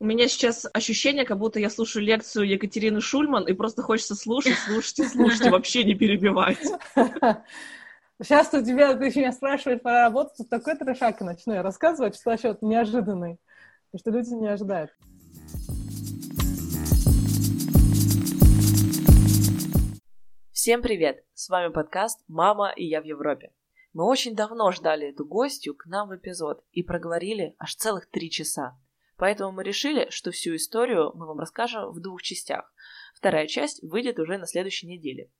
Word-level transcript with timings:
У 0.00 0.06
меня 0.06 0.26
сейчас 0.26 0.66
ощущение, 0.72 1.24
как 1.24 1.38
будто 1.38 1.60
я 1.60 1.70
слушаю 1.70 2.04
лекцию 2.04 2.48
Екатерины 2.48 3.00
Шульман, 3.00 3.46
и 3.46 3.52
просто 3.52 3.82
хочется 3.82 4.16
слушать, 4.16 4.58
слушать 4.58 4.98
и 4.98 5.04
слушать, 5.04 5.46
и 5.46 5.50
вообще 5.50 5.84
не 5.84 5.94
перебивать. 5.94 6.58
Сейчас 8.20 8.52
у 8.54 8.64
тебя, 8.64 8.94
ты 8.94 9.12
меня 9.14 9.30
спрашиваешь 9.30 9.80
про 9.80 10.02
работу, 10.02 10.30
тут 10.36 10.48
такой 10.48 10.76
трешак 10.76 11.20
и 11.20 11.24
начну 11.24 11.54
я 11.54 11.62
рассказывать, 11.62 12.16
что 12.16 12.30
вообще 12.30 12.56
неожиданный, 12.60 13.38
что 13.96 14.10
люди 14.10 14.30
не 14.30 14.48
ожидают. 14.48 14.90
Всем 20.52 20.82
привет! 20.82 21.24
С 21.34 21.48
вами 21.48 21.72
подкаст 21.72 22.20
«Мама 22.26 22.72
и 22.74 22.84
я 22.84 23.00
в 23.00 23.04
Европе». 23.04 23.52
Мы 23.92 24.04
очень 24.04 24.34
давно 24.34 24.72
ждали 24.72 25.10
эту 25.10 25.24
гостью 25.24 25.76
к 25.76 25.86
нам 25.86 26.08
в 26.08 26.16
эпизод 26.16 26.64
и 26.72 26.82
проговорили 26.82 27.54
аж 27.58 27.76
целых 27.76 28.10
три 28.10 28.28
часа. 28.28 28.76
Поэтому 29.16 29.52
мы 29.52 29.62
решили, 29.62 30.08
что 30.10 30.30
всю 30.30 30.56
историю 30.56 31.12
мы 31.14 31.26
вам 31.26 31.38
расскажем 31.38 31.90
в 31.90 32.00
двух 32.00 32.22
частях. 32.22 32.72
Вторая 33.14 33.46
часть 33.46 33.82
выйдет 33.82 34.18
уже 34.18 34.38
на 34.38 34.46
следующей 34.46 34.86
неделе. 34.86 35.30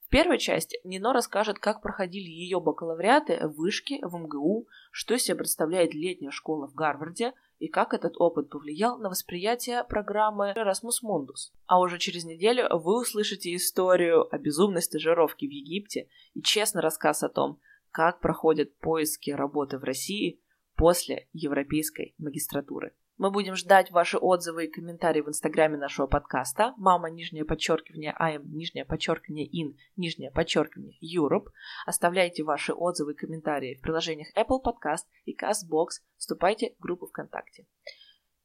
В 0.00 0.08
первой 0.08 0.38
части 0.38 0.78
Нино 0.84 1.12
расскажет, 1.12 1.58
как 1.58 1.80
проходили 1.80 2.28
ее 2.28 2.60
бакалавриаты 2.60 3.48
в 3.48 3.54
вышке 3.54 3.98
в 4.02 4.14
МГУ, 4.14 4.66
что 4.90 5.16
себе 5.16 5.36
представляет 5.36 5.94
летняя 5.94 6.30
школа 6.30 6.68
в 6.68 6.74
Гарварде 6.74 7.32
и 7.58 7.68
как 7.68 7.94
этот 7.94 8.14
опыт 8.18 8.50
повлиял 8.50 8.98
на 8.98 9.08
восприятие 9.08 9.84
программы 9.84 10.52
Erasmus 10.56 11.00
Mundus. 11.02 11.52
А 11.66 11.80
уже 11.80 11.98
через 11.98 12.24
неделю 12.24 12.68
вы 12.76 13.00
услышите 13.00 13.54
историю 13.54 14.26
о 14.34 14.36
безумной 14.36 14.82
стажировке 14.82 15.46
в 15.46 15.50
Египте 15.50 16.08
и 16.34 16.42
честный 16.42 16.82
рассказ 16.82 17.22
о 17.22 17.28
том, 17.28 17.60
как 17.92 18.20
проходят 18.20 18.76
поиски 18.78 19.30
работы 19.30 19.78
в 19.78 19.84
России 19.84 20.40
после 20.76 21.28
европейской 21.32 22.14
магистратуры. 22.18 22.94
Мы 23.22 23.30
будем 23.30 23.54
ждать 23.54 23.92
ваши 23.92 24.18
отзывы 24.18 24.64
и 24.64 24.68
комментарии 24.68 25.20
в 25.20 25.28
инстаграме 25.28 25.76
нашего 25.76 26.08
подкаста. 26.08 26.74
Мама, 26.76 27.08
нижнее 27.08 27.44
подчеркивание, 27.44 28.12
АМ, 28.18 28.52
нижнее 28.52 28.84
подчеркивание, 28.84 29.46
ин, 29.46 29.78
нижнее 29.94 30.32
подчеркивание, 30.32 30.98
Europe. 31.00 31.46
Оставляйте 31.86 32.42
ваши 32.42 32.72
отзывы 32.72 33.12
и 33.12 33.14
комментарии 33.14 33.76
в 33.76 33.80
приложениях 33.80 34.26
Apple 34.36 34.58
Podcast 34.60 35.06
и 35.24 35.36
CastBox. 35.36 36.02
Вступайте 36.16 36.74
в 36.80 36.82
группу 36.82 37.06
ВКонтакте. 37.06 37.68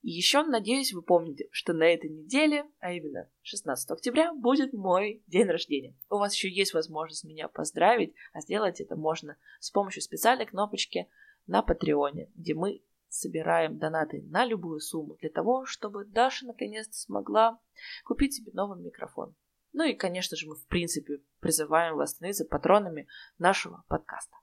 И 0.04 0.12
еще, 0.12 0.44
надеюсь, 0.44 0.94
вы 0.94 1.02
помните, 1.02 1.48
что 1.50 1.74
на 1.74 1.86
этой 1.86 2.12
неделе, 2.12 2.64
а 2.78 2.94
именно 2.94 3.32
16 3.42 3.90
октября, 3.90 4.32
будет 4.36 4.74
мой 4.74 5.24
день 5.26 5.48
рождения. 5.48 5.98
У 6.12 6.18
вас 6.18 6.36
еще 6.36 6.52
есть 6.52 6.76
возможность 6.76 7.24
меня 7.24 7.48
поздравить, 7.48 8.14
а 8.32 8.42
сделать 8.42 8.80
это 8.80 8.96
можно 8.96 9.38
с 9.60 9.72
помощью 9.72 10.04
специальной 10.04 10.46
кнопочки 10.46 11.10
на 11.48 11.64
Патреоне, 11.64 12.30
где 12.36 12.54
мы 12.54 12.84
собираем 13.18 13.78
донаты 13.78 14.24
на 14.30 14.46
любую 14.46 14.80
сумму 14.80 15.16
для 15.20 15.30
того, 15.30 15.66
чтобы 15.66 16.06
Даша 16.06 16.46
наконец-то 16.46 16.96
смогла 16.96 17.60
купить 18.06 18.36
себе 18.36 18.52
новый 18.54 18.82
микрофон. 18.82 19.36
Ну 19.74 19.84
и, 19.84 19.94
конечно 19.94 20.38
же, 20.38 20.48
мы 20.48 20.56
в 20.56 20.66
принципе 20.68 21.20
призываем 21.40 21.98
вас 21.98 22.12
становиться 22.12 22.46
патронами 22.46 23.08
нашего 23.38 23.84
подкаста. 23.88 24.36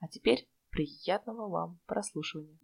А 0.00 0.08
теперь 0.08 0.48
приятного 0.70 1.48
вам 1.48 1.78
прослушивания. 1.86 2.58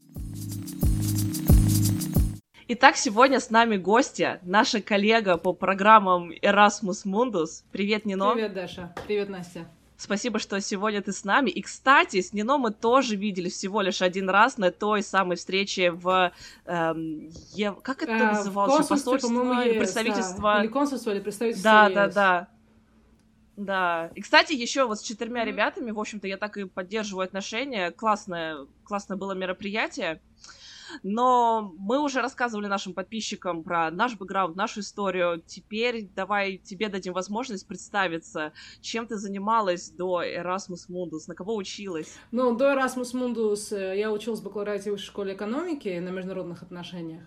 Итак, 2.73 2.97
сегодня 2.97 3.41
с 3.41 3.51
нами 3.51 3.77
гостья, 3.77 4.39
наша 4.43 4.81
коллега 4.81 5.39
по 5.39 5.53
программам 5.53 6.31
Erasmus 6.33 7.05
Mundus. 7.05 7.65
Привет, 7.73 8.05
Нино. 8.05 8.33
Привет, 8.35 8.55
Даша. 8.55 8.95
Привет, 9.07 9.29
Настя. 9.29 9.67
Спасибо, 10.01 10.39
что 10.39 10.59
сегодня 10.63 11.03
ты 11.03 11.13
с 11.13 11.25
нами. 11.25 11.51
И, 11.51 11.61
кстати, 11.61 12.23
с 12.23 12.33
Нино 12.33 12.57
мы 12.57 12.71
тоже 12.71 13.17
виделись 13.17 13.53
всего 13.53 13.83
лишь 13.83 14.01
один 14.01 14.31
раз 14.31 14.57
на 14.57 14.71
той 14.71 15.03
самой 15.03 15.37
встрече 15.37 15.91
в... 15.91 16.33
Эм, 16.65 17.31
е... 17.53 17.75
Как 17.83 18.03
это 18.03 18.31
а, 18.31 18.33
называлось? 18.33 18.87
Посольство 18.87 19.63
или 19.63 19.79
представительство? 19.79 20.55
Да. 20.55 20.61
Или 20.61 20.69
консульство, 20.69 21.11
или 21.11 21.21
представительство 21.21 21.71
Да, 21.71 21.87
ЕС. 21.89 21.95
да, 21.95 22.09
да. 22.09 22.49
Да. 23.57 24.11
И, 24.15 24.23
кстати, 24.23 24.55
еще 24.55 24.87
вот 24.87 25.01
с 25.01 25.03
четырьмя 25.03 25.45
ребятами, 25.45 25.91
в 25.91 26.01
общем-то, 26.01 26.27
я 26.27 26.39
так 26.39 26.57
и 26.57 26.65
поддерживаю 26.65 27.25
отношения. 27.25 27.91
Классное, 27.91 28.67
классное 28.85 29.19
было 29.19 29.33
мероприятие. 29.33 30.23
Но 31.03 31.75
мы 31.79 32.01
уже 32.01 32.21
рассказывали 32.21 32.67
нашим 32.67 32.95
подписчикам 32.95 33.63
про 33.63 33.91
наш 33.91 34.17
бэкграунд, 34.17 34.57
нашу 34.57 34.81
историю. 34.81 35.43
Теперь 35.47 36.09
давай 36.15 36.59
тебе 36.59 36.89
дадим 36.89 37.13
возможность 37.13 37.67
представиться, 37.67 38.53
чем 38.81 39.07
ты 39.07 39.17
занималась 39.17 39.91
до 39.91 40.23
Erasmus 40.23 40.89
Mundus, 40.89 41.25
на 41.27 41.35
кого 41.35 41.55
училась? 41.55 42.15
Ну, 42.31 42.55
до 42.55 42.73
Erasmus 42.73 43.15
Mundus 43.15 43.77
э, 43.77 43.99
я 43.99 44.13
училась 44.13 44.41
в 44.41 44.45
бакалавриате 44.45 44.91
в 44.91 44.93
высшей 44.95 45.07
школе 45.07 45.35
экономики 45.35 45.99
на 45.99 46.11
международных 46.11 46.63
отношениях. 46.63 47.23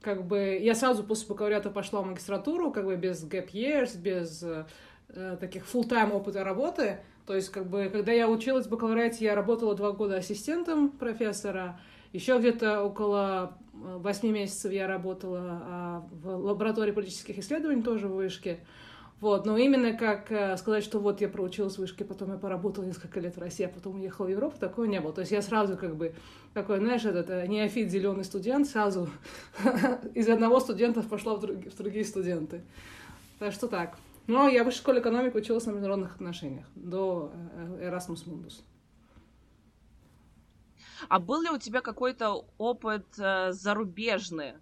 Как 0.00 0.26
бы 0.26 0.58
я 0.60 0.74
сразу 0.74 1.04
после 1.04 1.28
бакалавриата 1.28 1.70
пошла 1.70 2.00
в 2.00 2.06
магистратуру, 2.06 2.72
как 2.72 2.86
бы 2.86 2.96
без 2.96 3.22
gap 3.24 3.52
years, 3.52 3.98
без 3.98 4.42
э, 4.42 5.36
таких 5.38 5.64
full-time 5.64 6.12
опыта 6.12 6.44
работы. 6.44 7.00
То 7.26 7.34
есть, 7.34 7.50
как 7.50 7.68
бы, 7.68 7.88
когда 7.92 8.12
я 8.12 8.28
училась 8.28 8.66
в 8.66 8.70
бакалавриате, 8.70 9.24
я 9.24 9.34
работала 9.34 9.74
два 9.74 9.92
года 9.92 10.16
ассистентом 10.16 10.90
профессора, 10.90 11.78
еще 12.12 12.38
где-то 12.38 12.82
около 12.82 13.56
э, 13.72 13.96
восьми 13.98 14.30
месяцев 14.30 14.72
я 14.72 14.86
работала 14.86 15.40
а, 15.42 16.08
в 16.10 16.28
лаборатории 16.28 16.92
политических 16.92 17.38
исследований, 17.38 17.82
тоже 17.82 18.08
в 18.08 18.14
Вышке. 18.14 18.60
Вот, 19.20 19.44
но 19.44 19.58
именно 19.58 19.92
как 19.92 20.32
э, 20.32 20.56
сказать, 20.56 20.82
что 20.82 20.98
вот 20.98 21.20
я 21.20 21.28
проучилась 21.28 21.74
в 21.74 21.78
Вышке, 21.78 22.04
потом 22.04 22.32
я 22.32 22.38
поработала 22.38 22.84
несколько 22.84 23.20
лет 23.20 23.36
в 23.36 23.40
России, 23.40 23.64
а 23.64 23.68
потом 23.68 23.96
уехала 23.96 24.26
в 24.26 24.30
Европу, 24.30 24.56
такого 24.58 24.86
не 24.86 24.98
было. 24.98 25.12
То 25.12 25.20
есть 25.20 25.30
я 25.30 25.42
сразу 25.42 25.76
как 25.76 25.94
бы 25.94 26.14
такой, 26.54 26.78
знаешь, 26.78 27.04
этот 27.04 27.28
э, 27.28 27.46
неофит, 27.46 27.90
зеленый 27.90 28.24
студент, 28.24 28.66
сразу 28.66 29.08
из 30.14 30.28
одного 30.28 30.58
студента 30.58 31.02
пошла 31.02 31.34
в, 31.34 31.40
друг, 31.40 31.56
в 31.66 31.76
другие 31.76 32.04
студенты. 32.04 32.62
Так 33.38 33.52
что 33.52 33.68
так. 33.68 33.96
Но 34.26 34.48
я 34.48 34.62
в 34.62 34.66
высшей 34.66 34.80
школе 34.80 35.00
экономики 35.00 35.36
училась 35.36 35.66
на 35.66 35.72
международных 35.72 36.14
отношениях 36.14 36.66
до 36.74 37.32
Erasmus 37.80 38.26
Mundus. 38.26 38.62
А 41.08 41.18
был 41.18 41.42
ли 41.42 41.50
у 41.50 41.58
тебя 41.58 41.80
какой-то 41.80 42.44
опыт 42.58 43.06
э, 43.18 43.52
зарубежный? 43.52 44.54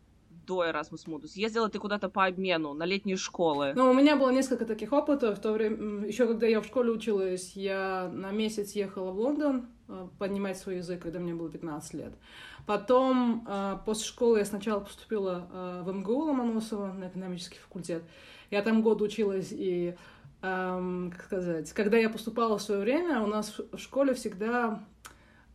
до 0.48 0.64
Erasmus 0.64 1.06
Mundus? 1.06 1.32
Ездила 1.34 1.68
ты 1.68 1.78
куда-то 1.78 2.08
по 2.08 2.24
обмену 2.24 2.72
на 2.72 2.84
летние 2.84 3.16
школы? 3.16 3.74
Ну, 3.76 3.90
у 3.90 3.94
меня 3.94 4.16
было 4.16 4.30
несколько 4.30 4.64
таких 4.64 4.92
опытов. 4.92 5.38
В 5.38 5.40
то 5.40 5.52
время, 5.52 6.06
еще 6.06 6.26
когда 6.26 6.46
я 6.46 6.60
в 6.60 6.64
школе 6.64 6.90
училась, 6.90 7.52
я 7.54 8.10
на 8.12 8.30
месяц 8.30 8.72
ехала 8.72 9.12
в 9.12 9.18
Лондон 9.18 9.68
э, 9.88 10.08
поднимать 10.18 10.58
свой 10.58 10.78
язык, 10.78 11.02
когда 11.02 11.18
мне 11.18 11.34
было 11.34 11.50
15 11.50 11.94
лет. 11.94 12.14
Потом, 12.66 13.46
э, 13.46 13.76
после 13.84 14.06
школы, 14.06 14.38
я 14.38 14.44
сначала 14.46 14.80
поступила 14.80 15.48
э, 15.52 15.82
в 15.84 15.92
МГУ 15.92 16.24
Ломоносова 16.24 16.92
на 16.92 17.08
экономический 17.08 17.58
факультет. 17.58 18.02
Я 18.50 18.62
там 18.62 18.82
год 18.82 19.02
училась 19.02 19.48
и 19.52 19.94
эм, 20.40 21.12
как 21.14 21.24
сказать, 21.26 21.70
когда 21.74 21.98
я 21.98 22.08
поступала 22.08 22.56
в 22.56 22.62
свое 22.62 22.80
время, 22.80 23.22
у 23.22 23.26
нас 23.26 23.60
в 23.72 23.76
школе 23.76 24.14
всегда 24.14 24.82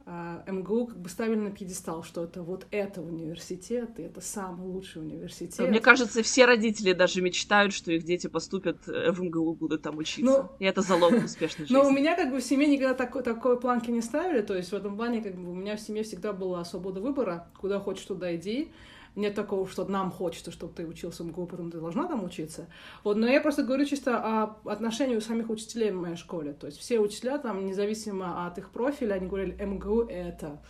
МГУ 0.05 0.87
как 0.87 0.99
бы 0.99 1.07
ставили 1.09 1.39
на 1.39 1.51
пьедестал, 1.51 2.03
что 2.03 2.25
это 2.25 2.43
вот 2.43 2.65
это 2.71 3.01
университет, 3.01 3.99
и 3.99 4.03
это 4.03 4.19
самый 4.19 4.67
лучший 4.67 5.01
университет. 5.01 5.69
Мне 5.69 5.79
кажется, 5.79 6.21
все 6.23 6.45
родители 6.45 6.91
даже 6.93 7.21
мечтают, 7.21 7.73
что 7.73 7.91
их 7.91 8.03
дети 8.03 8.27
поступят 8.27 8.77
э, 8.87 9.11
в 9.11 9.23
МГУ, 9.23 9.53
будут 9.53 9.81
там 9.81 9.97
учиться. 9.97 10.21
Ну, 10.23 10.49
и 10.59 10.65
это 10.65 10.81
залог 10.81 11.13
успешной 11.23 11.67
жизни. 11.67 11.73
Но 11.73 11.87
у 11.87 11.91
меня 11.91 12.17
как 12.17 12.31
бы 12.31 12.39
в 12.39 12.43
семье 12.43 12.67
никогда 12.67 12.93
такой, 12.93 13.23
такой 13.23 13.59
планки 13.59 13.91
не 13.91 14.01
ставили, 14.01 14.41
то 14.41 14.55
есть 14.55 14.71
в 14.71 14.75
этом 14.75 14.97
плане 14.97 15.21
как 15.21 15.35
бы 15.35 15.51
у 15.51 15.55
меня 15.55 15.77
в 15.77 15.79
семье 15.79 16.03
всегда 16.03 16.33
была 16.33 16.65
свобода 16.65 16.99
выбора, 16.99 17.47
куда 17.57 17.79
хочешь, 17.79 18.05
туда 18.05 18.35
иди. 18.35 18.71
Нет 19.15 19.35
такого, 19.35 19.67
что 19.67 19.85
нам 19.85 20.11
хочется, 20.11 20.51
чтобы 20.51 20.73
ты 20.73 20.87
учился 20.87 21.23
в 21.23 21.27
МГУ, 21.27 21.45
потом 21.45 21.69
ты 21.69 21.79
должна 21.79 22.07
там 22.07 22.23
учиться. 22.23 22.67
Вот, 23.03 23.15
но 23.17 23.27
я 23.27 23.41
просто 23.41 23.63
говорю 23.63 23.85
чисто 23.85 24.17
о 24.17 24.57
отношении 24.65 25.15
у 25.15 25.21
самих 25.21 25.49
учителей 25.49 25.91
в 25.91 25.95
моей 25.95 26.15
школе. 26.15 26.53
То 26.53 26.65
есть 26.65 26.79
все 26.79 26.99
учителя 26.99 27.37
там, 27.37 27.65
независимо 27.65 28.47
от 28.47 28.57
их 28.57 28.71
профиля, 28.71 29.13
они 29.13 29.27
говорили, 29.27 29.63
МГУ 29.63 30.03
это. 30.03 30.61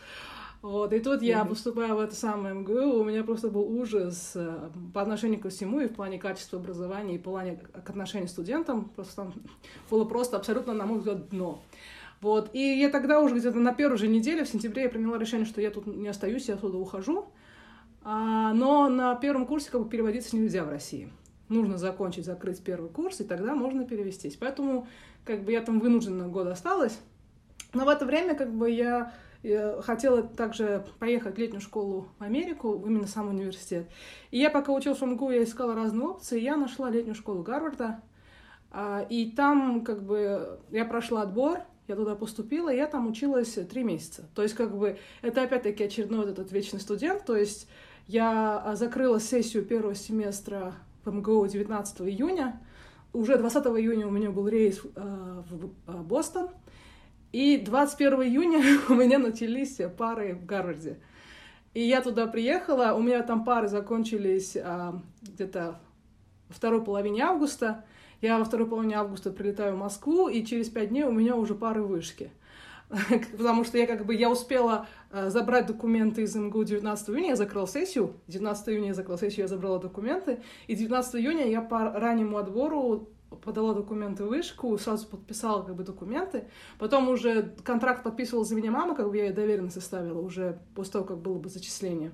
Вот, 0.61 0.93
и 0.93 0.99
тут 1.01 1.21
я, 1.21 1.43
поступая 1.43 1.93
в 1.93 1.99
это 1.99 2.15
самое 2.15 2.55
МГУ, 2.55 2.99
у 2.99 3.03
меня 3.03 3.25
просто 3.25 3.49
был 3.49 3.63
ужас 3.63 4.31
э, 4.35 4.69
по 4.94 5.01
отношению 5.01 5.41
ко 5.41 5.50
всему, 5.50 5.81
и 5.81 5.88
в 5.88 5.94
плане 5.94 6.19
качества 6.19 6.57
образования, 6.57 7.15
и 7.15 7.18
в 7.18 7.21
плане 7.21 7.57
к 7.57 7.89
отношению 7.89 8.29
к 8.29 8.31
студентам. 8.31 8.89
Просто 8.95 9.15
там 9.15 9.33
было 9.89 10.06
просто 10.06 10.38
абсолютно, 10.38 10.73
на 10.73 10.85
мой 10.85 11.00
взгляд, 11.00 11.27
дно. 11.27 11.62
Вот, 12.21 12.50
и 12.53 12.59
я 12.79 12.89
тогда 12.89 13.19
уже 13.19 13.35
где-то 13.35 13.57
на 13.57 13.73
первой 13.73 13.97
же 13.97 14.07
неделе, 14.07 14.45
в 14.45 14.47
сентябре, 14.47 14.83
я 14.83 14.89
приняла 14.89 15.18
решение, 15.18 15.45
что 15.45 15.59
я 15.59 15.69
тут 15.69 15.85
не 15.85 16.07
остаюсь, 16.07 16.47
я 16.47 16.56
оттуда 16.56 16.77
ухожу. 16.77 17.25
А, 18.03 18.53
но 18.53 18.89
на 18.89 19.15
первом 19.15 19.45
курсе 19.45 19.71
как 19.71 19.81
бы 19.81 19.89
переводиться 19.89 20.35
нельзя 20.35 20.63
в 20.63 20.69
России. 20.69 21.11
Нужно 21.50 21.77
закончить, 21.77 22.25
закрыть 22.25 22.63
первый 22.63 22.89
курс, 22.89 23.21
и 23.21 23.23
тогда 23.23 23.55
можно 23.55 23.85
перевестись. 23.85 24.35
Поэтому 24.35 24.88
как 25.23 25.44
бы 25.44 25.51
я 25.51 25.61
там 25.61 25.79
вынуждена 25.79 26.27
год 26.27 26.47
осталась. 26.47 27.00
Но 27.73 27.85
в 27.85 27.89
это 27.89 28.05
время 28.05 28.35
как 28.35 28.53
бы 28.53 28.69
я, 28.69 29.13
я 29.41 29.81
хотела 29.81 30.23
также 30.23 30.85
поехать 31.00 31.35
в 31.35 31.38
летнюю 31.38 31.61
школу 31.61 32.07
в 32.19 32.23
Америку, 32.23 32.83
именно 32.85 33.07
сам 33.07 33.29
университет. 33.29 33.88
И 34.31 34.39
я 34.39 34.49
пока 34.49 34.73
училась 34.73 34.99
в 34.99 35.06
МГУ, 35.06 35.31
я 35.31 35.44
искала 35.44 35.75
разные 35.75 36.07
опции, 36.07 36.39
я 36.39 36.57
нашла 36.57 36.89
летнюю 36.89 37.15
школу 37.15 37.41
Гарварда. 37.41 38.01
А, 38.71 39.06
и 39.09 39.31
там 39.31 39.83
как 39.83 40.03
бы 40.03 40.59
я 40.71 40.85
прошла 40.85 41.21
отбор, 41.21 41.59
я 41.88 41.95
туда 41.95 42.15
поступила, 42.15 42.73
и 42.73 42.77
я 42.77 42.88
там 42.88 43.07
училась 43.07 43.53
три 43.69 43.83
месяца. 43.83 44.29
То 44.35 44.41
есть, 44.41 44.56
как 44.56 44.75
бы, 44.75 44.97
это 45.21 45.44
опять-таки 45.44 45.83
очередной 45.83 46.19
вот 46.19 46.29
этот 46.29 46.51
вечный 46.51 46.79
студент, 46.79 47.25
то 47.25 47.35
есть 47.35 47.67
Я 48.07 48.61
а, 48.63 48.75
закрыла 48.75 49.19
сессию 49.19 49.63
первого 49.63 49.95
семестра 49.95 50.75
в 51.05 51.13
МГУ 51.13 51.47
19 51.47 52.01
июня. 52.01 52.61
Уже 53.13 53.38
20 53.38 53.65
июня 53.65 54.07
у 54.07 54.11
меня 54.11 54.31
был 54.31 54.47
рейс 54.47 54.81
в 54.83 54.89
э, 54.95 55.94
Бостон. 56.01 56.50
И 57.31 57.57
21 57.57 58.23
июня 58.23 58.61
у 58.89 58.94
меня 58.94 59.19
начались 59.19 59.79
пары 59.97 60.35
в 60.35 60.45
Гарварде. 60.45 61.00
И 61.73 61.81
я 61.81 62.01
туда 62.01 62.27
приехала, 62.27 62.94
у 62.94 63.01
меня 63.01 63.23
там 63.23 63.44
пары 63.44 63.67
закончились 63.67 64.56
а, 64.56 65.01
где-то 65.21 65.79
во 66.49 66.53
второй 66.53 66.83
половине 66.83 67.23
августа. 67.23 67.83
Я 68.21 68.38
во 68.38 68.45
второй 68.45 68.67
половине 68.67 68.95
августа 68.95 69.31
прилетаю 69.31 69.75
в 69.75 69.79
Москву, 69.79 70.27
и 70.27 70.45
через 70.45 70.69
пять 70.69 70.89
дней 70.89 71.03
у 71.03 71.11
меня 71.11 71.35
уже 71.35 71.56
пары 71.56 71.81
вышки. 71.81 72.31
Потому 73.38 73.63
что 73.63 73.77
я 73.77 73.88
как 73.88 74.06
бы, 74.06 74.13
я 74.13 74.29
успела 74.29 74.88
забрать 75.13 75.68
документы 75.68 76.24
из 76.24 76.36
МГУ 76.36 76.63
19 76.63 77.10
июня, 77.10 77.30
я 77.30 77.36
закрыла 77.36 77.68
сессию, 77.68 78.15
19 78.27 78.69
июня 78.69 78.88
я 78.88 78.94
закрыла 78.94 79.18
сессию, 79.18 79.44
я 79.44 79.48
забрала 79.48 79.80
документы, 79.80 80.42
и 80.68 80.75
19 80.75 81.15
июня 81.15 81.48
я 81.48 81.62
по 81.62 81.92
раннему 81.92 82.38
отбору 82.38 83.10
подала 83.44 83.74
документы 83.74 84.24
в 84.24 84.27
вышку, 84.27 84.77
сразу 84.77 85.07
подписала 85.07 85.63
как 85.63 85.75
бы 85.75 85.83
документы. 85.83 86.45
Потом 86.80 87.10
уже 87.10 87.56
контракт 87.63 88.04
подписывала 88.04 88.45
за 88.45 88.56
меня 88.56 88.71
мама, 88.71 88.95
как 88.95 89.10
бы 89.10 89.18
я 89.18 89.25
ей 89.25 89.33
доверенность 89.33 89.75
составила 89.75 90.19
уже 90.19 90.60
после 90.75 90.94
того, 90.94 91.06
как 91.06 91.18
было 91.18 91.38
бы 91.38 91.50
зачисление. 91.50 92.12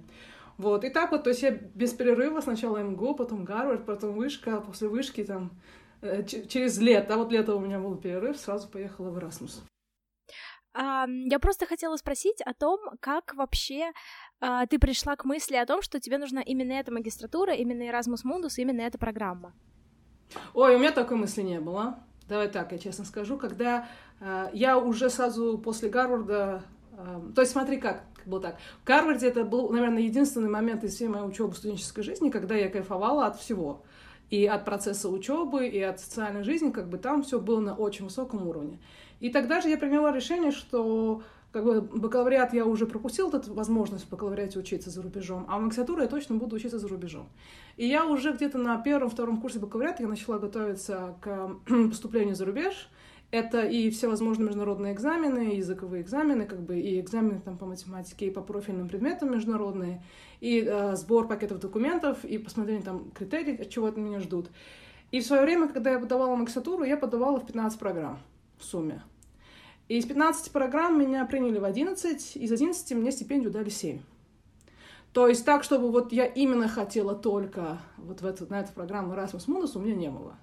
Вот, 0.57 0.83
и 0.83 0.89
так 0.89 1.11
вот, 1.11 1.23
то 1.23 1.29
есть 1.29 1.41
я 1.41 1.51
без 1.51 1.93
перерыва 1.93 2.41
сначала 2.41 2.83
МГУ, 2.83 3.15
потом 3.15 3.45
Гарвард, 3.45 3.85
потом 3.85 4.15
вышка, 4.15 4.59
после 4.59 4.89
вышки 4.89 5.23
там 5.23 5.51
э, 6.01 6.23
через 6.25 6.79
лето, 6.79 7.13
а 7.13 7.17
вот 7.17 7.31
лето 7.31 7.55
у 7.55 7.59
меня 7.59 7.79
был 7.79 7.95
перерыв, 7.95 8.37
сразу 8.37 8.67
поехала 8.67 9.09
в 9.09 9.17
Erasmus. 9.17 9.61
Я 10.79 11.39
просто 11.39 11.65
хотела 11.65 11.97
спросить 11.97 12.41
о 12.41 12.53
том, 12.53 12.79
как 13.01 13.35
вообще 13.35 13.91
а, 14.39 14.65
ты 14.65 14.79
пришла 14.79 15.17
к 15.17 15.25
мысли 15.25 15.55
о 15.55 15.65
том, 15.65 15.81
что 15.81 15.99
тебе 15.99 16.17
нужна 16.17 16.41
именно 16.41 16.71
эта 16.71 16.91
магистратура, 16.91 17.53
именно 17.53 17.83
Erasmus 17.83 18.23
Mundus, 18.25 18.53
именно 18.57 18.81
эта 18.81 18.97
программа. 18.97 19.53
Ой, 20.53 20.75
у 20.75 20.79
меня 20.79 20.91
такой 20.91 21.17
мысли 21.17 21.41
не 21.41 21.59
было. 21.59 21.99
Давай 22.29 22.47
так, 22.47 22.71
я 22.71 22.77
честно 22.77 23.03
скажу, 23.05 23.37
когда 23.37 23.87
э, 24.21 24.49
я 24.53 24.77
уже 24.77 25.09
сразу 25.09 25.57
после 25.57 25.89
Гарварда, 25.89 26.63
э, 26.93 27.21
то 27.35 27.41
есть 27.41 27.51
смотри 27.51 27.77
как 27.77 28.03
было 28.25 28.39
так. 28.39 28.57
В 28.83 28.85
Гарварде 28.85 29.27
это 29.27 29.43
был, 29.43 29.69
наверное, 29.71 30.03
единственный 30.03 30.49
момент 30.49 30.83
из 30.83 30.93
всей 30.93 31.07
моей 31.07 31.25
учебы 31.25 31.55
студенческой 31.55 32.03
жизни, 32.03 32.29
когда 32.29 32.55
я 32.55 32.69
кайфовала 32.69 33.25
от 33.25 33.39
всего. 33.39 33.83
И 34.29 34.45
от 34.45 34.65
процесса 34.65 35.09
учебы, 35.09 35.67
и 35.67 35.81
от 35.81 35.99
социальной 35.99 36.43
жизни, 36.43 36.71
как 36.71 36.87
бы 36.87 36.97
там 36.97 37.23
все 37.23 37.39
было 37.39 37.59
на 37.59 37.75
очень 37.75 38.05
высоком 38.05 38.47
уровне. 38.47 38.79
И 39.19 39.29
тогда 39.29 39.61
же 39.61 39.69
я 39.69 39.77
приняла 39.77 40.11
решение, 40.11 40.51
что 40.51 41.23
как 41.51 41.63
бы 41.63 41.81
бакалавриат 41.81 42.53
я 42.53 42.65
уже 42.65 42.85
пропустил 42.85 43.29
эту 43.31 43.53
возможность 43.53 44.05
в 44.05 44.09
бакалавриате 44.09 44.59
учиться 44.59 44.91
за 44.91 45.01
рубежом, 45.01 45.45
а 45.47 45.57
в 45.57 45.61
магистратуре 45.61 46.03
я 46.03 46.07
точно 46.07 46.35
буду 46.35 46.55
учиться 46.55 46.77
за 46.77 46.87
рубежом. 46.87 47.27
И 47.75 47.87
я 47.87 48.05
уже 48.05 48.33
где-то 48.33 48.59
на 48.59 48.77
первом-втором 48.77 49.41
курсе 49.41 49.59
бакалавриата 49.59 50.03
я 50.03 50.09
начала 50.09 50.37
готовиться 50.37 51.15
к 51.21 51.55
поступлению 51.89 52.35
за 52.35 52.45
рубеж. 52.45 52.89
Это 53.31 53.63
и 53.63 53.91
все 53.91 54.07
возможные 54.07 54.47
международные 54.47 54.93
экзамены, 54.93 55.55
языковые 55.55 56.01
экзамены, 56.01 56.45
как 56.45 56.61
бы 56.61 56.79
и 56.79 56.99
экзамены 56.99 57.39
там 57.39 57.57
по 57.57 57.65
математике, 57.67 58.27
и 58.27 58.31
по 58.31 58.41
профильным 58.41 58.89
предметам 58.89 59.31
международные, 59.31 60.03
и 60.41 60.65
э, 60.65 60.95
сбор 60.95 61.27
пакетов 61.27 61.59
документов, 61.59 62.25
и 62.25 62.39
посмотрение 62.39 62.83
там 62.83 63.11
критерий, 63.11 63.69
чего 63.69 63.85
от 63.85 63.97
меня 63.97 64.19
ждут. 64.19 64.49
И 65.11 65.19
в 65.19 65.25
свое 65.25 65.43
время, 65.43 65.67
когда 65.67 65.91
я 65.91 65.99
подавала 65.99 66.35
магистратуру, 66.35 66.83
я 66.83 66.97
подавала 66.97 67.39
в 67.39 67.45
15 67.45 67.79
программ 67.79 68.19
в 68.57 68.63
сумме. 68.63 69.03
И 69.89 69.97
из 69.97 70.05
15 70.05 70.51
программ 70.51 70.99
меня 70.99 71.25
приняли 71.25 71.59
в 71.59 71.63
11, 71.63 72.35
из 72.35 72.51
11 72.51 72.91
мне 72.93 73.11
стипендию 73.11 73.51
дали 73.51 73.69
7. 73.69 73.99
То 75.13 75.27
есть 75.27 75.45
так, 75.45 75.63
чтобы 75.63 75.91
вот 75.91 76.11
я 76.11 76.25
именно 76.25 76.67
хотела 76.67 77.15
только 77.15 77.79
вот 77.97 78.21
в 78.21 78.25
эту, 78.25 78.47
на 78.49 78.61
эту 78.61 78.73
программу 78.73 79.13
Erasmus 79.13 79.47
Mundus, 79.47 79.71
у 79.75 79.79
меня 79.79 79.95
не 79.95 80.09
было. 80.09 80.35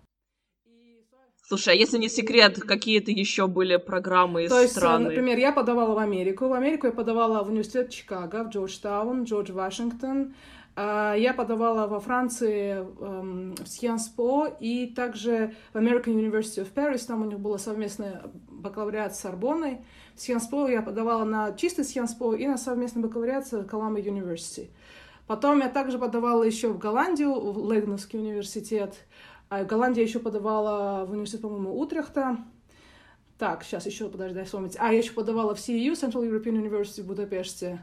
Слушай, 1.49 1.75
а 1.75 1.77
если 1.77 1.99
не 1.99 2.09
секрет, 2.09 2.61
какие-то 2.61 3.13
еще 3.13 3.47
были 3.47 3.77
программы 3.77 4.45
из 4.45 4.51
То 4.51 4.63
есть, 4.63 4.75
страны? 4.75 5.05
например, 5.05 5.39
я 5.39 5.53
подавала 5.53 5.95
в 5.95 5.99
Америку. 5.99 6.49
В 6.49 6.53
Америку 6.53 6.89
я 6.89 6.93
подавала 6.93 7.45
в 7.45 7.51
университет 7.51 7.91
Чикаго, 7.91 8.43
в 8.43 8.49
Джорджтаун, 8.49 9.23
Джордж 9.23 9.53
Вашингтон, 9.53 10.35
а, 10.75 11.15
я 11.15 11.33
подавала 11.33 11.87
во 11.87 12.01
Франции 12.01 12.73
эм, 12.73 13.55
в 13.55 13.63
Sciences 13.63 14.11
Po 14.17 14.53
и 14.59 14.89
также 14.89 15.55
в 15.73 15.77
American 15.77 16.17
University 16.17 16.65
of 16.65 16.75
Paris, 16.75 17.07
там 17.07 17.23
у 17.23 17.25
них 17.25 17.39
было 17.39 17.59
совместное 17.59 18.25
бакалавриат 18.51 19.15
с 19.15 19.21
Сорбонной. 19.21 19.79
В 20.17 20.19
Sciences 20.19 20.51
Po 20.51 20.69
я 20.69 20.83
подавала 20.83 21.25
на 21.25 21.53
чистый 21.53 21.83
Sciences 21.83 22.19
Po 22.19 22.37
и 22.37 22.49
на 22.49 22.59
совместный 22.59 23.03
бакалавриат 23.03 23.47
с 23.47 23.53
Columbia 23.53 24.05
University. 24.05 24.69
Потом 25.27 25.61
я 25.61 25.69
также 25.69 25.99
подавала 25.99 26.43
еще 26.43 26.69
в 26.69 26.79
Голландию, 26.79 27.33
в 27.33 27.59
Лейденовский 27.65 28.19
университет. 28.19 28.95
А 29.49 29.63
в 29.63 29.67
Голландии 29.67 30.01
я 30.01 30.07
еще 30.07 30.19
подавала 30.19 31.05
в 31.05 31.13
университет, 31.13 31.43
по-моему, 31.43 31.79
Утрехта. 31.79 32.39
Так, 33.39 33.65
сейчас 33.65 33.87
еще, 33.87 34.09
подожди, 34.09 34.35
дай 34.35 34.45
вспомнить. 34.45 34.77
А, 34.79 34.93
я 34.93 34.99
еще 34.99 35.13
подавала 35.13 35.55
в 35.55 35.59
CEU, 35.59 35.93
Central 35.93 36.29
European 36.29 36.61
University 36.63 37.03
в 37.03 37.07
Будапеште. 37.07 37.83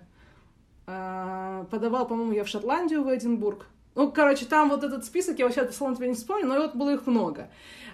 А, 0.88 1.66
подавал, 1.72 2.08
по-моему, 2.08 2.34
я 2.34 2.44
в 2.44 2.48
Шотландию, 2.48 3.04
в 3.04 3.16
Эдинбург. 3.16 3.68
Ну, 3.96 4.12
короче, 4.12 4.46
там 4.46 4.70
вот 4.70 4.84
этот 4.84 5.06
список, 5.06 5.38
я 5.40 5.46
вообще 5.46 5.72
словно 5.72 5.96
тебе 5.96 6.08
не 6.08 6.16
вспомню, 6.16 6.48
но 6.48 6.56
вот 6.56 6.76
было 6.76 6.96
их 6.96 7.06
много. 7.06 7.50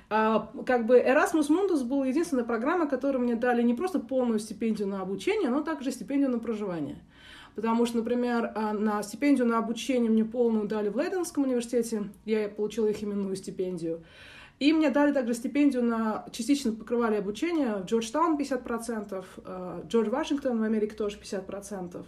А, 0.09 0.49
как 0.65 0.85
бы 0.85 0.97
Erasmus 0.97 1.49
Mundus 1.49 1.83
был 1.83 2.03
единственная 2.03 2.45
программа, 2.45 2.87
которая 2.87 3.21
мне 3.21 3.35
дали 3.35 3.61
не 3.61 3.73
просто 3.73 3.99
полную 3.99 4.39
стипендию 4.39 4.87
на 4.87 5.01
обучение, 5.01 5.49
но 5.49 5.61
также 5.61 5.91
стипендию 5.91 6.31
на 6.31 6.39
проживание. 6.39 6.97
Потому 7.59 7.85
что, 7.85 7.97
например, 7.97 8.53
а, 8.55 8.71
на 8.71 9.03
стипендию 9.03 9.45
на 9.45 9.57
обучение 9.57 10.09
мне 10.09 10.23
полную 10.23 10.65
дали 10.65 10.87
в 10.87 10.95
Лейденском 10.95 11.43
университете, 11.43 12.03
я 12.23 12.47
получила 12.47 12.87
их 12.87 13.03
именную 13.03 13.35
стипендию. 13.35 14.01
И 14.59 14.71
мне 14.71 14.89
дали 14.89 15.11
также 15.11 15.33
стипендию 15.33 15.83
на... 15.83 16.25
Частично 16.31 16.71
покрывали 16.71 17.17
обучение 17.17 17.75
в 17.75 17.85
Джорджтаун 17.85 18.37
50%, 18.37 19.87
Джордж 19.89 20.09
Вашингтон 20.09 20.61
в 20.61 20.63
Америке 20.63 20.95
тоже 20.95 21.17
50%. 21.17 22.05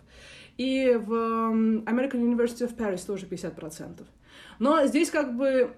И 0.57 0.97
в 1.05 1.11
American 1.11 2.21
University 2.21 2.65
of 2.65 2.77
Paris 2.77 3.05
тоже 3.05 3.25
50%. 3.25 4.03
Но 4.59 4.85
здесь 4.85 5.09
как 5.09 5.35
бы 5.35 5.73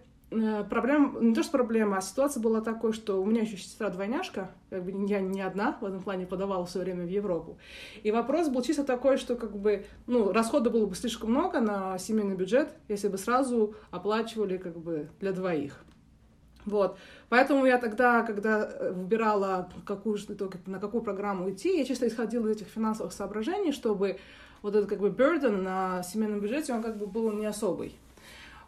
проблема, 0.69 1.19
не 1.19 1.33
то 1.33 1.44
что 1.44 1.51
проблема, 1.53 1.97
а 1.97 2.01
ситуация 2.01 2.41
была 2.41 2.62
такой, 2.62 2.94
что 2.94 3.21
у 3.21 3.25
меня 3.25 3.41
еще 3.41 3.57
сестра-двойняшка, 3.57 4.51
как 4.69 4.83
бы 4.83 4.91
я 5.07 5.19
не 5.19 5.41
одна 5.41 5.77
в 5.81 5.85
этом 5.85 6.01
плане 6.01 6.25
подавала 6.25 6.65
все 6.65 6.80
время 6.80 7.06
в 7.06 7.09
Европу. 7.09 7.57
И 8.03 8.12
вопрос 8.12 8.50
был 8.50 8.62
чисто 8.62 8.83
такой, 8.83 9.18
что 9.18 9.35
как 9.35 9.56
бы, 9.57 9.85
ну, 10.07 10.31
расхода 10.31 10.69
было 10.69 10.85
бы 10.85 10.95
слишком 10.95 11.31
много 11.31 11.59
на 11.59 11.97
семейный 11.97 12.35
бюджет, 12.35 12.69
если 12.88 13.07
бы 13.07 13.18
сразу 13.18 13.75
оплачивали 13.91 14.57
как 14.57 14.77
бы 14.77 15.10
для 15.19 15.31
двоих. 15.31 15.84
Вот. 16.65 16.98
Поэтому 17.29 17.65
я 17.65 17.77
тогда, 17.77 18.24
когда 18.24 18.65
э, 18.65 18.91
выбирала, 18.91 19.69
какую, 19.86 20.17
на 20.65 20.79
какую 20.79 21.03
программу 21.03 21.51
идти, 21.51 21.77
я 21.77 21.86
чисто 21.86 22.08
исходила 22.08 22.48
из 22.48 22.58
этих 22.58 22.67
финансовых 22.67 23.12
соображений, 23.12 23.72
чтобы 23.72 24.17
вот 24.62 24.75
этот 24.75 24.89
как 24.89 25.00
бы 25.00 25.10
burden 25.10 25.62
на 25.62 26.03
семейном 26.03 26.39
бюджете, 26.39 26.74
он 26.74 26.81
как 26.81 26.98
бы 26.98 27.05
был 27.05 27.31
не 27.31 27.46
особый. 27.46 27.96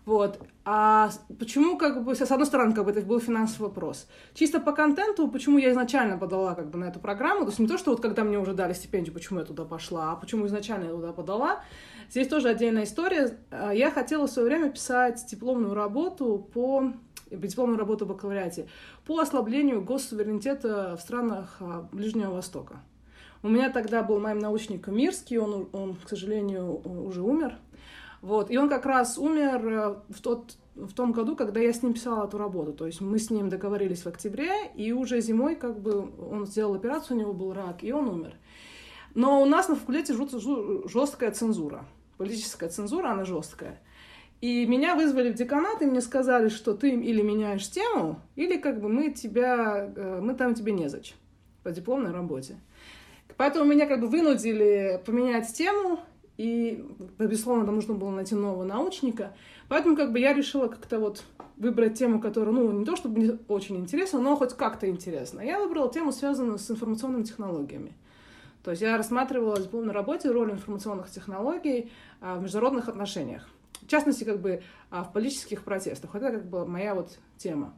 Вот. 0.05 0.39
А 0.63 1.09
почему, 1.39 1.77
как 1.77 2.03
бы, 2.03 2.15
с 2.15 2.31
одной 2.31 2.45
стороны, 2.45 2.73
как 2.73 2.85
бы 2.85 2.91
это 2.91 3.01
был 3.01 3.19
финансовый 3.19 3.67
вопрос. 3.67 4.07
Чисто 4.33 4.59
по 4.59 4.71
контенту, 4.71 5.27
почему 5.27 5.57
я 5.57 5.71
изначально 5.71 6.17
подала 6.17 6.53
как 6.53 6.69
бы 6.69 6.77
на 6.77 6.85
эту 6.85 6.99
программу, 6.99 7.41
то 7.41 7.47
есть 7.47 7.59
не 7.59 7.67
то, 7.67 7.77
что 7.77 7.91
вот 7.91 8.01
когда 8.01 8.23
мне 8.23 8.37
уже 8.37 8.53
дали 8.53 8.73
стипендию, 8.73 9.13
почему 9.13 9.39
я 9.39 9.45
туда 9.45 9.65
пошла, 9.65 10.11
а 10.11 10.15
почему 10.15 10.45
изначально 10.45 10.85
я 10.85 10.91
туда 10.91 11.11
подала. 11.11 11.63
Здесь 12.09 12.27
тоже 12.27 12.49
отдельная 12.49 12.83
история. 12.83 13.37
А, 13.49 13.71
я 13.73 13.89
хотела 13.89 14.27
в 14.27 14.31
свое 14.31 14.47
время 14.47 14.69
писать 14.69 15.25
дипломную 15.29 15.73
работу 15.73 16.49
по 16.53 16.93
дипломную 17.31 17.79
работу 17.79 18.05
в 18.05 18.09
бакалавриате 18.09 18.67
по 19.05 19.19
ослаблению 19.19 19.83
госсуверенитета 19.83 20.95
в 20.97 21.01
странах 21.01 21.57
а, 21.59 21.87
Ближнего 21.91 22.31
Востока. 22.31 22.77
У 23.41 23.49
меня 23.49 23.69
тогда 23.69 24.01
был 24.01 24.19
моим 24.19 24.39
научником 24.39 24.97
Мирский, 24.97 25.37
он, 25.37 25.67
он 25.71 25.95
к 25.95 26.09
сожалению, 26.09 26.81
уже 26.83 27.21
умер. 27.21 27.57
Вот. 28.25 28.49
И 28.49 28.57
он 28.57 28.69
как 28.69 28.87
раз 28.87 29.19
умер 29.19 29.67
э, 29.67 29.95
в, 30.09 30.19
тот, 30.19 30.55
в 30.73 30.93
том 30.93 31.11
году, 31.11 31.35
когда 31.35 31.59
я 31.59 31.71
с 31.71 31.83
ним 31.83 31.93
писала 31.93 32.25
эту 32.25 32.39
работу. 32.39 32.73
То 32.73 32.87
есть 32.87 32.99
мы 32.99 33.19
с 33.19 33.29
ним 33.29 33.49
договорились 33.49 34.01
в 34.01 34.07
октябре, 34.07 34.71
и 34.75 34.91
уже 34.91 35.21
зимой 35.21 35.55
как 35.55 35.79
бы 35.79 36.09
он 36.31 36.47
сделал 36.47 36.73
операцию, 36.73 37.17
у 37.17 37.19
него 37.19 37.33
был 37.33 37.53
рак, 37.53 37.83
и 37.83 37.91
он 37.91 38.09
умер. 38.09 38.33
Но 39.13 39.43
у 39.43 39.45
нас 39.45 39.69
на 39.69 39.75
факультете 39.75 40.15
жесткая 40.15 41.31
цензура. 41.33 41.85
Политическая 42.17 42.69
цензура, 42.69 43.09
она 43.09 43.25
жесткая. 43.25 43.79
И 44.41 44.65
меня 44.65 44.95
вызвали 44.95 45.31
в 45.31 45.35
деканат, 45.35 45.83
и 45.83 45.85
мне 45.85 46.01
сказали, 46.01 46.49
что 46.49 46.73
ты 46.73 46.89
или 46.89 47.21
меняешь 47.21 47.69
тему, 47.69 48.19
или 48.35 48.57
как 48.57 48.81
бы 48.81 48.89
мы 48.89 49.11
тебя, 49.11 49.93
э, 49.95 50.19
мы 50.19 50.33
там 50.33 50.55
тебе 50.55 50.71
незачем 50.71 51.15
по 51.61 51.69
дипломной 51.69 52.11
работе. 52.11 52.55
Поэтому 53.37 53.65
меня 53.65 53.85
как 53.85 54.01
бы 54.01 54.07
вынудили 54.07 54.99
поменять 55.05 55.53
тему, 55.53 55.99
и, 56.37 56.85
безусловно, 57.17 57.65
там 57.65 57.75
нужно 57.75 57.93
было 57.93 58.09
найти 58.11 58.35
нового 58.35 58.63
научника. 58.63 59.33
Поэтому 59.69 59.95
как 59.95 60.11
бы 60.11 60.19
я 60.19 60.33
решила 60.33 60.67
как-то 60.67 60.99
вот 60.99 61.23
выбрать 61.57 61.97
тему, 61.97 62.19
которая, 62.19 62.53
ну, 62.53 62.71
не 62.71 62.85
то 62.85 62.95
чтобы 62.95 63.19
мне 63.19 63.37
очень 63.47 63.77
интересна, 63.77 64.19
но 64.19 64.35
хоть 64.35 64.53
как-то 64.53 64.89
интересна. 64.89 65.41
Я 65.41 65.59
выбрала 65.59 65.91
тему, 65.91 66.11
связанную 66.11 66.59
с 66.59 66.69
информационными 66.69 67.23
технологиями. 67.23 67.93
То 68.63 68.71
есть 68.71 68.81
я 68.81 68.97
рассматривала 68.97 69.59
дипломной 69.61 69.93
работе 69.93 70.29
роль 70.31 70.51
информационных 70.51 71.09
технологий 71.09 71.91
а, 72.19 72.35
в 72.35 72.41
международных 72.41 72.89
отношениях. 72.89 73.47
В 73.81 73.87
частности, 73.87 74.23
как 74.23 74.41
бы 74.41 74.63
а, 74.89 75.03
в 75.03 75.13
политических 75.13 75.63
протестах. 75.63 76.15
Это 76.15 76.31
как 76.31 76.49
бы 76.49 76.65
моя 76.65 76.95
вот 76.95 77.17
тема. 77.37 77.73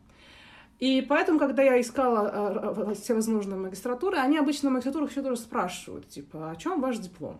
И 0.80 1.06
поэтому, 1.08 1.40
когда 1.40 1.62
я 1.62 1.80
искала 1.82 2.30
а, 2.32 2.94
все 2.96 3.14
возможные 3.14 3.60
магистратуры, 3.60 4.18
они 4.18 4.38
обычно 4.38 4.70
в 4.70 4.74
магистратурах 4.74 5.12
еще 5.12 5.22
тоже 5.22 5.42
спрашивают, 5.42 6.08
типа, 6.08 6.52
о 6.52 6.56
чем 6.56 6.80
ваш 6.80 6.98
диплом? 7.00 7.40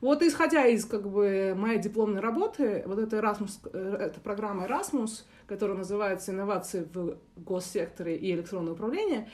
Вот 0.00 0.22
исходя 0.22 0.66
из 0.66 0.84
как 0.84 1.08
бы 1.08 1.54
моей 1.56 1.78
дипломной 1.78 2.20
работы, 2.20 2.82
вот 2.86 2.98
эта, 2.98 3.16
Erasmus, 3.16 3.58
э, 3.72 3.96
эта 4.00 4.20
программа 4.20 4.66
Erasmus, 4.66 5.24
которая 5.46 5.76
называется 5.76 6.32
«Инновации 6.32 6.86
в 6.92 7.16
госсекторе 7.36 8.16
и 8.16 8.32
электронное 8.32 8.72
управление», 8.72 9.28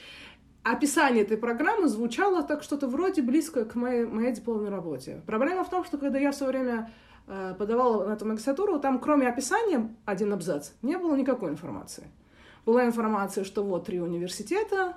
описание 0.63 1.25
этой 1.25 1.37
программы 1.37 1.89
звучало 1.89 2.43
так 2.43 2.63
что-то 2.63 2.87
вроде 2.87 3.23
близко 3.23 3.65
к 3.65 3.75
моей, 3.75 4.05
моей 4.05 4.33
дипломной 4.33 4.71
работе. 4.71 5.23
Проблема 5.27 5.65
в 5.65 5.71
том, 5.71 5.85
что 5.85 5.99
когда 5.99 6.19
я 6.19 6.31
в 6.31 6.37
свое 6.37 6.53
время 6.53 6.91
э, 7.27 7.55
подавала 7.59 8.07
на 8.07 8.13
эту 8.13 8.27
магистратуру, 8.27 8.79
там 8.79 9.01
кроме 9.01 9.29
описания 9.29 9.95
один 10.05 10.33
абзац 10.33 10.71
не 10.83 10.97
было 10.97 11.17
никакой 11.17 11.51
информации. 11.51 12.05
Была 12.65 12.85
информация, 12.87 13.43
что 13.43 13.65
вот 13.65 13.87
три 13.87 14.01
университета, 14.01 14.95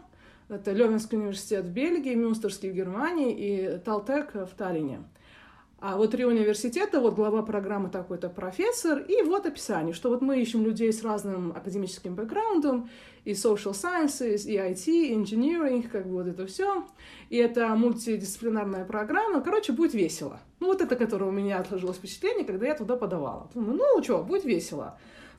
это 0.47 0.71
Левинский 0.71 1.17
университет 1.17 1.65
в 1.65 1.71
Бельгии, 1.71 2.13
Мюнстерский 2.13 2.69
в 2.69 2.75
Германии 2.75 3.33
и 3.35 3.79
Талтек 3.79 4.35
в 4.35 4.55
Таллине. 4.55 4.99
А 5.79 5.97
вот 5.97 6.11
три 6.11 6.25
университета, 6.25 6.99
вот 6.99 7.15
глава 7.15 7.41
программы 7.41 7.89
такой-то 7.89 8.29
профессор, 8.29 8.99
и 8.99 9.21
вот 9.23 9.45
описание, 9.45 9.93
что 9.93 10.09
вот 10.09 10.21
мы 10.21 10.41
ищем 10.41 10.63
людей 10.63 10.91
с 10.91 11.03
разным 11.03 11.51
академическим 11.51 12.15
бэкграундом, 12.15 12.89
и 13.25 13.31
social 13.31 13.73
sciences, 13.73 14.45
и 14.45 14.55
IT, 14.55 14.87
и 14.87 15.13
engineering, 15.13 15.87
как 15.87 16.07
бы 16.07 16.13
вот 16.13 16.27
это 16.27 16.45
все. 16.47 16.85
И 17.29 17.37
это 17.37 17.67
мультидисциплинарная 17.69 18.85
программа. 18.85 19.41
Короче, 19.41 19.73
будет 19.73 19.93
весело. 19.93 20.39
Ну, 20.59 20.67
вот 20.67 20.81
это, 20.81 20.95
которое 20.95 21.25
у 21.25 21.31
меня 21.31 21.59
отложилось 21.59 21.97
впечатление, 21.97 22.45
когда 22.45 22.67
я 22.67 22.75
туда 22.75 22.95
подавала. 22.95 23.49
Думаю, 23.53 23.77
ну, 23.77 24.03
что, 24.03 24.23
будет 24.23 24.45
весело. 24.45 24.97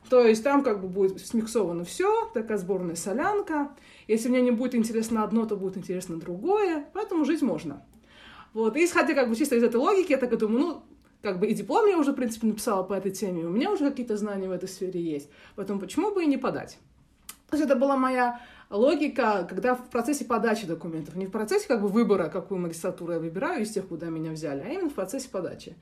То 0.09 0.25
есть 0.25 0.43
там 0.43 0.63
как 0.63 0.81
бы 0.81 0.87
будет 0.87 1.19
смиксовано 1.25 1.83
все, 1.83 2.29
такая 2.33 2.57
сборная 2.57 2.95
солянка. 2.95 3.71
Если 4.07 4.29
мне 4.29 4.41
не 4.41 4.51
будет 4.51 4.75
интересно 4.75 5.23
одно, 5.23 5.45
то 5.45 5.55
будет 5.55 5.77
интересно 5.77 6.17
другое. 6.17 6.85
Поэтому 6.93 7.25
жить 7.25 7.41
можно. 7.41 7.83
Вот, 8.53 8.75
и 8.75 8.85
исходя 8.85 9.13
как 9.13 9.29
бы 9.29 9.35
чисто 9.35 9.55
из 9.55 9.63
этой 9.63 9.77
логики, 9.77 10.11
я 10.11 10.17
так 10.17 10.37
думаю, 10.37 10.59
ну, 10.59 10.83
как 11.21 11.39
бы 11.39 11.47
и 11.47 11.53
диплом 11.53 11.85
я 11.87 11.97
уже, 11.97 12.11
в 12.11 12.15
принципе, 12.15 12.47
написала 12.47 12.83
по 12.83 12.93
этой 12.93 13.11
теме, 13.11 13.45
у 13.45 13.49
меня 13.49 13.71
уже 13.71 13.89
какие-то 13.89 14.17
знания 14.17 14.47
в 14.47 14.51
этой 14.51 14.69
сфере 14.69 15.01
есть, 15.01 15.29
поэтому 15.55 15.79
почему 15.79 16.11
бы 16.13 16.23
и 16.23 16.27
не 16.27 16.37
подать? 16.37 16.77
То 17.49 17.55
есть 17.55 17.69
это 17.69 17.79
была 17.79 17.95
моя 17.95 18.41
логика, 18.69 19.45
когда 19.49 19.75
в 19.75 19.89
процессе 19.89 20.25
подачи 20.25 20.67
документов, 20.67 21.15
не 21.15 21.25
в 21.25 21.31
процессе 21.31 21.67
как 21.67 21.81
бы 21.81 21.87
выбора, 21.87 22.29
какую 22.29 22.59
магистратуру 22.59 23.13
я 23.13 23.19
выбираю 23.19 23.63
из 23.63 23.71
тех, 23.71 23.87
куда 23.87 24.07
меня 24.07 24.31
взяли, 24.31 24.61
а 24.61 24.67
именно 24.67 24.89
в 24.89 24.93
процессе 24.93 25.29
подачи. 25.29 25.75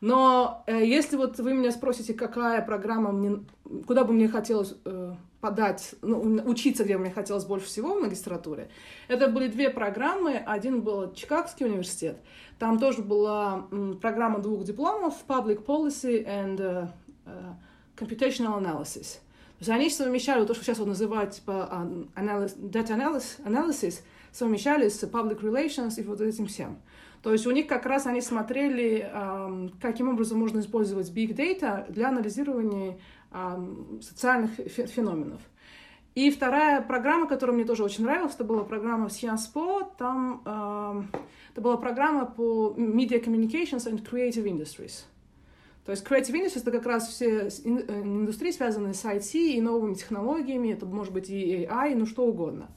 Но 0.00 0.64
э, 0.66 0.84
если 0.84 1.16
вот 1.16 1.38
вы 1.38 1.54
меня 1.54 1.70
спросите, 1.70 2.14
какая 2.14 2.60
программа 2.64 3.12
мне, 3.12 3.44
куда 3.86 4.04
бы 4.04 4.12
мне 4.12 4.28
хотелось 4.28 4.74
э, 4.84 5.14
подать, 5.42 5.96
ну, 6.02 6.40
учиться, 6.44 6.84
где 6.84 6.96
мне 6.96 7.10
хотелось 7.10 7.44
больше 7.44 7.66
всего 7.66 7.94
в 7.94 8.00
магистратуре, 8.00 8.70
это 9.08 9.26
были 9.26 9.48
две 9.48 9.70
программы. 9.70 10.36
Один 10.36 10.82
был 10.82 11.12
Чикагский 11.12 11.66
университет. 11.66 12.16
Там 12.60 12.78
тоже 12.78 13.02
была 13.02 13.66
программа 14.00 14.38
двух 14.38 14.62
дипломов 14.62 15.14
Public 15.26 15.66
Policy 15.66 16.24
and 16.24 16.58
uh, 16.58 16.88
uh, 17.26 17.54
Computational 17.96 18.62
Analysis. 18.62 19.18
То 19.58 19.64
есть 19.64 19.70
они 19.70 19.90
совмещали 19.90 20.46
то, 20.46 20.54
что 20.54 20.62
сейчас 20.62 20.78
вот 20.78 20.86
называют 20.86 21.32
типа 21.32 21.88
analysis, 22.14 22.56
data 22.60 22.96
analysis, 22.96 23.44
analysis, 23.44 24.00
совмещали 24.30 24.88
с 24.88 25.02
public 25.02 25.40
relations 25.40 26.00
и 26.00 26.04
вот 26.04 26.20
этим 26.20 26.46
всем. 26.46 26.78
То 27.24 27.32
есть 27.32 27.48
у 27.48 27.50
них 27.50 27.66
как 27.66 27.86
раз 27.86 28.06
они 28.06 28.20
смотрели, 28.20 29.08
каким 29.80 30.08
образом 30.08 30.38
можно 30.38 30.58
использовать 30.58 31.10
big 31.10 31.36
data 31.36 31.90
для 31.92 32.08
анализирования 32.08 32.98
социальных 34.00 34.50
феноменов. 34.52 35.40
И 36.14 36.30
вторая 36.30 36.82
программа, 36.82 37.26
которая 37.26 37.56
мне 37.56 37.64
тоже 37.64 37.84
очень 37.84 38.04
нравилась, 38.04 38.34
это 38.34 38.44
была 38.44 38.64
программа 38.64 39.06
Sciences 39.06 39.50
Po. 39.54 39.86
Там 39.96 40.42
это 41.52 41.60
была 41.60 41.76
программа 41.76 42.26
по 42.26 42.74
Media 42.76 43.22
Communications 43.22 43.86
and 43.86 44.06
Creative 44.08 44.44
Industries. 44.44 45.04
То 45.84 45.90
есть 45.90 46.06
Creative 46.06 46.32
Industries— 46.32 46.60
это 46.62 46.70
как 46.70 46.86
раз 46.86 47.08
все 47.08 47.48
э, 47.48 48.02
индустрии, 48.02 48.52
связанные 48.52 48.94
с 48.94 49.04
IT 49.04 49.34
и 49.34 49.60
новыми 49.60 49.94
технологиями. 49.94 50.72
Это 50.72 50.86
может 50.86 51.12
быть 51.12 51.28
и 51.28 51.64
AI, 51.64 51.96
ну 51.96 52.06
что 52.06 52.24
угодно. 52.24 52.68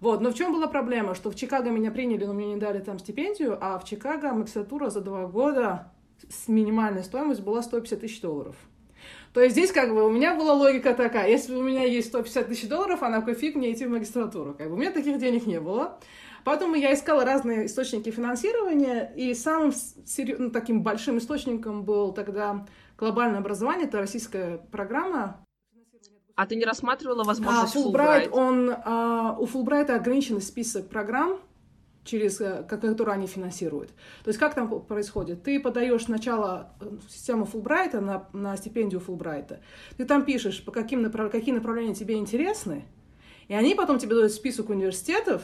Вот, 0.00 0.22
но 0.22 0.30
в 0.30 0.34
чем 0.34 0.52
была 0.52 0.66
проблема? 0.66 1.14
Что 1.14 1.30
в 1.30 1.34
Чикаго 1.34 1.68
меня 1.68 1.90
приняли, 1.90 2.24
но 2.24 2.32
мне 2.32 2.54
не 2.54 2.56
дали 2.56 2.80
там 2.80 2.98
стипендию, 2.98 3.58
а 3.60 3.78
в 3.78 3.84
Чикаго 3.84 4.32
магистратура 4.32 4.88
за 4.88 5.02
два 5.02 5.26
года 5.26 5.92
с 6.30 6.48
минимальной 6.48 7.04
стоимостью 7.04 7.44
была 7.44 7.62
150 7.62 8.00
тысяч 8.00 8.22
долларов. 8.22 8.56
То 9.32 9.40
есть 9.40 9.54
здесь 9.54 9.70
как 9.70 9.94
бы 9.94 10.04
у 10.04 10.10
меня 10.10 10.34
была 10.34 10.54
логика 10.54 10.92
такая, 10.92 11.28
если 11.28 11.54
у 11.54 11.62
меня 11.62 11.84
есть 11.84 12.08
150 12.08 12.48
тысяч 12.48 12.68
долларов, 12.68 13.02
а 13.02 13.08
на 13.08 13.20
какой 13.20 13.34
фиг 13.34 13.54
мне 13.54 13.72
идти 13.72 13.86
в 13.86 13.90
магистратуру? 13.90 14.54
Как 14.54 14.68
бы 14.68 14.74
у 14.74 14.76
меня 14.76 14.90
таких 14.90 15.18
денег 15.18 15.46
не 15.46 15.60
было. 15.60 16.00
Поэтому 16.44 16.74
я 16.74 16.94
искала 16.94 17.24
разные 17.24 17.66
источники 17.66 18.10
финансирования, 18.10 19.12
и 19.14 19.34
самым 19.34 19.72
ну, 20.38 20.50
таким 20.50 20.82
большим 20.82 21.18
источником 21.18 21.84
был 21.84 22.12
тогда 22.12 22.66
глобальное 22.98 23.40
образование, 23.40 23.86
это 23.86 23.98
российская 23.98 24.58
программа 24.70 25.44
а 26.40 26.46
ты 26.46 26.56
не 26.56 26.64
рассматривала 26.64 27.22
возможность 27.22 27.76
а, 27.76 27.78
Fulbright? 27.78 28.30
Он, 28.30 28.74
а, 28.82 29.36
у 29.38 29.44
Fulbright 29.44 29.90
ограниченный 29.90 30.40
список 30.40 30.88
программ, 30.88 31.38
через 32.04 32.40
э, 32.40 32.64
которые 32.68 33.14
они 33.14 33.26
финансируют. 33.26 33.90
То 34.24 34.28
есть 34.28 34.38
как 34.38 34.54
там 34.54 34.80
происходит? 34.82 35.42
Ты 35.42 35.60
подаешь 35.60 36.04
сначала 36.04 36.72
э, 36.80 36.86
систему 37.08 37.44
Фулбрайта 37.44 38.00
на, 38.00 38.28
на 38.32 38.56
стипендию 38.56 39.00
Фулбрайта. 39.00 39.60
Ты 39.96 40.04
там 40.04 40.24
пишешь, 40.24 40.64
по 40.64 40.72
каким 40.72 41.02
направ... 41.02 41.30
какие 41.30 41.54
направления 41.54 41.94
тебе 41.94 42.16
интересны, 42.16 42.84
и 43.48 43.54
они 43.54 43.74
потом 43.74 43.98
тебе 43.98 44.14
дают 44.14 44.32
список 44.32 44.70
университетов, 44.70 45.42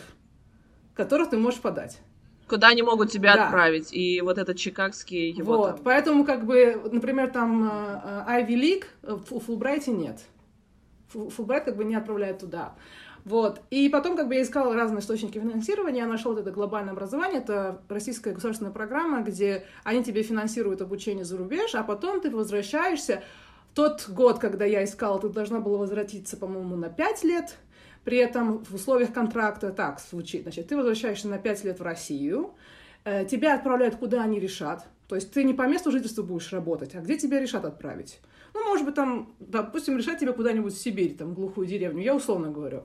которых 0.95 1.31
ты 1.31 1.37
можешь 1.37 1.61
подать. 1.61 2.01
Куда 2.49 2.69
они 2.69 2.83
могут 2.83 3.11
тебя 3.11 3.35
да. 3.35 3.47
отправить. 3.47 3.93
И 3.93 4.21
вот 4.21 4.39
этот 4.39 4.57
чикагский 4.57 5.31
его 5.31 5.57
Вот, 5.57 5.77
там... 5.77 5.85
поэтому 5.85 6.25
как 6.25 6.47
бы, 6.47 6.81
например, 6.91 7.31
там 7.31 7.69
э, 7.69 8.25
Ivy 8.29 8.55
League 8.55 8.85
в 9.03 9.41
Фулбрайте 9.41 9.91
нет. 9.91 10.21
Фулбрайт 11.09 11.65
как 11.65 11.77
бы 11.77 11.85
не 11.85 11.95
отправляет 11.95 12.39
туда. 12.39 12.75
Вот. 13.27 13.61
И 13.71 13.89
потом 13.89 14.17
как 14.17 14.29
бы 14.29 14.37
я 14.37 14.43
искала 14.43 14.77
разные 14.77 15.01
источники 15.01 15.41
финансирования, 15.41 15.99
я 15.99 16.07
нашла 16.07 16.31
вот 16.31 16.41
это 16.41 16.53
глобальное 16.53 16.93
образование, 16.93 17.41
это 17.41 17.83
российская 17.89 18.33
государственная 18.33 18.71
программа, 18.71 19.23
где 19.23 19.67
они 19.83 20.05
тебе 20.05 20.23
финансируют 20.23 20.81
обучение 20.81 21.25
за 21.25 21.37
рубеж, 21.37 21.75
а 21.75 21.83
потом 21.83 22.21
ты 22.21 22.31
возвращаешься. 22.31 23.25
Тот 23.75 24.09
год, 24.09 24.39
когда 24.39 24.65
я 24.65 24.85
искала, 24.85 25.21
ты 25.21 25.29
должна 25.29 25.59
была 25.59 25.79
возвратиться, 25.79 26.37
по-моему, 26.37 26.77
на 26.77 26.89
5 26.89 27.25
лет, 27.25 27.57
при 28.05 28.19
этом 28.19 28.63
в 28.63 28.73
условиях 28.77 29.13
контракта 29.13 29.73
так 29.73 29.99
звучит. 29.99 30.43
Значит, 30.43 30.69
ты 30.69 30.77
возвращаешься 30.77 31.27
на 31.27 31.39
5 31.39 31.65
лет 31.65 31.81
в 31.81 31.83
Россию, 31.83 32.55
э, 33.03 33.25
тебя 33.25 33.57
отправляют 33.57 33.97
куда 33.97 34.23
они 34.23 34.39
решат. 34.39 34.87
То 35.09 35.17
есть 35.17 35.33
ты 35.33 35.43
не 35.43 35.53
по 35.53 35.67
месту 35.67 35.91
жительства 35.91 36.23
будешь 36.23 36.53
работать, 36.53 36.95
а 36.95 37.01
где 37.01 37.19
тебя 37.19 37.41
решат 37.41 37.65
отправить. 37.65 38.21
Может 38.67 38.85
быть, 38.85 38.95
там, 38.95 39.35
допустим, 39.39 39.97
решать 39.97 40.19
тебя 40.19 40.33
куда-нибудь 40.33 40.75
в 40.75 40.79
Сибирь, 40.79 41.17
там, 41.17 41.31
в 41.31 41.35
глухую 41.35 41.67
деревню, 41.67 42.03
я 42.03 42.15
условно 42.15 42.51
говорю. 42.51 42.85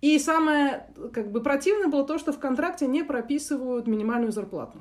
И 0.00 0.18
самое, 0.18 0.86
как 1.12 1.32
бы, 1.32 1.40
противное 1.40 1.88
было 1.88 2.06
то, 2.06 2.18
что 2.18 2.32
в 2.32 2.38
контракте 2.38 2.86
не 2.86 3.02
прописывают 3.02 3.86
минимальную 3.86 4.32
зарплату. 4.32 4.78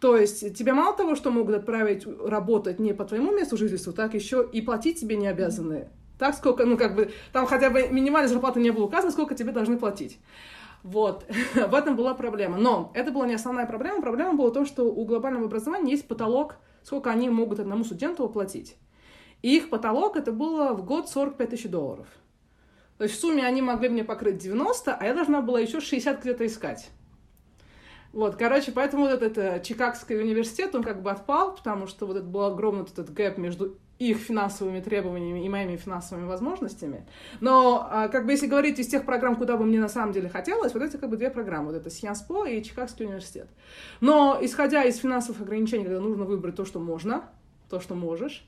То 0.00 0.16
есть 0.16 0.56
тебе 0.56 0.72
мало 0.72 0.96
того, 0.96 1.14
что 1.14 1.30
могут 1.30 1.54
отправить 1.54 2.06
работать 2.06 2.78
не 2.78 2.92
по 2.92 3.04
твоему 3.04 3.32
месту 3.32 3.56
жительства, 3.56 3.92
так 3.92 4.14
еще 4.14 4.46
и 4.50 4.60
платить 4.60 5.00
тебе 5.00 5.16
не 5.16 5.26
обязаны. 5.26 5.88
Так 6.18 6.34
сколько, 6.34 6.64
ну 6.64 6.76
как 6.76 6.94
бы, 6.94 7.10
там 7.32 7.46
хотя 7.46 7.70
бы 7.70 7.88
минимальной 7.88 8.28
зарплаты 8.28 8.60
не 8.60 8.70
было 8.70 8.84
указано, 8.84 9.10
сколько 9.10 9.34
тебе 9.34 9.52
должны 9.52 9.78
платить. 9.78 10.18
Вот, 10.82 11.24
в 11.54 11.74
этом 11.74 11.96
была 11.96 12.14
проблема. 12.14 12.56
Но 12.58 12.92
это 12.94 13.10
была 13.10 13.26
не 13.26 13.34
основная 13.34 13.66
проблема. 13.66 14.00
Проблема 14.00 14.34
была 14.34 14.50
то, 14.50 14.64
что 14.64 14.84
у 14.84 15.04
глобального 15.04 15.46
образования 15.46 15.92
есть 15.92 16.06
потолок, 16.06 16.56
сколько 16.82 17.10
они 17.10 17.28
могут 17.28 17.58
одному 17.58 17.84
студенту 17.84 18.24
оплатить. 18.24 18.76
И 19.46 19.58
их 19.58 19.70
потолок 19.70 20.16
это 20.16 20.32
было 20.32 20.72
в 20.72 20.84
год 20.84 21.08
45 21.08 21.50
тысяч 21.50 21.70
долларов. 21.70 22.08
То 22.98 23.04
есть 23.04 23.16
в 23.16 23.20
сумме 23.20 23.46
они 23.46 23.62
могли 23.62 23.88
мне 23.88 24.02
покрыть 24.02 24.38
90, 24.38 24.92
а 24.92 25.04
я 25.04 25.14
должна 25.14 25.40
была 25.40 25.60
еще 25.60 25.78
60 25.78 26.20
где-то 26.20 26.44
искать. 26.44 26.88
Вот, 28.12 28.34
короче, 28.34 28.72
поэтому 28.72 29.04
вот 29.04 29.12
этот, 29.12 29.38
этот 29.38 29.62
Чикагский 29.62 30.20
университет, 30.20 30.74
он 30.74 30.82
как 30.82 31.00
бы 31.00 31.12
отпал, 31.12 31.54
потому 31.54 31.86
что 31.86 32.06
вот 32.06 32.16
это 32.16 32.26
был 32.26 32.42
огромный 32.42 32.86
этот 32.86 33.14
гэп 33.14 33.38
между 33.38 33.78
их 34.00 34.16
финансовыми 34.16 34.80
требованиями 34.80 35.46
и 35.46 35.48
моими 35.48 35.76
финансовыми 35.76 36.26
возможностями. 36.26 37.06
Но, 37.38 37.86
а, 37.88 38.08
как 38.08 38.26
бы, 38.26 38.32
если 38.32 38.48
говорить 38.48 38.80
из 38.80 38.88
тех 38.88 39.06
программ, 39.06 39.36
куда 39.36 39.56
бы 39.56 39.64
мне 39.64 39.78
на 39.78 39.88
самом 39.88 40.12
деле 40.12 40.28
хотелось, 40.28 40.74
вот 40.74 40.82
эти 40.82 40.96
как 40.96 41.08
бы 41.08 41.16
две 41.16 41.30
программы, 41.30 41.66
вот 41.66 41.76
это 41.76 41.88
Сианспо 41.88 42.46
и 42.46 42.60
Чикагский 42.64 43.06
университет. 43.06 43.46
Но, 44.00 44.38
исходя 44.40 44.82
из 44.82 44.96
финансовых 44.96 45.42
ограничений, 45.42 45.84
когда 45.84 46.00
нужно 46.00 46.24
выбрать 46.24 46.56
то, 46.56 46.64
что 46.64 46.80
можно, 46.80 47.30
то, 47.70 47.78
что 47.78 47.94
можешь, 47.94 48.44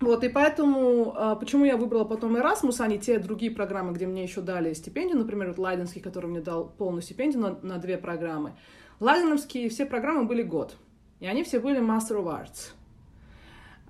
вот, 0.00 0.24
и 0.24 0.30
поэтому, 0.30 1.12
а, 1.14 1.36
почему 1.36 1.66
я 1.66 1.76
выбрала 1.76 2.04
потом 2.04 2.34
Erasmus, 2.36 2.76
а 2.78 2.86
не 2.86 2.98
те 2.98 3.18
другие 3.18 3.52
программы, 3.52 3.92
где 3.92 4.06
мне 4.06 4.22
еще 4.22 4.40
дали 4.40 4.72
стипендию, 4.72 5.18
например, 5.18 5.48
вот 5.48 5.58
Лайденский, 5.58 6.00
который 6.00 6.26
мне 6.26 6.40
дал 6.40 6.70
полную 6.70 7.02
стипендию 7.02 7.42
на, 7.42 7.58
на 7.62 7.78
две 7.78 7.98
программы. 7.98 8.54
Ладеновские 8.98 9.68
все 9.68 9.84
программы 9.84 10.24
были 10.24 10.42
год, 10.42 10.76
и 11.20 11.26
они 11.26 11.42
все 11.44 11.60
были 11.60 11.80
Master 11.80 12.22
of 12.22 12.26
Arts. 12.26 12.72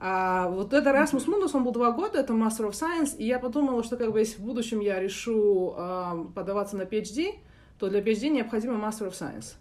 А 0.01 0.49
вот 0.49 0.73
это 0.73 0.91
Erasmus 0.91 1.27
Mundus, 1.27 1.51
он 1.53 1.63
был 1.63 1.73
два 1.73 1.93
года, 1.93 2.19
это 2.19 2.33
Master 2.33 2.69
of 2.69 2.73
Science, 2.73 3.17
и 3.17 3.27
я 3.27 3.39
подумала, 3.39 3.85
что 3.85 3.97
как 3.97 4.13
бы 4.13 4.19
если 4.19 4.39
в 4.39 4.45
будущем 4.45 4.81
я 4.81 4.99
решу 4.99 5.75
э, 5.77 6.25
подаваться 6.35 6.77
на 6.77 6.83
PhD, 6.83 7.35
то 7.79 7.89
для 7.89 8.01
PhD 8.01 8.31
необходимо 8.31 8.75
Master 8.75 9.09
of 9.09 9.13
Science. 9.13 9.57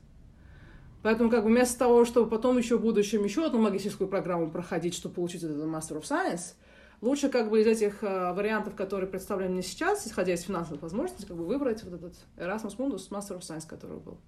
Поэтому 1.01 1.29
как 1.29 1.44
бы 1.44 1.50
вместо 1.50 1.79
того, 1.79 2.03
чтобы 2.06 2.29
потом 2.29 2.58
еще 2.58 2.77
в 2.77 2.82
будущем 2.82 3.24
еще 3.24 3.46
одну 3.46 3.60
магистрскую 3.60 4.10
программу 4.10 4.51
проходить, 4.51 4.94
чтобы 4.94 5.15
получить 5.15 5.44
этот 5.44 5.58
Master 5.58 6.01
of 6.01 6.03
Science, 6.03 6.56
лучше 7.01 7.29
как 7.29 7.50
бы 7.50 7.62
из 7.62 7.68
этих 7.68 8.03
э, 8.03 8.34
вариантов, 8.34 8.75
которые 8.75 9.10
представлены 9.10 9.53
мне 9.53 9.62
сейчас, 9.62 10.06
исходя 10.06 10.34
из 10.34 10.41
финансовых 10.41 10.82
возможностей, 10.82 11.25
как 11.25 11.38
бы 11.38 11.46
выбрать 11.46 11.84
вот 11.84 11.94
этот 11.94 12.15
Erasmus 12.36 12.77
Mundus 12.77 13.10
Master 13.10 13.38
of 13.38 13.41
Science, 13.41 13.65
который 13.68 13.98
был. 13.98 14.20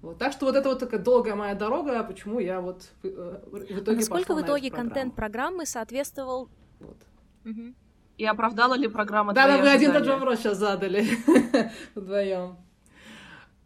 Вот. 0.00 0.18
Так 0.18 0.32
что 0.32 0.46
вот 0.46 0.56
это 0.56 0.68
вот 0.68 0.80
такая 0.80 1.00
долгая 1.00 1.36
моя 1.36 1.54
дорога, 1.54 2.02
почему 2.02 2.40
я 2.40 2.60
вот 2.60 2.88
в, 3.02 3.06
э, 3.06 3.40
в 3.46 3.78
итоге 3.78 3.98
а 3.98 4.00
насколько 4.00 4.34
в 4.34 4.42
итоге 4.42 4.70
контент 4.70 5.14
программы 5.14 5.66
соответствовал... 5.66 6.48
Вот. 6.80 6.96
Угу. 7.44 7.74
И 8.18 8.24
оправдала 8.24 8.74
ли 8.74 8.88
программа 8.88 9.32
Да, 9.32 9.46
да, 9.46 9.58
вы 9.58 9.68
один 9.68 9.92
тот 9.92 10.04
же 10.04 10.12
вопрос 10.12 10.40
сейчас 10.40 10.58
задали 10.58 11.06
вдвоем. 11.94 12.56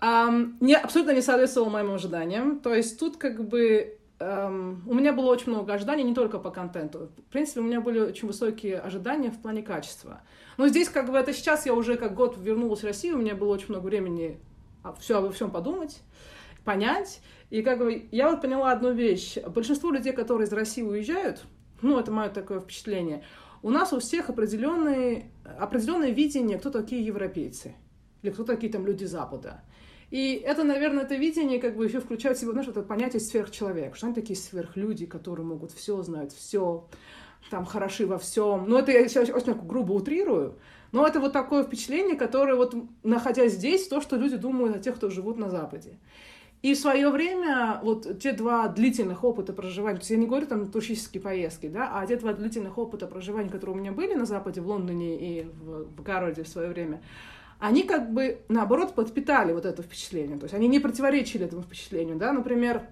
Um, 0.01 0.57
не, 0.61 0.75
абсолютно 0.75 1.13
не 1.13 1.23
соответствовал 1.23 1.71
моим 1.71 1.93
ожиданиям. 1.93 2.61
То 2.61 2.75
есть 2.75 2.99
тут 3.01 3.17
как 3.17 3.49
бы 3.49 3.99
um, 4.19 4.79
у 4.87 4.95
меня 4.95 5.13
было 5.13 5.31
очень 5.31 5.53
много 5.53 5.73
ожиданий 5.73 6.03
не 6.03 6.15
только 6.15 6.39
по 6.39 6.51
контенту. 6.51 7.11
В 7.17 7.33
принципе, 7.33 7.61
у 7.61 7.65
меня 7.65 7.81
были 7.81 8.01
очень 8.01 8.29
высокие 8.29 8.79
ожидания 8.79 9.31
в 9.31 9.41
плане 9.41 9.63
качества. 9.63 10.21
Но 10.59 10.69
здесь 10.69 10.89
как 10.89 11.11
бы 11.11 11.17
это 11.17 11.33
сейчас 11.33 11.67
я 11.67 11.75
уже 11.75 11.97
как 11.97 12.15
год 12.15 12.37
вернулась 12.39 12.81
в 12.81 12.85
Россию, 12.85 13.17
у 13.17 13.21
меня 13.21 13.35
было 13.35 13.53
очень 13.55 13.69
много 13.71 13.87
времени 13.87 14.39
все 15.01 15.19
обо 15.19 15.33
всем 15.33 15.51
подумать 15.51 16.01
понять. 16.67 17.23
И 17.49 17.63
как 17.63 17.79
бы 17.79 18.07
я 18.11 18.29
вот 18.29 18.43
поняла 18.43 18.73
одну 18.73 18.93
вещь. 18.93 19.39
Большинство 19.39 19.91
людей, 19.91 20.13
которые 20.13 20.47
из 20.47 20.53
России 20.53 20.83
уезжают, 20.83 21.45
ну, 21.81 21.99
это 21.99 22.11
мое 22.11 22.29
такое 22.29 22.61
впечатление, 22.61 23.23
у 23.63 23.71
нас 23.71 23.93
у 23.95 24.01
всех 24.01 24.29
определенные, 24.29 25.31
определенное 25.59 26.11
видение, 26.11 26.59
кто 26.59 26.71
такие 26.71 27.05
европейцы, 27.05 27.75
или 28.23 28.31
кто 28.31 28.45
такие 28.45 28.71
там 28.71 28.85
люди 28.85 29.05
Запада. 29.05 29.63
И 30.11 30.35
это, 30.35 30.63
наверное, 30.63 31.05
это 31.05 31.17
видение 31.17 31.59
как 31.61 31.77
бы 31.77 31.85
еще 31.85 32.01
включает 32.01 32.37
в 32.37 32.41
себя, 32.41 32.53
знаешь, 32.53 32.69
это 32.69 32.83
понятие 32.83 33.21
сверхчеловек, 33.21 33.97
что 33.97 34.07
они 34.07 34.15
такие 34.15 34.37
сверхлюди, 34.37 35.07
которые 35.07 35.45
могут 35.45 35.73
все 35.73 36.01
знают, 36.03 36.33
все, 36.33 36.89
там, 37.51 37.65
хороши 37.65 38.07
во 38.07 38.19
всем. 38.19 38.67
Ну, 38.69 38.79
это 38.79 38.93
я 38.93 39.07
сейчас 39.09 39.29
очень 39.31 39.55
грубо 39.55 39.93
утрирую, 39.93 40.59
но 40.93 41.07
это 41.07 41.19
вот 41.19 41.33
такое 41.33 41.65
впечатление, 41.65 42.17
которое 42.17 42.55
вот, 42.55 42.75
находясь 43.03 43.55
здесь, 43.55 43.89
то, 43.89 44.01
что 44.01 44.17
люди 44.17 44.37
думают 44.37 44.77
о 44.77 44.79
тех, 44.79 44.95
кто 44.97 45.11
живут 45.11 45.39
на 45.39 45.51
Западе. 45.51 45.99
И 46.63 46.75
в 46.75 46.79
свое 46.79 47.11
время 47.11 47.81
вот 47.83 48.19
те 48.19 48.33
два 48.33 48.69
длительных 48.69 49.25
опыта 49.25 49.53
проживания, 49.53 49.97
то 49.97 50.01
есть 50.01 50.11
я 50.11 50.17
не 50.17 50.27
говорю 50.27 50.47
там 50.47 50.71
туристические 50.71 51.23
поездки, 51.23 51.69
да, 51.69 51.91
а 51.93 52.07
те 52.07 52.17
два 52.17 52.33
длительных 52.33 52.79
опыта 52.79 53.07
проживания, 53.07 53.51
которые 53.51 53.77
у 53.77 53.79
меня 53.79 53.93
были 53.93 54.15
на 54.15 54.25
Западе, 54.25 54.61
в 54.61 54.67
Лондоне 54.67 55.17
и 55.17 55.45
в, 55.45 55.85
в 55.85 56.03
Гарварде 56.03 56.45
в 56.45 56.49
свое 56.49 56.69
время, 56.69 57.03
они 57.59 57.85
как 57.85 58.13
бы, 58.13 58.41
наоборот, 58.49 58.95
подпитали 58.95 59.53
вот 59.53 59.65
это 59.65 59.83
впечатление. 59.83 60.39
То 60.39 60.45
есть 60.45 60.55
они 60.55 60.69
не 60.69 60.81
противоречили 60.81 61.47
этому 61.47 61.63
впечатлению, 61.63 62.17
да. 62.17 62.33
Например, 62.33 62.83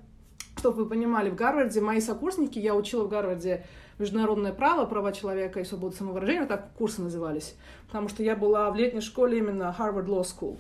чтобы 0.57 0.85
вы 0.85 0.87
понимали, 0.87 1.31
в 1.31 1.35
Гарварде 1.35 1.81
мои 1.81 2.01
сокурсники, 2.01 2.59
я 2.59 2.75
учила 2.75 3.05
в 3.05 3.09
Гарварде 3.09 3.65
международное 3.99 4.53
право, 4.53 4.87
права 4.87 5.13
человека 5.13 5.61
и 5.61 5.65
свободу 5.65 5.95
самовыражения, 5.95 6.47
так 6.47 6.73
курсы 6.77 7.03
назывались, 7.03 7.55
потому 7.87 8.09
что 8.09 8.23
я 8.23 8.35
была 8.37 8.71
в 8.71 8.77
летней 8.77 9.01
школе 9.01 9.39
именно 9.39 9.75
Harvard 9.79 10.07
Law 10.07 10.23
School. 10.23 10.59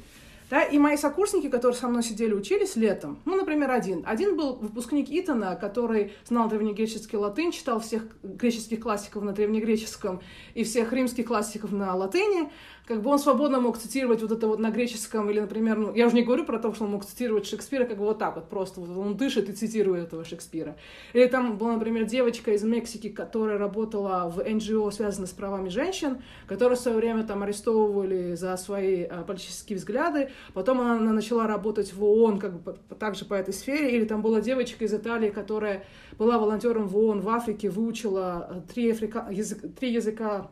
Да, 0.51 0.63
и 0.63 0.79
мои 0.79 0.97
сокурсники, 0.99 1.49
которые 1.49 1.77
со 1.77 1.89
мной 1.89 2.03
сидели, 2.03 2.35
учились 2.35 2.77
летом, 2.77 3.19
ну, 3.25 3.35
например, 3.35 3.71
один. 3.71 4.05
Один 4.07 4.37
был 4.37 4.57
выпускник 4.57 5.09
Итана, 5.09 5.57
который 5.57 6.13
знал 6.29 6.49
древнегреческий 6.49 7.17
латынь, 7.17 7.51
читал 7.51 7.81
всех 7.81 8.07
греческих 8.23 8.81
классиков 8.81 9.23
на 9.23 9.33
древнегреческом 9.33 10.21
и 10.53 10.63
всех 10.63 10.93
римских 10.93 11.27
классиков 11.27 11.73
на 11.73 11.95
латыни, 11.95 12.51
как 12.87 13.01
бы 13.01 13.11
он 13.11 13.19
свободно 13.19 13.61
мог 13.61 13.79
цитировать 13.79 14.21
вот 14.21 14.31
это 14.31 14.47
вот 14.47 14.59
на 14.59 14.71
греческом, 14.71 15.31
или, 15.31 15.41
например, 15.41 15.79
ну, 15.79 15.95
я 15.95 16.07
уже 16.07 16.17
не 16.17 16.23
говорю 16.23 16.45
про 16.45 16.59
то, 16.59 16.75
что 16.75 16.85
он 16.85 16.91
мог 16.91 17.05
цитировать 17.07 17.47
Шекспира 17.47 17.87
как 17.87 17.97
бы 17.97 18.05
вот 18.05 18.19
так 18.19 18.37
вот, 18.37 18.49
просто 18.51 18.81
вот 18.81 18.95
он 18.97 19.17
дышит 19.17 19.49
и 19.49 19.53
цитирует 19.53 20.09
этого 20.09 20.25
Шекспира. 20.25 20.77
Или 21.15 21.27
там 21.27 21.57
была, 21.57 21.75
например, 21.75 22.05
девочка 22.05 22.53
из 22.53 22.63
Мексики, 22.63 23.09
которая 23.09 23.57
работала 23.57 24.29
в 24.29 24.45
НГО, 24.45 24.91
связанной 24.91 25.29
с 25.29 25.31
правами 25.31 25.71
женщин, 25.71 26.23
которую 26.47 26.77
в 26.77 26.81
свое 26.81 26.99
время 26.99 27.25
там 27.25 27.43
арестовывали 27.43 28.35
за 28.35 28.55
свои 28.59 29.05
а, 29.05 29.23
политические 29.23 29.79
взгляды, 29.79 30.31
потом 30.53 30.81
она, 30.83 31.13
начала 31.13 31.47
работать 31.47 31.95
в 31.95 32.05
ООН, 32.05 32.39
как 32.39 32.61
бы 32.61 32.77
также 32.99 33.25
по 33.25 33.33
этой 33.33 33.55
сфере, 33.55 33.97
или 33.97 34.05
там 34.05 34.21
была 34.21 34.43
девочка 34.43 34.85
из 34.85 34.93
Италии, 34.93 35.31
которая 35.31 35.85
была 36.19 36.39
волонтером 36.39 36.87
в 36.87 36.99
ООН 36.99 37.23
в 37.23 37.29
Африке, 37.31 37.71
выучила 37.71 38.47
а, 38.51 38.63
три, 38.75 38.91
африка... 38.91 39.27
язык... 39.31 39.75
три 39.75 39.91
языка 39.91 40.51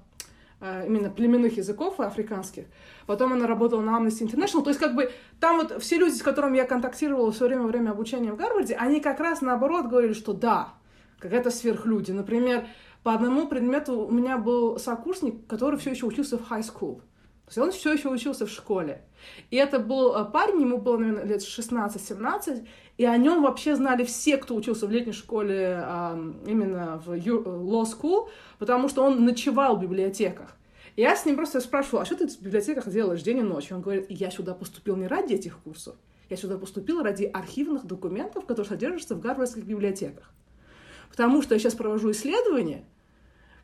именно 0.62 1.10
племенных 1.10 1.56
языков 1.56 1.98
африканских. 1.98 2.66
Потом 3.06 3.32
она 3.32 3.46
работала 3.46 3.80
на 3.80 3.98
Amnesty 3.98 4.22
International. 4.22 4.62
То 4.62 4.70
есть, 4.70 4.80
как 4.80 4.94
бы, 4.94 5.10
там 5.40 5.56
вот 5.56 5.82
все 5.82 5.98
люди, 5.98 6.14
с 6.14 6.22
которыми 6.22 6.56
я 6.56 6.64
контактировала 6.64 7.32
все 7.32 7.46
время 7.46 7.64
время 7.64 7.90
обучения 7.90 8.32
в 8.32 8.36
Гарварде, 8.36 8.74
они 8.74 9.00
как 9.00 9.18
раз 9.20 9.40
наоборот 9.40 9.86
говорили, 9.86 10.12
что 10.12 10.32
да, 10.32 10.74
какая-то 11.18 11.50
сверхлюди. 11.50 12.12
Например, 12.12 12.66
по 13.02 13.12
одному 13.12 13.48
предмету 13.48 14.00
у 14.00 14.10
меня 14.12 14.38
был 14.38 14.78
сокурсник, 14.78 15.46
который 15.48 15.78
все 15.78 15.90
еще 15.90 16.06
учился 16.06 16.38
в 16.38 16.50
high 16.50 16.62
school. 16.62 17.00
Есть 17.52 17.58
он 17.58 17.70
все 17.70 17.92
еще 17.92 18.08
учился 18.08 18.46
в 18.46 18.50
школе. 18.50 19.02
И 19.50 19.56
это 19.56 19.78
был 19.78 20.16
э, 20.16 20.24
парень, 20.24 20.62
ему 20.62 20.78
было, 20.78 20.96
наверное, 20.96 21.24
лет 21.24 21.42
16-17, 21.42 22.66
и 22.96 23.04
о 23.04 23.14
нем 23.18 23.42
вообще 23.42 23.76
знали 23.76 24.04
все, 24.04 24.38
кто 24.38 24.54
учился 24.54 24.86
в 24.86 24.90
летней 24.90 25.12
школе, 25.12 25.84
именно 26.46 27.02
в 27.04 27.12
law 27.12 27.84
school, 27.84 28.30
потому 28.58 28.88
что 28.88 29.04
он 29.04 29.26
ночевал 29.26 29.76
в 29.76 29.82
библиотеках. 29.82 30.56
Я 30.96 31.14
с 31.14 31.26
ним 31.26 31.36
просто 31.36 31.60
спрашивала, 31.60 32.02
а 32.02 32.04
что 32.06 32.16
ты 32.16 32.26
в 32.26 32.40
библиотеках 32.40 32.88
делаешь 32.88 33.20
день 33.22 33.38
и 33.38 33.42
ночь? 33.42 33.70
Он 33.70 33.82
говорит, 33.82 34.06
я 34.08 34.30
сюда 34.30 34.54
поступил 34.54 34.96
не 34.96 35.06
ради 35.06 35.34
этих 35.34 35.58
курсов, 35.58 35.96
я 36.30 36.38
сюда 36.38 36.56
поступил 36.56 37.02
ради 37.02 37.24
архивных 37.24 37.84
документов, 37.84 38.46
которые 38.46 38.70
содержатся 38.70 39.14
в 39.14 39.20
гарвардских 39.20 39.64
библиотеках. 39.64 40.32
Потому 41.10 41.42
что 41.42 41.54
я 41.54 41.58
сейчас 41.58 41.74
провожу 41.74 42.12
исследования, 42.12 42.86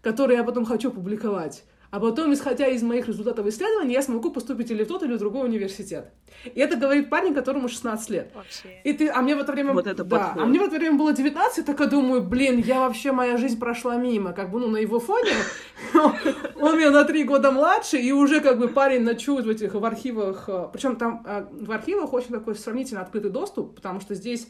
которые 0.02 0.36
я 0.36 0.44
потом 0.44 0.66
хочу 0.66 0.90
публиковать, 0.90 1.64
а 1.90 2.00
потом, 2.00 2.34
исходя 2.34 2.66
из 2.66 2.82
моих 2.82 3.08
результатов 3.08 3.46
исследований, 3.46 3.94
я 3.94 4.02
смогу 4.02 4.30
поступить 4.30 4.70
или 4.70 4.84
в 4.84 4.88
тот, 4.88 5.02
или 5.02 5.14
в 5.14 5.18
другой 5.18 5.46
университет. 5.46 6.10
И 6.44 6.60
это 6.60 6.76
говорит 6.76 7.08
парень, 7.08 7.32
которому 7.32 7.68
16 7.68 8.10
лет. 8.10 8.30
Вообще. 8.34 8.80
И 8.84 8.92
ты, 8.92 9.08
а 9.08 9.22
мне 9.22 9.34
в 9.34 9.38
это 9.38 9.52
время... 9.52 9.72
Вот 9.72 9.86
это 9.86 10.04
да, 10.04 10.34
а 10.36 10.44
мне 10.44 10.60
в 10.60 10.64
это 10.64 10.76
время 10.76 10.98
было 10.98 11.14
19, 11.14 11.64
так 11.64 11.80
я 11.80 11.86
думаю, 11.86 12.22
блин, 12.22 12.58
я 12.58 12.80
вообще, 12.80 13.12
моя 13.12 13.38
жизнь 13.38 13.58
прошла 13.58 13.96
мимо. 13.96 14.32
Как 14.32 14.50
бы, 14.50 14.60
ну, 14.60 14.68
на 14.68 14.76
его 14.76 15.00
фоне. 15.00 15.32
Он 15.94 16.76
меня 16.76 16.90
на 16.90 17.04
три 17.04 17.24
года 17.24 17.52
младше, 17.52 17.96
и 17.96 18.12
уже 18.12 18.40
как 18.40 18.58
бы 18.58 18.68
парень 18.68 19.02
ночует 19.02 19.46
в 19.46 19.48
этих, 19.48 19.74
в 19.74 19.84
архивах. 19.84 20.48
Причем 20.72 20.96
там 20.96 21.22
а, 21.26 21.48
в 21.50 21.72
архивах 21.72 22.12
очень 22.12 22.30
такой 22.30 22.54
сравнительно 22.54 23.00
открытый 23.00 23.30
доступ, 23.30 23.74
потому 23.74 24.00
что 24.00 24.14
здесь 24.14 24.46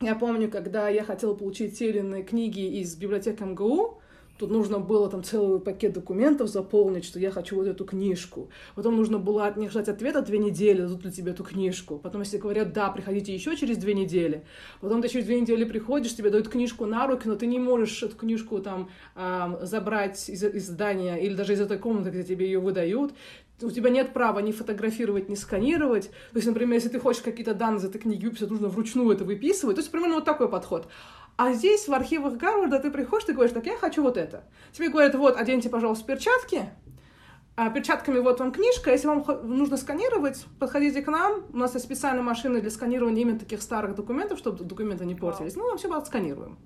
я 0.00 0.14
помню, 0.16 0.50
когда 0.50 0.88
я 0.88 1.04
хотела 1.04 1.34
получить 1.34 1.78
те 1.78 1.90
или 1.90 1.98
иные 1.98 2.24
книги 2.24 2.80
из 2.80 2.96
библиотеки 2.96 3.42
МГУ, 3.42 4.00
Тут 4.38 4.50
нужно 4.50 4.80
было 4.80 5.08
там 5.08 5.22
целый 5.22 5.60
пакет 5.60 5.92
документов 5.92 6.48
заполнить, 6.48 7.04
что 7.04 7.20
я 7.20 7.30
хочу 7.30 7.56
вот 7.56 7.68
эту 7.68 7.84
книжку. 7.84 8.50
Потом 8.74 8.96
нужно 8.96 9.18
было 9.18 9.46
от 9.46 9.56
них 9.56 9.70
ждать 9.70 9.88
ответа 9.88 10.22
две 10.22 10.38
недели, 10.38 10.82
дадут 10.82 11.04
ли 11.04 11.12
тебе 11.12 11.32
эту 11.32 11.44
книжку. 11.44 11.98
Потом, 11.98 12.22
если 12.22 12.38
говорят, 12.38 12.72
да, 12.72 12.90
приходите 12.90 13.32
еще 13.32 13.56
через 13.56 13.78
две 13.78 13.94
недели. 13.94 14.44
Потом 14.80 15.02
ты 15.02 15.08
через 15.08 15.26
две 15.26 15.40
недели 15.40 15.64
приходишь, 15.64 16.16
тебе 16.16 16.30
дают 16.30 16.48
книжку 16.48 16.84
на 16.86 17.06
руки, 17.06 17.28
но 17.28 17.36
ты 17.36 17.46
не 17.46 17.60
можешь 17.60 18.02
эту 18.02 18.16
книжку 18.16 18.60
там 18.60 18.90
забрать 19.62 20.28
из, 20.28 20.42
из 20.42 20.66
здания 20.66 21.16
или 21.16 21.34
даже 21.34 21.52
из 21.52 21.60
этой 21.60 21.78
комнаты, 21.78 22.10
где 22.10 22.24
тебе 22.24 22.46
ее 22.46 22.58
выдают 22.58 23.14
у 23.62 23.70
тебя 23.70 23.90
нет 23.90 24.12
права 24.12 24.40
ни 24.40 24.52
фотографировать, 24.52 25.28
ни 25.28 25.34
сканировать. 25.34 26.10
То 26.32 26.36
есть, 26.36 26.46
например, 26.46 26.74
если 26.74 26.88
ты 26.88 26.98
хочешь 26.98 27.22
какие-то 27.22 27.54
данные 27.54 27.78
из 27.78 27.84
этой 27.84 28.00
книги 28.00 28.26
выписать, 28.26 28.50
нужно 28.50 28.68
вручную 28.68 29.10
это 29.10 29.24
выписывать. 29.24 29.76
То 29.76 29.80
есть, 29.80 29.90
примерно 29.90 30.16
вот 30.16 30.24
такой 30.24 30.48
подход. 30.48 30.88
А 31.36 31.52
здесь, 31.52 31.88
в 31.88 31.92
архивах 31.92 32.34
Гарварда, 32.34 32.78
ты 32.78 32.90
приходишь, 32.90 33.26
ты 33.26 33.32
говоришь, 33.32 33.52
так, 33.52 33.66
я 33.66 33.76
хочу 33.76 34.02
вот 34.02 34.16
это. 34.16 34.44
Тебе 34.72 34.88
говорят, 34.88 35.14
вот, 35.14 35.36
оденьте, 35.36 35.68
пожалуйста, 35.68 36.04
перчатки, 36.04 36.68
а 37.56 37.70
перчатками 37.70 38.18
вот 38.18 38.40
вам 38.40 38.52
книжка, 38.52 38.90
если 38.90 39.06
вам 39.06 39.24
нужно 39.44 39.76
сканировать, 39.76 40.44
подходите 40.58 41.02
к 41.02 41.08
нам, 41.08 41.44
у 41.52 41.56
нас 41.56 41.74
есть 41.74 41.86
специальные 41.86 42.22
машины 42.22 42.60
для 42.60 42.70
сканирования 42.70 43.22
именно 43.22 43.38
таких 43.38 43.62
старых 43.62 43.94
документов, 43.94 44.38
чтобы 44.38 44.64
документы 44.64 45.04
не 45.04 45.14
портились. 45.14 45.54
Ну, 45.54 45.70
вообще 45.70 45.92
отсканируем. 45.92 46.58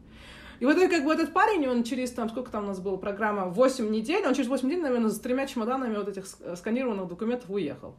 И 0.61 0.65
вот 0.65 0.77
как 0.77 1.05
бы 1.05 1.13
этот 1.13 1.33
парень, 1.33 1.69
он 1.69 1.85
через 1.85 2.11
там, 2.11 2.29
сколько 2.29 2.51
там 2.51 2.65
у 2.65 2.67
нас 2.69 2.81
была 2.81 2.97
программа, 2.97 3.45
8 3.47 3.91
недель, 3.91 4.27
он 4.27 4.35
через 4.35 4.49
8 4.49 4.67
недель, 4.67 4.83
наверное, 4.83 5.11
с 5.11 5.21
тремя 5.21 5.47
чемоданами 5.47 5.97
вот 5.97 6.09
этих 6.09 6.27
сканированных 6.27 7.07
документов 7.07 7.49
уехал. 7.51 7.95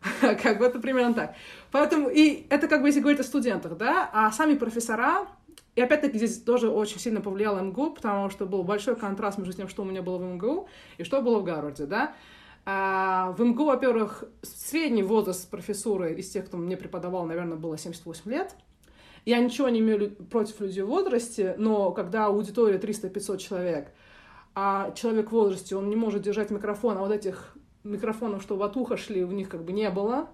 Как 0.20 0.58
бы 0.58 0.64
это 0.64 0.78
примерно 0.78 1.14
так. 1.14 1.34
Поэтому, 1.72 2.08
и 2.08 2.46
это 2.48 2.68
как 2.68 2.80
бы, 2.80 2.88
если 2.88 3.00
говорить 3.00 3.20
о 3.20 3.24
студентах, 3.24 3.76
да, 3.76 4.08
а 4.14 4.32
сами 4.32 4.54
профессора, 4.54 5.26
и 5.76 5.80
опять-таки 5.80 6.18
здесь 6.18 6.42
тоже 6.42 6.68
очень 6.68 6.98
сильно 6.98 7.20
повлиял 7.20 7.58
МГУ, 7.62 7.92
потому 7.92 8.30
что 8.30 8.46
был 8.46 8.62
большой 8.62 8.96
контраст 8.96 9.38
между 9.38 9.52
тем, 9.52 9.68
что 9.68 9.82
у 9.82 9.84
меня 9.84 10.02
было 10.02 10.18
в 10.18 10.22
МГУ 10.22 10.68
и 10.98 11.04
что 11.04 11.22
было 11.22 11.38
в 11.38 11.44
Гарварде, 11.44 11.86
да. 11.86 12.14
А 12.66 13.32
в 13.38 13.42
МГУ, 13.42 13.64
во-первых, 13.66 14.24
средний 14.42 15.02
возраст 15.02 15.48
профессуры 15.50 16.14
из 16.14 16.28
тех, 16.30 16.46
кто 16.46 16.56
мне 16.56 16.76
преподавал, 16.76 17.24
наверное, 17.24 17.56
было 17.56 17.78
78 17.78 18.30
лет. 18.30 18.54
Я 19.24 19.38
ничего 19.38 19.68
не 19.68 19.80
имею 19.80 20.10
против 20.26 20.60
людей 20.60 20.82
в 20.82 20.88
возрасте, 20.88 21.54
но 21.58 21.92
когда 21.92 22.26
аудитория 22.26 22.78
300-500 22.78 23.38
человек, 23.38 23.92
а 24.54 24.92
человек 24.92 25.28
в 25.28 25.32
возрасте, 25.32 25.76
он 25.76 25.88
не 25.88 25.96
может 25.96 26.22
держать 26.22 26.50
микрофон, 26.50 26.96
а 26.96 27.00
вот 27.00 27.12
этих 27.12 27.54
микрофонов, 27.84 28.42
что 28.42 28.56
в 28.56 28.96
шли, 28.96 29.24
у 29.24 29.30
них 29.30 29.48
как 29.48 29.64
бы 29.64 29.72
не 29.72 29.90
было. 29.90 30.28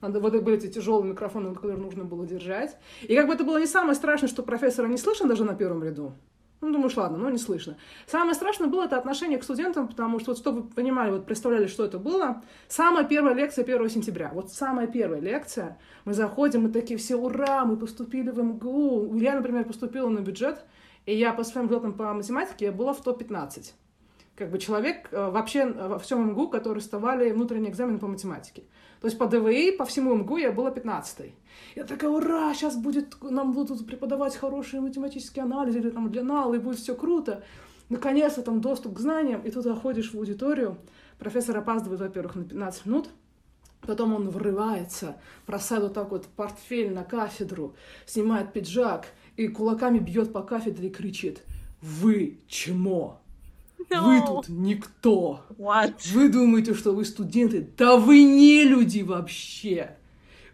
Надо, 0.00 0.20
вот 0.20 0.32
были 0.42 0.56
эти 0.56 0.68
тяжелые 0.68 1.10
микрофоны, 1.10 1.54
которые 1.54 1.78
нужно 1.78 2.04
было 2.04 2.26
держать. 2.26 2.76
И 3.02 3.16
как 3.16 3.26
бы 3.26 3.34
это 3.34 3.44
было 3.44 3.58
не 3.58 3.66
самое 3.66 3.94
страшное, 3.94 4.28
что 4.28 4.42
профессора 4.42 4.86
не 4.86 4.96
слышно 4.96 5.28
даже 5.28 5.44
на 5.44 5.54
первом 5.54 5.82
ряду. 5.82 6.14
Ну, 6.60 6.72
думаешь, 6.72 6.96
ладно, 6.96 7.18
ну, 7.18 7.28
не 7.28 7.38
слышно. 7.38 7.76
Самое 8.06 8.34
страшное 8.34 8.68
было 8.68 8.84
это 8.84 8.98
отношение 8.98 9.38
к 9.38 9.44
студентам, 9.44 9.86
потому 9.86 10.18
что, 10.18 10.32
вот, 10.32 10.38
чтобы 10.38 10.62
вы 10.62 10.68
понимали, 10.68 11.12
вот 11.12 11.24
представляли, 11.24 11.68
что 11.68 11.84
это 11.84 11.98
было, 11.98 12.42
самая 12.66 13.04
первая 13.04 13.34
лекция 13.34 13.62
1 13.64 13.88
сентября, 13.88 14.32
вот 14.34 14.52
самая 14.52 14.88
первая 14.88 15.20
лекция, 15.20 15.78
мы 16.04 16.14
заходим, 16.14 16.62
мы 16.62 16.70
такие 16.70 16.98
все, 16.98 17.14
ура, 17.14 17.64
мы 17.64 17.76
поступили 17.76 18.30
в 18.30 18.42
МГУ. 18.42 19.14
Я, 19.16 19.36
например, 19.36 19.66
поступила 19.66 20.08
на 20.08 20.18
бюджет, 20.18 20.64
и 21.06 21.14
я 21.16 21.32
по 21.32 21.44
своим 21.44 21.68
взлетам 21.68 21.92
по 21.92 22.12
математике 22.12 22.66
я 22.66 22.72
была 22.72 22.92
в 22.92 23.02
топ-15. 23.02 23.72
Как 24.38 24.52
бы 24.52 24.58
человек 24.60 25.08
э, 25.10 25.30
вообще 25.30 25.66
во 25.66 25.98
всем 25.98 26.28
МГУ, 26.28 26.48
который 26.48 26.78
вставали 26.78 27.32
внутренний 27.32 27.70
экзамен 27.70 27.98
по 27.98 28.06
математике. 28.06 28.62
То 29.00 29.08
есть 29.08 29.18
по 29.18 29.26
ДВИ, 29.26 29.72
по 29.72 29.84
всему 29.84 30.14
МГУ 30.14 30.36
я 30.36 30.52
была 30.52 30.70
15-й. 30.70 31.34
Я 31.74 31.82
такая, 31.82 32.08
ура, 32.08 32.54
сейчас 32.54 32.76
будет, 32.76 33.20
нам 33.20 33.52
будут 33.52 33.84
преподавать 33.84 34.36
хорошие 34.36 34.80
математические 34.80 35.42
анализы 35.42 35.80
или 35.80 35.90
там 35.90 36.08
для 36.12 36.22
нал, 36.22 36.54
и 36.54 36.58
будет 36.58 36.78
все 36.78 36.94
круто. 36.94 37.42
Наконец-то 37.88 38.42
там 38.42 38.60
доступ 38.60 38.94
к 38.94 39.00
знаниям, 39.00 39.40
и 39.42 39.50
тут 39.50 39.64
заходишь 39.64 40.12
в 40.12 40.16
аудиторию, 40.16 40.78
профессор 41.18 41.56
опаздывает, 41.56 42.00
во-первых, 42.00 42.36
на 42.36 42.44
15 42.44 42.86
минут, 42.86 43.08
Потом 43.80 44.12
он 44.12 44.28
врывается, 44.28 45.16
бросает 45.46 45.82
вот 45.82 45.94
так 45.94 46.10
вот 46.10 46.26
портфель 46.26 46.92
на 46.92 47.04
кафедру, 47.04 47.76
снимает 48.06 48.52
пиджак 48.52 49.06
и 49.36 49.46
кулаками 49.46 49.98
бьет 49.98 50.32
по 50.32 50.42
кафедре 50.42 50.88
и 50.88 50.92
кричит 50.92 51.42
«Вы 51.80 52.38
чмо! 52.48 53.20
No. 53.90 54.04
Вы 54.04 54.26
тут 54.26 54.48
никто! 54.48 55.40
What? 55.56 55.94
Вы 56.12 56.28
думаете, 56.28 56.74
что 56.74 56.92
вы 56.92 57.04
студенты? 57.04 57.66
Да 57.76 57.96
вы 57.96 58.22
не 58.24 58.64
люди 58.64 59.00
вообще! 59.00 59.96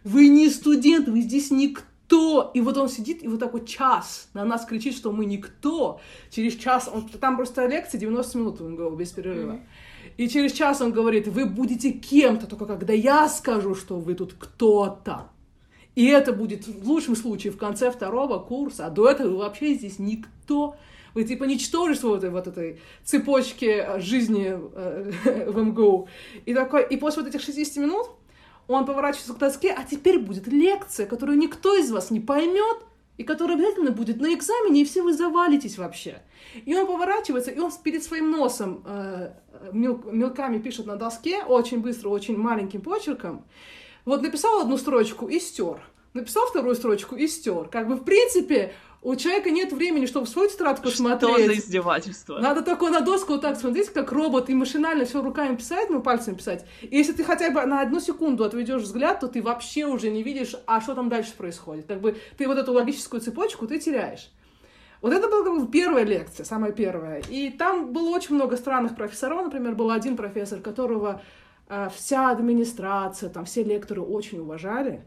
Вы 0.03 0.29
не 0.29 0.49
студенты, 0.49 1.11
вы 1.11 1.21
здесь 1.21 1.51
никто! 1.51 2.51
И 2.53 2.61
вот 2.61 2.77
он 2.77 2.87
сидит 2.87 3.23
и 3.23 3.27
вот 3.27 3.39
так 3.39 3.53
вот 3.53 3.67
час 3.67 4.29
на 4.33 4.45
нас 4.45 4.65
кричит, 4.65 4.95
что 4.95 5.11
мы 5.11 5.25
никто. 5.25 5.99
Через 6.29 6.55
час, 6.55 6.89
он, 6.91 7.09
там 7.09 7.35
просто 7.35 7.65
лекция 7.65 7.99
90 7.99 8.37
минут 8.37 8.61
он 8.61 8.75
говорил 8.75 8.97
без 8.97 9.11
перерыва. 9.11 9.53
Мгм. 9.53 9.67
И 10.17 10.29
через 10.29 10.53
час 10.53 10.81
он 10.81 10.91
говорит, 10.91 11.27
вы 11.27 11.45
будете 11.45 11.91
кем-то, 11.91 12.47
только 12.47 12.65
когда 12.65 12.93
я 12.93 13.27
скажу, 13.27 13.75
что 13.75 13.99
вы 13.99 14.13
тут 14.13 14.33
кто-то. 14.37 15.29
И 15.95 16.05
это 16.05 16.31
будет 16.33 16.67
в 16.67 16.87
лучшем 16.87 17.15
случае 17.15 17.51
в 17.51 17.57
конце 17.57 17.89
второго 17.89 18.39
курса, 18.39 18.85
а 18.85 18.89
до 18.89 19.09
этого 19.09 19.29
вы 19.29 19.37
вообще 19.37 19.73
здесь 19.73 19.97
никто. 19.97 20.75
Вы 21.15 21.23
типа 21.23 21.45
ничтожество 21.45 22.09
вот 22.09 22.23
вот 22.23 22.47
этой 22.47 22.79
цепочки 23.03 23.65
э, 23.65 23.99
жизни 23.99 24.53
э, 24.53 25.45
в 25.51 25.57
МГУ. 25.57 26.07
И, 26.45 26.53
такой, 26.53 26.85
и 26.85 26.97
после 26.97 27.23
вот 27.23 27.29
этих 27.29 27.41
60 27.41 27.77
минут 27.77 28.09
он 28.67 28.85
поворачивается 28.85 29.33
к 29.33 29.37
доске, 29.37 29.71
а 29.71 29.83
теперь 29.83 30.19
будет 30.19 30.47
лекция, 30.47 31.05
которую 31.05 31.37
никто 31.37 31.75
из 31.75 31.91
вас 31.91 32.11
не 32.11 32.19
поймет, 32.19 32.77
и 33.17 33.23
которая 33.23 33.57
обязательно 33.57 33.91
будет 33.91 34.19
на 34.19 34.33
экзамене, 34.33 34.81
и 34.81 34.85
все 34.85 35.01
вы 35.01 35.13
завалитесь 35.13 35.77
вообще. 35.77 36.21
И 36.65 36.75
он 36.75 36.85
поворачивается, 36.85 37.51
и 37.51 37.59
он 37.59 37.71
перед 37.83 38.03
своим 38.03 38.29
носом 38.29 38.83
э, 38.85 39.33
мел- 39.71 40.03
мелками 40.11 40.57
пишет 40.57 40.85
на 40.85 40.97
доске, 40.97 41.43
очень 41.43 41.79
быстро, 41.79 42.09
очень 42.09 42.37
маленьким 42.37 42.81
почерком. 42.81 43.45
Вот 44.03 44.21
написал 44.21 44.59
одну 44.59 44.77
строчку 44.77 45.27
и 45.27 45.39
стер. 45.39 45.79
Написал 46.13 46.45
вторую 46.47 46.75
строчку 46.75 47.15
и 47.15 47.27
стер. 47.27 47.69
Как 47.69 47.87
бы, 47.87 47.95
в 47.95 48.03
принципе, 48.03 48.73
у 49.05 49.15
человека 49.15 49.51
нет 49.51 49.71
времени, 49.71 50.07
чтобы 50.07 50.25
свою 50.25 50.49
тетрадку 50.49 50.87
Что 50.87 50.97
за 50.97 51.17
смотреть. 51.19 51.59
издевательство? 51.59 52.39
Надо 52.39 52.63
только 52.63 52.89
на 52.89 53.01
доску 53.01 53.33
вот 53.33 53.41
так 53.41 53.55
смотреть, 53.55 53.89
как 53.89 54.11
робот, 54.11 54.49
и 54.49 54.55
машинально 54.55 55.05
все 55.05 55.21
руками 55.21 55.55
писать, 55.55 55.91
ну, 55.91 56.01
пальцами 56.01 56.35
писать. 56.35 56.65
И 56.81 56.97
если 56.97 57.13
ты 57.13 57.23
хотя 57.23 57.51
бы 57.51 57.63
на 57.67 57.81
одну 57.81 57.99
секунду 57.99 58.43
отведешь 58.43 58.81
взгляд, 58.81 59.19
то 59.19 59.27
ты 59.27 59.43
вообще 59.43 59.85
уже 59.85 60.09
не 60.09 60.23
видишь, 60.23 60.55
а 60.65 60.81
что 60.81 60.95
там 60.95 61.09
дальше 61.09 61.33
происходит. 61.37 61.85
Как 61.85 62.01
бы 62.01 62.17
ты 62.35 62.47
вот 62.47 62.57
эту 62.57 62.73
логическую 62.73 63.21
цепочку 63.21 63.67
ты 63.67 63.79
теряешь. 63.79 64.31
Вот 65.01 65.13
это 65.13 65.27
была 65.27 65.43
как 65.43 65.59
бы 65.59 65.71
первая 65.71 66.03
лекция, 66.03 66.43
самая 66.43 66.71
первая. 66.71 67.21
И 67.29 67.51
там 67.51 67.93
было 67.93 68.09
очень 68.09 68.33
много 68.33 68.57
странных 68.57 68.95
профессоров. 68.95 69.43
Например, 69.43 69.75
был 69.75 69.91
один 69.91 70.17
профессор, 70.17 70.61
которого 70.61 71.21
э, 71.69 71.89
вся 71.95 72.31
администрация, 72.31 73.29
там 73.29 73.45
все 73.45 73.63
лекторы 73.63 74.01
очень 74.01 74.39
уважали. 74.39 75.05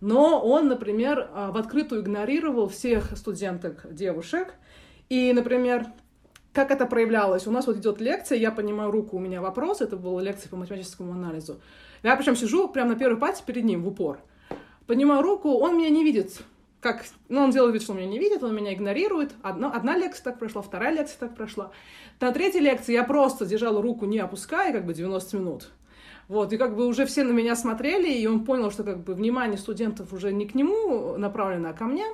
Но 0.00 0.40
он, 0.40 0.68
например, 0.68 1.30
э, 1.32 1.50
в 1.50 1.56
открытую 1.56 2.02
игнорировал 2.02 2.68
всех 2.68 3.16
студенток, 3.16 3.86
девушек. 3.92 4.54
И, 5.08 5.32
например, 5.32 5.86
как 6.52 6.70
это 6.70 6.86
проявлялось? 6.86 7.46
У 7.46 7.50
нас 7.50 7.66
вот 7.66 7.76
идет 7.76 8.00
лекция, 8.00 8.38
я 8.38 8.50
понимаю 8.50 8.90
руку, 8.90 9.16
у 9.16 9.20
меня 9.20 9.40
вопрос, 9.40 9.80
это 9.80 9.96
была 9.96 10.22
лекция 10.22 10.48
по 10.50 10.56
математическому 10.56 11.12
анализу. 11.12 11.60
Я 12.02 12.16
причем 12.16 12.34
сижу 12.34 12.68
прямо 12.68 12.90
на 12.90 12.96
первой 12.96 13.18
пати 13.18 13.42
перед 13.44 13.64
ним 13.64 13.82
в 13.82 13.88
упор. 13.88 14.20
Поднимаю 14.86 15.22
руку, 15.22 15.50
он 15.58 15.76
меня 15.76 15.90
не 15.90 16.02
видит. 16.02 16.40
Как, 16.80 17.04
ну, 17.28 17.42
он 17.42 17.50
делает 17.50 17.74
вид, 17.74 17.82
что 17.82 17.92
он 17.92 17.98
меня 17.98 18.08
не 18.08 18.18
видит, 18.18 18.42
он 18.42 18.54
меня 18.54 18.72
игнорирует. 18.72 19.32
Одна, 19.42 19.70
одна 19.70 19.96
лекция 19.96 20.24
так 20.24 20.38
прошла, 20.38 20.62
вторая 20.62 20.92
лекция 20.92 21.18
так 21.18 21.36
прошла. 21.36 21.70
На 22.20 22.32
третьей 22.32 22.62
лекции 22.62 22.94
я 22.94 23.04
просто 23.04 23.44
держала 23.44 23.82
руку, 23.82 24.06
не 24.06 24.18
опуская, 24.18 24.72
как 24.72 24.86
бы 24.86 24.94
90 24.94 25.36
минут. 25.36 25.68
Вот, 26.30 26.52
и 26.52 26.58
как 26.58 26.76
бы 26.76 26.86
уже 26.86 27.06
все 27.06 27.24
на 27.24 27.32
меня 27.32 27.56
смотрели, 27.56 28.08
и 28.08 28.24
он 28.24 28.44
понял, 28.44 28.70
что 28.70 28.84
как 28.84 29.02
бы 29.02 29.14
внимание 29.14 29.58
студентов 29.58 30.12
уже 30.12 30.32
не 30.32 30.46
к 30.46 30.54
нему 30.54 31.16
направлено, 31.16 31.70
а 31.70 31.72
ко 31.72 31.86
мне. 31.86 32.06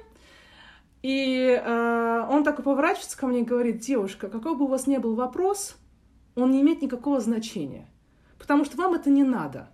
И 1.02 1.50
э, 1.62 2.26
он 2.30 2.42
так 2.42 2.58
и 2.58 2.62
поворачивается 2.62 3.18
ко 3.18 3.26
мне 3.26 3.40
и 3.40 3.44
говорит, 3.44 3.80
девушка, 3.80 4.30
какой 4.30 4.56
бы 4.56 4.64
у 4.64 4.68
вас 4.68 4.86
ни 4.86 4.96
был 4.96 5.16
вопрос, 5.16 5.76
он 6.34 6.50
не 6.50 6.62
имеет 6.62 6.80
никакого 6.80 7.20
значения, 7.20 7.90
потому 8.38 8.64
что 8.64 8.78
вам 8.78 8.94
это 8.94 9.10
не 9.10 9.22
надо. 9.22 9.68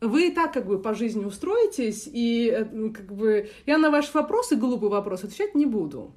Вы 0.00 0.28
и 0.28 0.30
так 0.30 0.54
как 0.54 0.66
бы 0.66 0.78
по 0.78 0.94
жизни 0.94 1.26
устроитесь, 1.26 2.08
и 2.10 2.48
э, 2.48 2.88
как 2.88 3.12
бы 3.12 3.50
я 3.66 3.76
на 3.76 3.90
ваши 3.90 4.12
вопросы, 4.14 4.56
глупый 4.56 4.88
вопрос, 4.88 5.24
отвечать 5.24 5.54
не 5.54 5.66
буду. 5.66 6.14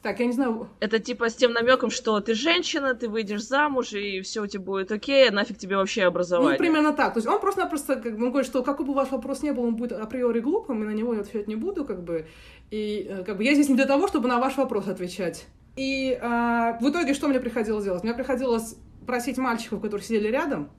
Так, 0.00 0.20
я 0.20 0.26
не 0.26 0.32
знаю, 0.32 0.68
Это 0.78 1.00
типа 1.00 1.28
с 1.28 1.34
тем 1.34 1.52
намеком, 1.52 1.90
что 1.90 2.20
ты 2.20 2.34
женщина, 2.34 2.94
ты 2.94 3.08
выйдешь 3.08 3.42
замуж, 3.42 3.92
и 3.92 4.20
все 4.20 4.42
у 4.42 4.46
тебя 4.46 4.62
будет 4.62 4.92
окей, 4.92 5.28
а 5.28 5.32
нафиг 5.32 5.58
тебе 5.58 5.76
вообще 5.76 6.02
ну, 6.02 6.08
образование. 6.08 6.56
примерно 6.56 6.92
так. 6.92 7.14
То 7.14 7.18
есть 7.18 7.26
он 7.26 7.40
просто-напросто 7.40 7.96
как 7.96 8.16
бы, 8.16 8.26
он 8.26 8.30
говорит, 8.30 8.48
что 8.48 8.62
какой 8.62 8.86
бы 8.86 8.94
ваш 8.94 9.10
вопрос 9.10 9.42
ни 9.42 9.50
был, 9.50 9.64
он 9.64 9.74
будет 9.74 9.92
априори 9.92 10.38
глупым, 10.38 10.84
и 10.84 10.86
на 10.86 10.92
него 10.92 11.14
я 11.14 11.20
отвечать 11.20 11.48
не 11.48 11.56
буду, 11.56 11.84
как 11.84 12.04
бы. 12.04 12.26
И 12.70 13.08
э, 13.10 13.24
как 13.24 13.38
бы 13.38 13.44
я 13.44 13.54
здесь 13.54 13.68
не 13.68 13.74
для 13.74 13.86
того, 13.86 14.06
чтобы 14.06 14.28
на 14.28 14.38
ваш 14.38 14.56
вопрос 14.56 14.86
отвечать. 14.86 15.46
И 15.74 16.16
а, 16.20 16.78
в 16.80 16.88
итоге 16.88 17.14
что 17.14 17.28
мне 17.28 17.40
приходилось 17.40 17.84
делать? 17.84 18.04
Мне 18.04 18.14
приходилось 18.14 18.76
просить 19.04 19.36
мальчиков, 19.36 19.80
которые 19.80 20.04
сидели 20.04 20.28
рядом, 20.28 20.70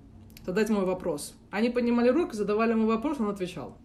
задать 0.46 0.70
мой 0.70 0.86
вопрос. 0.86 1.36
Они 1.52 1.70
поднимали 1.70 2.10
руки, 2.10 2.36
задавали 2.36 2.74
мой 2.74 2.88
вопрос, 2.88 3.20
он 3.20 3.30
отвечал 3.30 3.78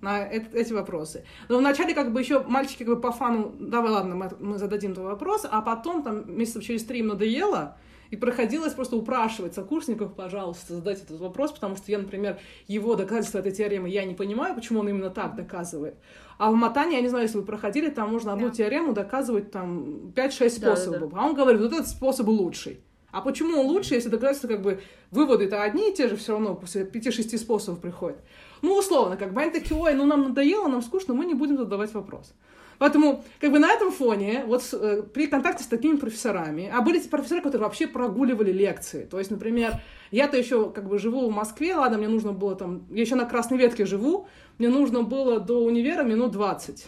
на 0.00 0.26
эт- 0.26 0.54
эти 0.54 0.72
вопросы. 0.72 1.24
Но 1.48 1.58
вначале 1.58 1.94
как 1.94 2.12
бы 2.12 2.20
еще 2.20 2.42
мальчики 2.42 2.84
как 2.84 2.94
бы 2.96 3.00
по 3.00 3.12
фану, 3.12 3.54
давай, 3.58 3.90
ладно, 3.92 4.14
мы, 4.16 4.30
мы 4.38 4.58
зададим 4.58 4.94
твой 4.94 5.06
вопрос, 5.06 5.46
а 5.50 5.60
потом 5.62 6.02
там 6.02 6.36
месяцев 6.36 6.62
через 6.64 6.84
три 6.84 7.00
им 7.00 7.08
надоело, 7.08 7.76
и 8.10 8.16
проходилось 8.16 8.72
просто 8.72 8.96
упрашивать 8.96 9.54
сокурсников, 9.54 10.14
пожалуйста, 10.14 10.74
задать 10.74 11.00
этот 11.02 11.20
вопрос, 11.20 11.52
потому 11.52 11.76
что 11.76 11.92
я, 11.92 11.98
например, 11.98 12.38
его 12.66 12.96
доказательства 12.96 13.38
этой 13.38 13.52
теоремы 13.52 13.88
я 13.88 14.04
не 14.04 14.14
понимаю, 14.14 14.54
почему 14.56 14.80
он 14.80 14.88
именно 14.88 15.10
так 15.10 15.36
доказывает. 15.36 15.94
А 16.36 16.50
в 16.50 16.54
матане, 16.54 16.96
я 16.96 17.02
не 17.02 17.08
знаю, 17.08 17.24
если 17.26 17.38
вы 17.38 17.44
проходили, 17.44 17.88
там 17.88 18.10
можно 18.10 18.32
одну 18.32 18.48
Да. 18.48 18.54
теорему 18.54 18.94
доказывать 18.94 19.52
там 19.52 20.10
5-6 20.16 20.58
Да, 20.60 20.70
да, 20.70 20.76
способов. 20.76 21.12
А 21.14 21.24
он 21.24 21.34
говорит, 21.34 21.60
вот 21.60 21.72
этот 21.72 21.86
способ 21.86 22.26
лучший. 22.26 22.80
А 23.12 23.20
почему 23.20 23.60
он 23.60 23.66
лучше, 23.66 23.94
если 23.94 24.08
доказательства, 24.08 24.48
как 24.48 24.62
бы, 24.62 24.80
выводы-то 25.10 25.62
одни 25.62 25.90
и 25.90 25.94
те 25.94 26.08
же 26.08 26.16
все 26.16 26.32
равно 26.32 26.54
после 26.54 26.84
5-6 26.84 27.38
способов 27.38 27.80
приходят? 27.80 28.18
Ну, 28.62 28.76
условно, 28.76 29.16
как 29.16 29.32
бы 29.32 29.42
они 29.42 29.50
такие, 29.50 29.78
ой, 29.78 29.94
ну 29.94 30.04
нам 30.04 30.22
надоело, 30.22 30.68
нам 30.68 30.82
скучно, 30.82 31.14
мы 31.14 31.24
не 31.26 31.34
будем 31.34 31.56
задавать 31.56 31.92
вопрос. 31.94 32.34
Поэтому, 32.80 33.22
как 33.40 33.52
бы 33.52 33.58
на 33.58 33.70
этом 33.70 33.92
фоне, 33.92 34.44
вот 34.46 34.62
э, 34.72 35.02
при 35.02 35.26
контакте 35.26 35.64
с 35.64 35.66
такими 35.66 35.96
профессорами, 35.96 36.72
а 36.74 36.80
были 36.80 36.98
эти 36.98 37.08
профессора, 37.08 37.42
которые 37.42 37.64
вообще 37.64 37.86
прогуливали 37.86 38.52
лекции. 38.52 39.04
То 39.04 39.18
есть, 39.18 39.30
например, 39.30 39.74
я-то 40.10 40.38
еще 40.38 40.70
как 40.70 40.88
бы 40.88 40.98
живу 40.98 41.28
в 41.28 41.34
Москве, 41.34 41.74
ладно, 41.74 41.98
мне 41.98 42.08
нужно 42.08 42.32
было 42.32 42.56
там, 42.56 42.86
я 42.90 43.02
еще 43.02 43.16
на 43.16 43.26
Красной 43.26 43.58
Ветке 43.58 43.84
живу, 43.84 44.28
мне 44.58 44.70
нужно 44.70 45.02
было 45.02 45.40
до 45.40 45.62
универа 45.62 46.04
минут 46.04 46.32
20. 46.32 46.86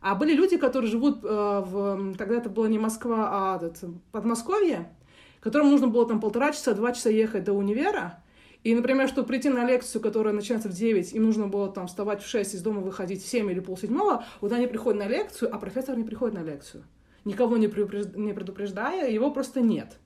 А 0.00 0.14
были 0.16 0.32
люди, 0.34 0.56
которые 0.56 0.90
живут 0.90 1.20
э, 1.22 1.28
в... 1.28 2.16
Тогда 2.16 2.36
это 2.36 2.48
была 2.48 2.66
не 2.66 2.80
Москва, 2.80 3.28
а 3.30 3.56
этот, 3.56 3.78
Подмосковье, 4.10 4.90
которым 5.38 5.70
нужно 5.70 5.86
было 5.86 6.08
там 6.08 6.20
полтора 6.20 6.50
часа, 6.50 6.74
два 6.74 6.92
часа 6.92 7.08
ехать 7.08 7.44
до 7.44 7.52
универа. 7.52 8.19
И, 8.62 8.74
например, 8.74 9.08
чтобы 9.08 9.26
прийти 9.26 9.48
на 9.48 9.64
лекцию, 9.64 10.02
которая 10.02 10.34
начинается 10.34 10.68
в 10.68 10.72
9, 10.72 11.14
им 11.14 11.24
нужно 11.24 11.48
было 11.48 11.70
там 11.70 11.86
вставать 11.86 12.22
в 12.22 12.28
6, 12.28 12.54
из 12.54 12.62
дома 12.62 12.80
выходить 12.80 13.22
в 13.22 13.28
7 13.28 13.50
или 13.50 13.60
полседьмого, 13.60 14.24
вот 14.40 14.52
они 14.52 14.66
приходят 14.66 15.00
на 15.00 15.08
лекцию, 15.08 15.54
а 15.54 15.58
профессор 15.58 15.96
не 15.96 16.04
приходит 16.04 16.34
на 16.34 16.42
лекцию. 16.42 16.84
Никого 17.24 17.56
не, 17.56 17.68
предупреж- 17.68 18.16
не 18.18 18.34
предупреждая, 18.34 19.10
его 19.10 19.30
просто 19.30 19.60
нет. 19.60 19.98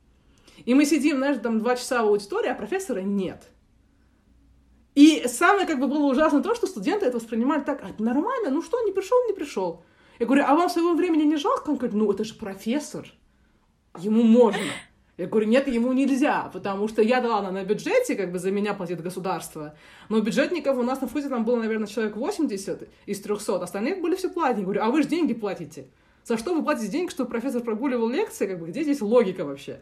И 0.64 0.74
мы 0.74 0.84
сидим, 0.84 1.16
знаешь, 1.16 1.38
там 1.42 1.58
два 1.58 1.74
часа 1.74 2.02
в 2.04 2.08
аудитории, 2.08 2.48
а 2.48 2.54
профессора 2.54 3.00
нет. 3.00 3.42
И 4.94 5.24
самое 5.26 5.66
как 5.66 5.80
бы 5.80 5.88
было 5.88 6.06
ужасно 6.06 6.40
то, 6.40 6.54
что 6.54 6.68
студенты 6.68 7.06
это 7.06 7.16
воспринимали 7.18 7.62
так, 7.62 7.82
а, 7.82 8.02
нормально, 8.02 8.50
ну 8.50 8.62
что, 8.62 8.80
не 8.82 8.92
пришел, 8.92 9.18
не 9.26 9.34
пришел. 9.34 9.82
Я 10.20 10.26
говорю, 10.26 10.44
а 10.46 10.54
вам 10.54 10.70
своего 10.70 10.94
времени 10.94 11.24
не 11.24 11.36
жалко? 11.36 11.70
Он 11.70 11.76
говорит, 11.76 11.96
ну 11.96 12.10
это 12.12 12.22
же 12.22 12.34
профессор, 12.34 13.12
ему 13.98 14.22
можно. 14.22 14.62
Я 15.16 15.26
говорю, 15.26 15.46
нет, 15.46 15.68
ему 15.68 15.92
нельзя, 15.92 16.50
потому 16.52 16.88
что 16.88 17.00
я, 17.00 17.20
дала 17.20 17.40
на 17.50 17.62
бюджете, 17.62 18.16
как 18.16 18.32
бы 18.32 18.40
за 18.40 18.50
меня 18.50 18.74
платит 18.74 19.00
государство, 19.00 19.74
но 20.08 20.20
бюджетников 20.20 20.76
у 20.76 20.82
нас 20.82 21.00
на 21.00 21.06
футе 21.06 21.28
там 21.28 21.44
было, 21.44 21.56
наверное, 21.56 21.86
человек 21.86 22.16
80 22.16 22.88
из 23.06 23.20
300, 23.20 23.62
остальные 23.62 23.96
были 23.96 24.16
все 24.16 24.28
платные. 24.28 24.64
Говорю, 24.64 24.82
а 24.82 24.90
вы 24.90 25.02
же 25.02 25.08
деньги 25.08 25.32
платите. 25.32 25.86
За 26.24 26.36
что 26.36 26.54
вы 26.54 26.64
платите 26.64 26.88
деньги, 26.88 27.10
чтобы 27.10 27.30
профессор 27.30 27.62
прогуливал 27.62 28.08
лекции? 28.08 28.46
Как 28.46 28.58
бы, 28.58 28.66
где 28.66 28.82
здесь 28.82 29.00
логика 29.02 29.44
вообще? 29.44 29.80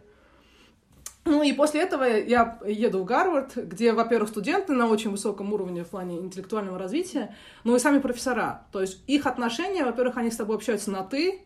Ну 1.25 1.43
и 1.43 1.53
после 1.53 1.83
этого 1.83 2.03
я 2.03 2.59
еду 2.67 3.03
в 3.03 3.05
Гарвард, 3.05 3.55
где, 3.55 3.93
во-первых, 3.93 4.31
студенты 4.31 4.73
на 4.73 4.89
очень 4.89 5.11
высоком 5.11 5.53
уровне 5.53 5.85
в 5.85 5.89
плане 5.89 6.19
интеллектуального 6.19 6.79
развития, 6.79 7.35
ну 7.63 7.77
и 7.77 7.79
сами 7.79 8.01
профессора. 8.01 8.67
То 8.73 8.81
есть 8.81 9.03
их 9.07 9.27
отношения, 9.27 9.85
во-первых, 9.85 10.17
они 10.17 10.33
с 10.33 10.37
тобой 10.37 10.57
общаются 10.57 10.91
на 10.91 11.05
«ты», 11.05 11.43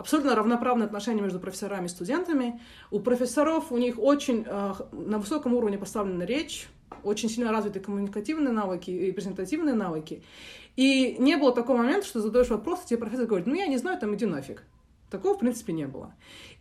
абсолютно 0.00 0.34
равноправные 0.34 0.86
отношения 0.86 1.20
между 1.20 1.38
профессорами 1.38 1.86
и 1.86 1.88
студентами. 1.88 2.60
У 2.90 3.00
профессоров 3.00 3.70
у 3.70 3.76
них 3.76 3.98
очень 3.98 4.44
э, 4.46 4.72
на 4.92 5.18
высоком 5.18 5.54
уровне 5.54 5.78
поставлена 5.78 6.24
речь, 6.24 6.68
очень 7.02 7.28
сильно 7.28 7.52
развиты 7.52 7.80
коммуникативные 7.80 8.52
навыки 8.52 8.90
и 8.90 9.12
презентативные 9.12 9.74
навыки. 9.74 10.22
И 10.76 11.16
не 11.18 11.36
было 11.36 11.54
такого 11.54 11.78
момента, 11.78 12.06
что 12.06 12.20
задаешь 12.20 12.48
вопрос, 12.48 12.82
и 12.84 12.88
тебе 12.88 12.98
профессор 12.98 13.26
говорит, 13.26 13.46
ну 13.46 13.54
я 13.54 13.66
не 13.66 13.76
знаю, 13.76 13.98
там 13.98 14.14
иди 14.14 14.26
нафиг. 14.26 14.64
Такого, 15.10 15.34
в 15.34 15.38
принципе, 15.40 15.72
не 15.72 15.86
было. 15.86 16.14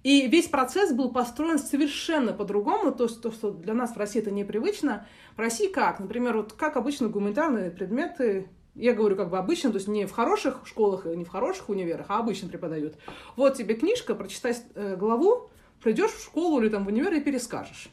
И 0.04 0.28
весь 0.28 0.48
процесс 0.48 0.92
был 0.92 1.12
построен 1.12 1.60
совершенно 1.60 2.34
по-другому, 2.34 2.92
то, 2.92 3.08
то, 3.08 3.32
что 3.32 3.52
для 3.52 3.74
нас 3.74 3.92
в 3.92 3.98
России 3.98 4.22
это 4.22 4.32
непривычно. 4.32 5.06
В 5.36 5.40
России 5.40 5.68
как? 5.68 6.00
Например, 6.00 6.36
вот 6.36 6.54
как 6.54 6.76
обычно 6.76 7.10
гуманитарные 7.10 7.70
предметы, 7.70 8.50
я 8.80 8.94
говорю 8.94 9.16
как 9.16 9.30
бы 9.30 9.38
обычно, 9.38 9.72
то 9.72 9.78
есть 9.78 9.88
не 9.88 10.06
в 10.06 10.12
хороших 10.12 10.66
школах, 10.66 11.06
не 11.06 11.24
в 11.24 11.30
хороших 11.30 11.70
универах, 11.70 12.06
а 12.10 12.20
обычно 12.20 12.50
преподают. 12.50 12.96
Вот 13.36 13.56
тебе 13.56 13.76
книжка, 13.76 14.16
прочитай 14.16 14.56
э, 14.76 14.96
главу, 14.96 15.50
придешь 15.84 16.12
в 16.12 16.24
школу 16.24 16.62
или 16.62 16.70
там 16.70 16.86
в 16.86 16.88
универ 16.88 17.14
и 17.14 17.22
перескажешь. 17.22 17.90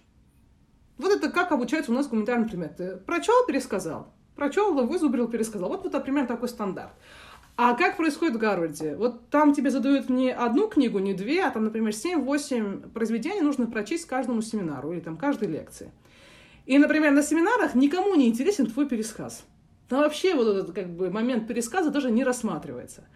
Вот 0.99 1.13
это 1.13 1.31
как 1.31 1.53
обучаются 1.53 1.93
у 1.93 1.95
нас 1.95 2.09
гуманитарные 2.09 2.49
предметы. 2.49 2.97
Прочел, 3.05 3.47
пересказал. 3.47 4.13
Прочел, 4.35 4.75
вызубрил, 4.87 5.29
пересказал. 5.29 5.69
Вот, 5.69 5.83
вот 5.83 6.05
примерно 6.05 6.29
такой 6.29 6.49
стандарт. 6.49 6.93
А 7.59 7.75
как 7.75 7.97
происходит 7.97 8.37
в 8.37 8.39
Гарварде? 8.39 8.97
Вот 8.97 9.31
там 9.31 9.55
тебе 9.55 9.71
задают 9.71 10.11
не 10.11 10.31
одну 10.31 10.69
книгу, 10.69 10.99
не 10.99 11.15
две, 11.15 11.43
а 11.43 11.51
там, 11.51 11.65
например, 11.65 11.91
7-8 11.91 12.91
произведений 12.91 13.41
нужно 13.41 13.67
прочесть 13.67 14.07
каждому 14.07 14.43
семинару 14.43 14.93
или 14.93 15.01
там 15.01 15.17
каждой 15.17 15.49
лекции. 15.49 15.91
И, 16.67 16.77
например, 16.79 17.13
на 17.13 17.23
семинарах 17.23 17.75
никому 17.75 18.15
не 18.15 18.29
интересен 18.29 18.67
твой 18.67 18.87
пересказ. 18.87 19.45
Там 19.89 20.01
вообще 20.01 20.35
вот 20.35 20.49
этот 20.49 20.75
как 20.75 20.89
бы 20.89 21.11
момент 21.11 21.47
пересказа 21.47 21.91
даже 21.91 22.11
не 22.11 22.25
рассматривается. 22.25 23.07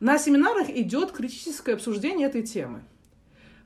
На 0.00 0.18
семинарах 0.18 0.70
идет 0.70 1.12
критическое 1.12 1.74
обсуждение 1.74 2.28
этой 2.28 2.42
темы. 2.42 2.82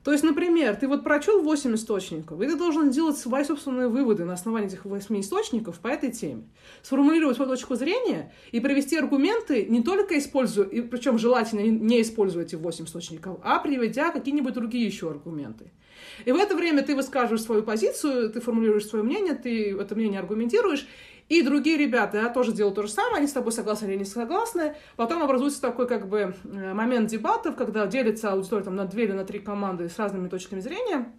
То 0.03 0.11
есть, 0.11 0.23
например, 0.23 0.75
ты 0.75 0.87
вот 0.87 1.03
прочел 1.03 1.41
8 1.41 1.75
источников, 1.75 2.41
и 2.41 2.45
ты 2.45 2.57
должен 2.57 2.89
делать 2.89 3.17
свои 3.17 3.45
собственные 3.45 3.87
выводы 3.87 4.25
на 4.25 4.33
основании 4.33 4.67
этих 4.67 4.83
8 4.83 5.21
источников 5.21 5.79
по 5.79 5.87
этой 5.87 6.11
теме. 6.11 6.43
Сформулировать 6.81 7.37
свою 7.37 7.49
точку 7.49 7.75
зрения 7.75 8.33
и 8.51 8.59
привести 8.59 8.97
аргументы, 8.97 9.65
не 9.65 9.81
только 9.81 10.17
используя, 10.17 10.65
и 10.65 10.81
причем 10.81 11.17
желательно 11.17 11.61
не 11.61 12.01
используя 12.01 12.43
эти 12.43 12.55
8 12.55 12.85
источников, 12.85 13.39
а 13.43 13.59
приведя 13.59 14.11
какие-нибудь 14.11 14.53
другие 14.53 14.85
еще 14.85 15.09
аргументы. 15.09 15.71
И 16.25 16.31
в 16.33 16.35
это 16.35 16.55
время 16.55 16.83
ты 16.83 16.95
высказываешь 16.95 17.41
свою 17.41 17.63
позицию, 17.63 18.29
ты 18.29 18.41
формулируешь 18.41 18.87
свое 18.87 19.05
мнение, 19.05 19.35
ты 19.35 19.71
это 19.71 19.95
мнение 19.95 20.19
аргументируешь, 20.19 20.85
и 21.29 21.41
другие 21.41 21.77
ребята 21.77 22.21
да, 22.21 22.29
тоже 22.29 22.51
делают 22.51 22.75
то 22.75 22.83
же 22.83 22.89
самое, 22.89 23.17
они 23.17 23.27
с 23.27 23.33
тобой 23.33 23.51
согласны 23.51 23.87
или 23.87 23.97
не 23.97 24.05
согласны. 24.05 24.75
Потом 24.95 25.23
образуется 25.23 25.61
такой 25.61 25.87
как 25.87 26.07
бы 26.07 26.35
э, 26.43 26.73
момент 26.73 27.09
дебатов, 27.09 27.55
когда 27.55 27.85
делится 27.87 28.31
аудитория 28.31 28.63
там, 28.63 28.75
на 28.75 28.85
две 28.85 29.05
или 29.05 29.13
на 29.13 29.25
три 29.25 29.39
команды 29.39 29.89
с 29.89 29.97
разными 29.97 30.27
точками 30.27 30.59
зрения. 30.59 31.11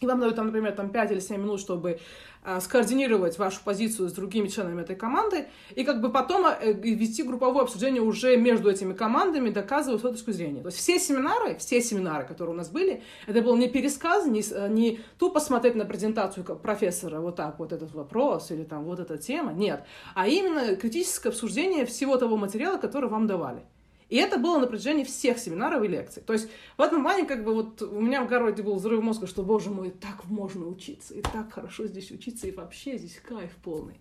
И 0.00 0.06
вам 0.06 0.20
дают, 0.20 0.36
там, 0.36 0.46
например, 0.46 0.72
там 0.72 0.90
5 0.90 1.12
или 1.12 1.20
7 1.20 1.40
минут, 1.40 1.60
чтобы 1.60 1.98
а, 2.44 2.60
скоординировать 2.60 3.36
вашу 3.36 3.60
позицию 3.64 4.08
с 4.08 4.12
другими 4.12 4.46
членами 4.46 4.82
этой 4.82 4.94
команды, 4.94 5.48
и 5.74 5.82
как 5.82 6.00
бы 6.00 6.10
потом 6.10 6.46
а, 6.46 6.56
вести 6.64 7.24
групповое 7.24 7.64
обсуждение 7.64 8.00
уже 8.00 8.36
между 8.36 8.70
этими 8.70 8.92
командами, 8.92 9.50
доказывая 9.50 9.98
свою 9.98 10.14
точку 10.14 10.32
зрения. 10.32 10.62
То 10.62 10.68
есть 10.68 10.78
все 10.78 11.00
семинары, 11.00 11.56
все 11.56 11.82
семинары, 11.82 12.24
которые 12.26 12.54
у 12.54 12.56
нас 12.56 12.70
были, 12.70 13.02
это 13.26 13.42
был 13.42 13.56
не 13.56 13.68
пересказ, 13.68 14.24
не, 14.26 14.44
не 14.68 15.00
тупо 15.18 15.40
смотреть 15.40 15.74
на 15.74 15.84
презентацию 15.84 16.44
профессора, 16.44 17.20
вот 17.20 17.36
так, 17.36 17.58
вот 17.58 17.72
этот 17.72 17.92
вопрос, 17.92 18.52
или 18.52 18.62
там 18.62 18.84
вот 18.84 19.00
эта 19.00 19.18
тема, 19.18 19.52
нет, 19.52 19.82
а 20.14 20.28
именно 20.28 20.76
критическое 20.76 21.30
обсуждение 21.30 21.86
всего 21.86 22.16
того 22.16 22.36
материала, 22.36 22.78
который 22.78 23.10
вам 23.10 23.26
давали. 23.26 23.62
И 24.08 24.16
это 24.16 24.38
было 24.38 24.58
на 24.58 24.66
протяжении 24.66 25.04
всех 25.04 25.38
семинаров 25.38 25.84
и 25.84 25.88
лекций. 25.88 26.22
То 26.22 26.32
есть 26.32 26.48
в 26.76 26.82
этом 26.82 27.02
плане 27.02 27.26
как 27.26 27.44
бы 27.44 27.52
вот 27.52 27.82
у 27.82 28.00
меня 28.00 28.22
в 28.24 28.28
Гарварде 28.28 28.62
был 28.62 28.76
взрыв 28.76 29.02
мозга, 29.02 29.26
что, 29.26 29.42
боже 29.42 29.70
мой, 29.70 29.90
так 29.90 30.24
можно 30.24 30.66
учиться, 30.66 31.14
и 31.14 31.20
так 31.22 31.52
хорошо 31.52 31.86
здесь 31.86 32.10
учиться, 32.10 32.46
и 32.46 32.52
вообще 32.52 32.96
здесь 32.96 33.20
кайф 33.20 33.54
полный. 33.62 34.00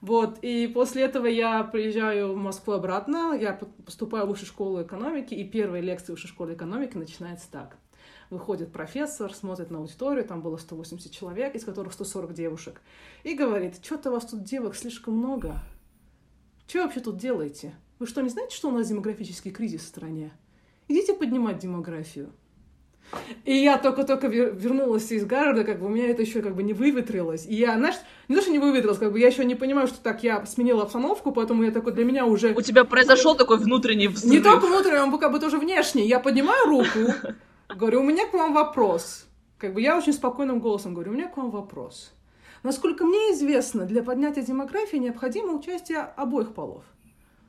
Вот, 0.00 0.38
и 0.42 0.66
после 0.66 1.02
этого 1.02 1.26
я 1.26 1.62
приезжаю 1.64 2.34
в 2.34 2.36
Москву 2.36 2.74
обратно, 2.74 3.36
я 3.40 3.58
поступаю 3.84 4.26
в 4.26 4.28
высшую 4.28 4.48
школу 4.48 4.82
экономики, 4.82 5.32
и 5.32 5.42
первая 5.44 5.80
лекция 5.80 6.12
в 6.12 6.16
высшей 6.16 6.28
школе 6.28 6.54
экономики 6.54 6.96
начинается 6.96 7.50
так. 7.50 7.78
Выходит 8.28 8.72
профессор, 8.72 9.32
смотрит 9.32 9.70
на 9.70 9.78
аудиторию, 9.78 10.24
там 10.24 10.42
было 10.42 10.56
180 10.56 11.12
человек, 11.12 11.54
из 11.54 11.64
которых 11.64 11.92
140 11.92 12.34
девушек, 12.34 12.82
и 13.22 13.34
говорит, 13.34 13.82
что-то 13.82 14.10
у 14.10 14.14
вас 14.14 14.26
тут 14.26 14.42
девок 14.42 14.74
слишком 14.74 15.14
много. 15.14 15.60
Что 16.66 16.82
вообще 16.82 17.00
тут 17.00 17.16
делаете? 17.16 17.74
Вы 17.98 18.06
что, 18.06 18.20
не 18.20 18.28
знаете, 18.28 18.54
что 18.54 18.68
у 18.68 18.72
нас 18.72 18.88
демографический 18.88 19.50
кризис 19.50 19.82
в 19.82 19.86
стране? 19.86 20.32
Идите 20.86 21.14
поднимать 21.14 21.58
демографию. 21.58 22.30
И 23.44 23.54
я 23.54 23.78
только-только 23.78 24.26
вернулась 24.26 25.10
из 25.12 25.24
Гарварда, 25.24 25.64
как 25.64 25.78
бы 25.78 25.86
у 25.86 25.88
меня 25.88 26.08
это 26.08 26.22
еще 26.22 26.42
как 26.42 26.54
бы 26.54 26.62
не 26.62 26.72
выветрилось. 26.72 27.46
И 27.46 27.54
я, 27.54 27.76
знаешь, 27.76 27.94
не 28.28 28.34
то, 28.34 28.42
что 28.42 28.50
не 28.50 28.58
выветрилось, 28.58 28.98
как 28.98 29.12
бы 29.12 29.20
я 29.20 29.28
еще 29.28 29.44
не 29.44 29.54
понимаю, 29.54 29.86
что 29.86 30.00
так 30.00 30.24
я 30.24 30.44
сменила 30.44 30.82
обстановку, 30.82 31.32
поэтому 31.32 31.62
я 31.62 31.70
такой, 31.70 31.92
для 31.92 32.04
меня 32.04 32.26
уже... 32.26 32.52
У 32.52 32.60
тебя 32.62 32.84
произошел 32.84 33.36
такой 33.36 33.58
внутренний 33.58 34.08
взрыв. 34.08 34.32
Не 34.32 34.40
только 34.40 34.66
внутренний, 34.66 34.98
он 34.98 35.16
как 35.18 35.32
бы 35.32 35.38
тоже 35.38 35.58
внешний. 35.58 36.06
Я 36.06 36.18
поднимаю 36.18 36.66
руку, 36.66 37.14
говорю, 37.68 38.00
у 38.00 38.04
меня 38.04 38.26
к 38.26 38.34
вам 38.34 38.52
вопрос. 38.52 39.26
Как 39.58 39.72
бы 39.72 39.80
я 39.80 39.96
очень 39.96 40.12
спокойным 40.12 40.58
голосом 40.58 40.92
говорю, 40.92 41.12
у 41.12 41.14
меня 41.14 41.28
к 41.28 41.36
вам 41.36 41.50
вопрос. 41.50 42.12
Насколько 42.62 43.04
мне 43.06 43.32
известно, 43.32 43.84
для 43.86 44.02
поднятия 44.02 44.42
демографии 44.42 44.96
необходимо 44.96 45.52
участие 45.52 45.98
обоих 45.98 46.52
полов. 46.52 46.84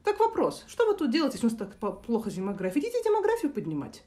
Так 0.08 0.22
вопрос, 0.22 0.64
что 0.70 0.86
вы 0.86 0.94
тут 0.94 1.12
делаете, 1.12 1.36
если 1.36 1.48
у 1.48 1.50
нас 1.50 1.60
так 1.60 2.02
плохо 2.02 2.32
с 2.32 2.34
демографией? 2.34 2.82
Идите 2.82 3.04
демографию 3.04 3.52
поднимать. 3.52 4.04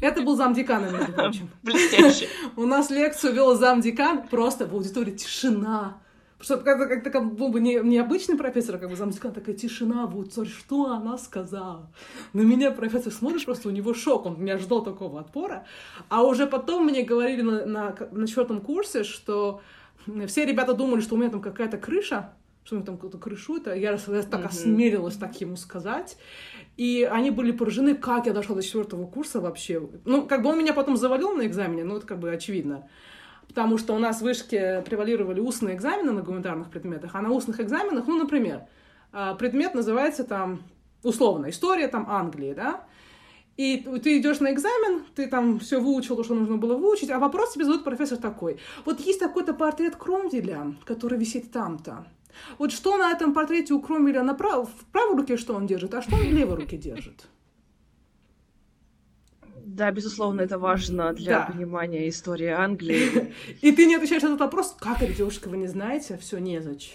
Это 0.00 0.22
был 0.22 0.36
замдекана, 0.36 0.90
между 0.96 1.12
прочим. 1.16 1.50
Блестяще. 1.64 2.28
У 2.54 2.66
нас 2.66 2.88
лекцию 2.88 3.32
вел 3.32 3.56
замдекан, 3.56 4.28
просто 4.28 4.68
в 4.68 4.72
аудитории 4.72 5.10
тишина. 5.10 5.98
Что 6.38 6.56
как-то 6.56 6.86
как, 6.86 7.12
как 7.12 7.34
был 7.34 7.48
бы 7.48 7.60
не, 7.60 7.80
необычный 7.80 8.36
профессор, 8.36 8.76
а 8.76 8.78
как 8.78 8.90
бы 8.90 8.94
замдекан, 8.94 9.32
такая 9.32 9.56
тишина 9.56 10.06
в 10.06 10.14
аудитории. 10.14 10.50
Что 10.50 10.92
она 10.92 11.18
сказала? 11.18 11.90
На 12.32 12.42
меня 12.42 12.70
профессор 12.70 13.12
смотришь, 13.12 13.46
просто 13.46 13.68
у 13.68 13.72
него 13.72 13.92
шок, 13.92 14.26
он 14.26 14.44
не 14.44 14.52
ожидал 14.52 14.84
такого 14.84 15.18
отпора. 15.18 15.66
А 16.08 16.22
уже 16.22 16.46
потом 16.46 16.84
мне 16.84 17.02
говорили 17.02 17.42
на, 17.42 17.66
на, 17.66 17.96
на 18.12 18.26
четвертом 18.28 18.60
курсе, 18.60 19.02
что 19.02 19.62
все 20.28 20.46
ребята 20.46 20.74
думали, 20.74 21.00
что 21.00 21.16
у 21.16 21.18
меня 21.18 21.28
там 21.28 21.40
какая-то 21.40 21.76
крыша, 21.76 22.34
что 22.64 22.76
них 22.76 22.84
там 22.84 22.96
какую-то 22.96 23.18
крышу, 23.18 23.56
это 23.56 23.74
я, 23.74 23.92
я 23.92 24.22
так 24.22 24.44
осмелилась 24.44 25.16
так 25.16 25.40
ему 25.40 25.56
сказать. 25.56 26.16
И 26.76 27.08
они 27.10 27.30
были 27.30 27.52
поражены, 27.52 27.94
как 27.94 28.26
я 28.26 28.32
дошла 28.32 28.54
до 28.54 28.62
четвертого 28.62 29.06
курса 29.06 29.40
вообще. 29.40 29.88
Ну, 30.04 30.26
как 30.26 30.42
бы 30.42 30.50
он 30.50 30.58
меня 30.58 30.72
потом 30.72 30.96
завалил 30.96 31.32
на 31.32 31.46
экзамене, 31.46 31.84
ну, 31.84 31.96
это 31.96 32.06
как 32.06 32.18
бы 32.18 32.30
очевидно. 32.30 32.88
Потому 33.48 33.78
что 33.78 33.94
у 33.94 33.98
нас 33.98 34.18
в 34.18 34.22
вышке 34.22 34.82
превалировали 34.82 35.40
устные 35.40 35.74
экзамены 35.74 36.12
на 36.12 36.22
гуманитарных 36.22 36.70
предметах, 36.70 37.14
а 37.14 37.20
на 37.20 37.30
устных 37.30 37.60
экзаменах, 37.60 38.06
ну, 38.06 38.16
например, 38.16 38.62
а, 39.12 39.34
предмет 39.34 39.74
называется 39.74 40.22
там, 40.22 40.62
условно, 41.02 41.50
история 41.50 41.88
там 41.88 42.08
Англии, 42.08 42.54
да, 42.54 42.84
и 43.56 43.76
ты 44.02 44.18
идешь 44.18 44.40
на 44.40 44.52
экзамен, 44.52 45.04
ты 45.14 45.26
там 45.26 45.58
все 45.58 45.80
выучил, 45.80 46.16
то, 46.16 46.24
что 46.24 46.34
нужно 46.34 46.56
было 46.56 46.76
выучить, 46.76 47.10
а 47.10 47.18
вопрос 47.18 47.52
тебе 47.52 47.64
задает 47.64 47.84
профессор 47.84 48.16
такой. 48.16 48.58
Вот 48.86 49.00
есть 49.00 49.20
такой-то 49.20 49.52
портрет 49.52 49.96
Кромвеля, 49.96 50.76
который 50.86 51.18
висит 51.18 51.52
там-то. 51.52 52.06
Вот 52.58 52.72
что 52.72 52.96
на 52.96 53.12
этом 53.12 53.32
портрете 53.32 53.74
у 53.74 53.80
Кромвеля 53.80 54.22
на 54.22 54.34
прав... 54.34 54.68
в 54.68 54.84
правой 54.86 55.16
руке, 55.16 55.36
что 55.36 55.54
он 55.54 55.66
держит, 55.66 55.94
а 55.94 56.02
что 56.02 56.16
он 56.16 56.22
в 56.22 56.32
левой 56.32 56.56
руке 56.56 56.76
держит? 56.76 57.26
Да, 59.64 59.90
безусловно, 59.92 60.40
это 60.40 60.58
важно 60.58 61.12
для 61.12 61.40
да. 61.40 61.52
понимания 61.52 62.08
истории 62.08 62.48
Англии. 62.48 63.34
И 63.60 63.72
ты 63.72 63.86
не 63.86 63.94
отвечаешь 63.94 64.22
на 64.22 64.28
этот 64.28 64.40
вопрос, 64.40 64.76
как 64.78 65.02
это, 65.02 65.12
девушка, 65.12 65.48
вы 65.48 65.58
не 65.58 65.68
знаете? 65.68 66.18
Все, 66.20 66.38
незачем. 66.38 66.94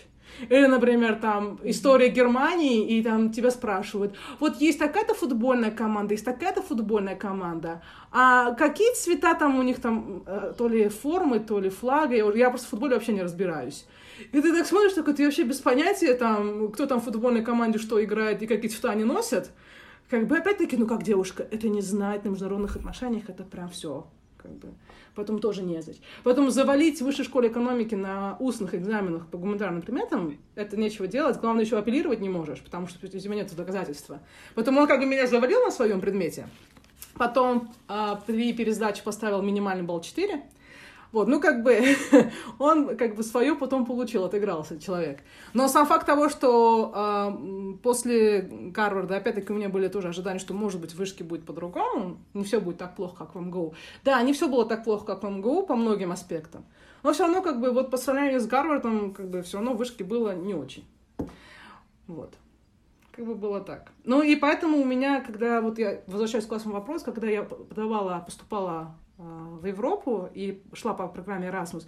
Или, 0.50 0.66
например, 0.66 1.16
там 1.16 1.60
история 1.64 2.10
Германии, 2.10 2.98
и 2.98 3.02
там 3.02 3.32
тебя 3.32 3.52
спрашивают, 3.52 4.16
вот 4.40 4.60
есть 4.60 4.80
такая-то 4.80 5.14
футбольная 5.14 5.72
команда, 5.72 6.14
есть 6.14 6.26
такая-то 6.26 6.62
футбольная 6.62 7.16
команда, 7.16 7.82
а 8.12 8.54
какие 8.54 8.94
цвета 8.96 9.34
там 9.36 9.58
у 9.58 9.64
них 9.64 9.80
там, 9.80 10.24
э, 10.26 10.54
то 10.58 10.68
ли 10.68 10.90
формы, 10.90 11.40
то 11.40 11.60
ли 11.60 11.70
флага, 11.70 12.16
я, 12.16 12.30
я 12.34 12.50
просто 12.50 12.68
в 12.68 12.70
футболе 12.72 12.96
вообще 12.96 13.14
не 13.14 13.24
разбираюсь. 13.24 13.86
И 14.32 14.42
ты 14.42 14.54
так 14.54 14.66
смотришь, 14.66 14.94
так 14.94 15.06
ты 15.16 15.26
вообще 15.26 15.44
без 15.44 15.60
понятия, 15.60 16.14
там, 16.14 16.72
кто 16.72 16.86
там 16.86 17.02
в 17.02 17.06
футбольной 17.06 17.44
команде 17.44 17.80
что 17.80 18.04
играет 18.04 18.42
и 18.42 18.48
какие 18.48 18.70
цвета 18.70 18.92
они 18.92 19.04
носят. 19.04 19.52
Как 20.10 20.28
бы 20.28 20.38
опять-таки, 20.38 20.78
ну 20.78 20.88
как 20.88 21.04
девушка, 21.04 21.48
это 21.50 21.68
не 21.68 21.82
знать 21.82 22.26
на 22.26 22.30
международных 22.30 22.76
отношениях, 22.76 23.30
это 23.30 23.44
прям 23.44 23.70
все. 23.70 24.08
Как 24.38 24.52
бы 24.52 24.70
потом 25.16 25.40
тоже 25.40 25.64
не 25.64 25.82
знать. 25.82 26.00
Поэтому 26.24 26.52
завалить 26.52 27.02
в 27.02 27.06
высшей 27.06 27.26
школе 27.26 27.50
экономики 27.50 27.96
на 27.96 28.36
устных 28.40 28.76
экзаменах 28.76 29.28
по 29.28 29.38
гуманитарным 29.38 29.82
предметам, 29.82 30.38
это 30.54 30.78
нечего 30.78 31.08
делать. 31.08 31.40
Главное, 31.40 31.64
еще 31.64 31.78
апеллировать 31.78 32.20
не 32.20 32.30
можешь, 32.30 32.60
потому 32.60 32.88
что 32.88 33.04
у 33.06 33.10
тебя 33.10 33.36
нет 33.36 33.56
доказательства. 33.56 34.20
Поэтому 34.54 34.82
он 34.82 34.88
как 34.88 35.00
бы 35.00 35.06
меня 35.06 35.26
завалил 35.26 35.62
на 35.62 35.72
своем 35.72 36.02
предмете. 36.02 36.48
Потом 37.16 37.74
э, 37.88 38.16
при 38.28 38.54
пересдаче 38.54 39.02
поставил 39.02 39.42
минимальный 39.42 39.84
балл 39.84 40.02
4. 40.02 40.44
Вот, 41.12 41.28
ну 41.28 41.40
как 41.40 41.64
бы 41.64 41.82
он 42.60 42.98
как 42.98 43.16
бы 43.16 43.24
свое 43.24 43.56
потом 43.56 43.86
получил, 43.86 44.26
отыгрался 44.26 44.80
человек. 44.80 45.20
Но 45.54 45.68
сам 45.68 45.86
факт 45.86 46.06
того, 46.06 46.30
что 46.30 46.92
э, 46.96 47.78
после 47.82 48.42
Гарварда, 48.42 49.18
опять-таки, 49.18 49.52
у 49.54 49.56
меня 49.56 49.70
были 49.70 49.88
тоже 49.88 50.10
ожидания, 50.10 50.40
что, 50.40 50.54
может 50.54 50.82
быть, 50.82 50.92
в 50.92 50.98
вышке 50.98 51.24
будет 51.24 51.46
по-другому, 51.46 52.18
не 52.34 52.44
все 52.44 52.60
будет 52.60 52.78
так 52.78 52.96
плохо, 52.96 53.16
как 53.26 53.36
в 53.36 53.40
МГУ. 53.40 53.76
Да, 54.04 54.22
не 54.22 54.34
все 54.34 54.48
было 54.48 54.66
так 54.66 54.84
плохо, 54.84 55.06
как 55.06 55.24
в 55.24 55.30
МГУ 55.30 55.66
по 55.66 55.76
многим 55.76 56.12
аспектам. 56.12 56.66
Но 57.04 57.14
все 57.14 57.24
равно, 57.24 57.42
как 57.42 57.60
бы, 57.60 57.72
вот 57.72 57.92
по 57.92 57.98
сравнению 57.98 58.40
с 58.40 58.48
Гарвардом, 58.48 59.14
как 59.14 59.30
бы, 59.30 59.42
все 59.44 59.58
равно 59.58 59.74
в 59.74 59.78
вышке 59.78 60.04
было 60.04 60.36
не 60.36 60.54
очень. 60.54 60.86
Вот. 62.08 62.34
Как 63.12 63.26
бы 63.26 63.36
было 63.36 63.62
так. 63.62 63.92
Ну 64.04 64.22
и 64.22 64.36
поэтому 64.36 64.78
у 64.80 64.84
меня, 64.84 65.22
когда 65.22 65.62
вот 65.62 65.80
я 65.80 66.02
возвращаюсь 66.08 66.46
к 66.46 66.50
классному 66.50 66.78
вопросу, 66.78 67.06
когда 67.06 67.28
я 67.28 67.44
подавала, 67.44 68.20
поступала 68.20 68.96
в 69.18 69.66
Европу 69.66 70.30
и 70.34 70.62
шла 70.74 70.94
по 70.94 71.08
программе 71.08 71.48
Erasmus, 71.48 71.86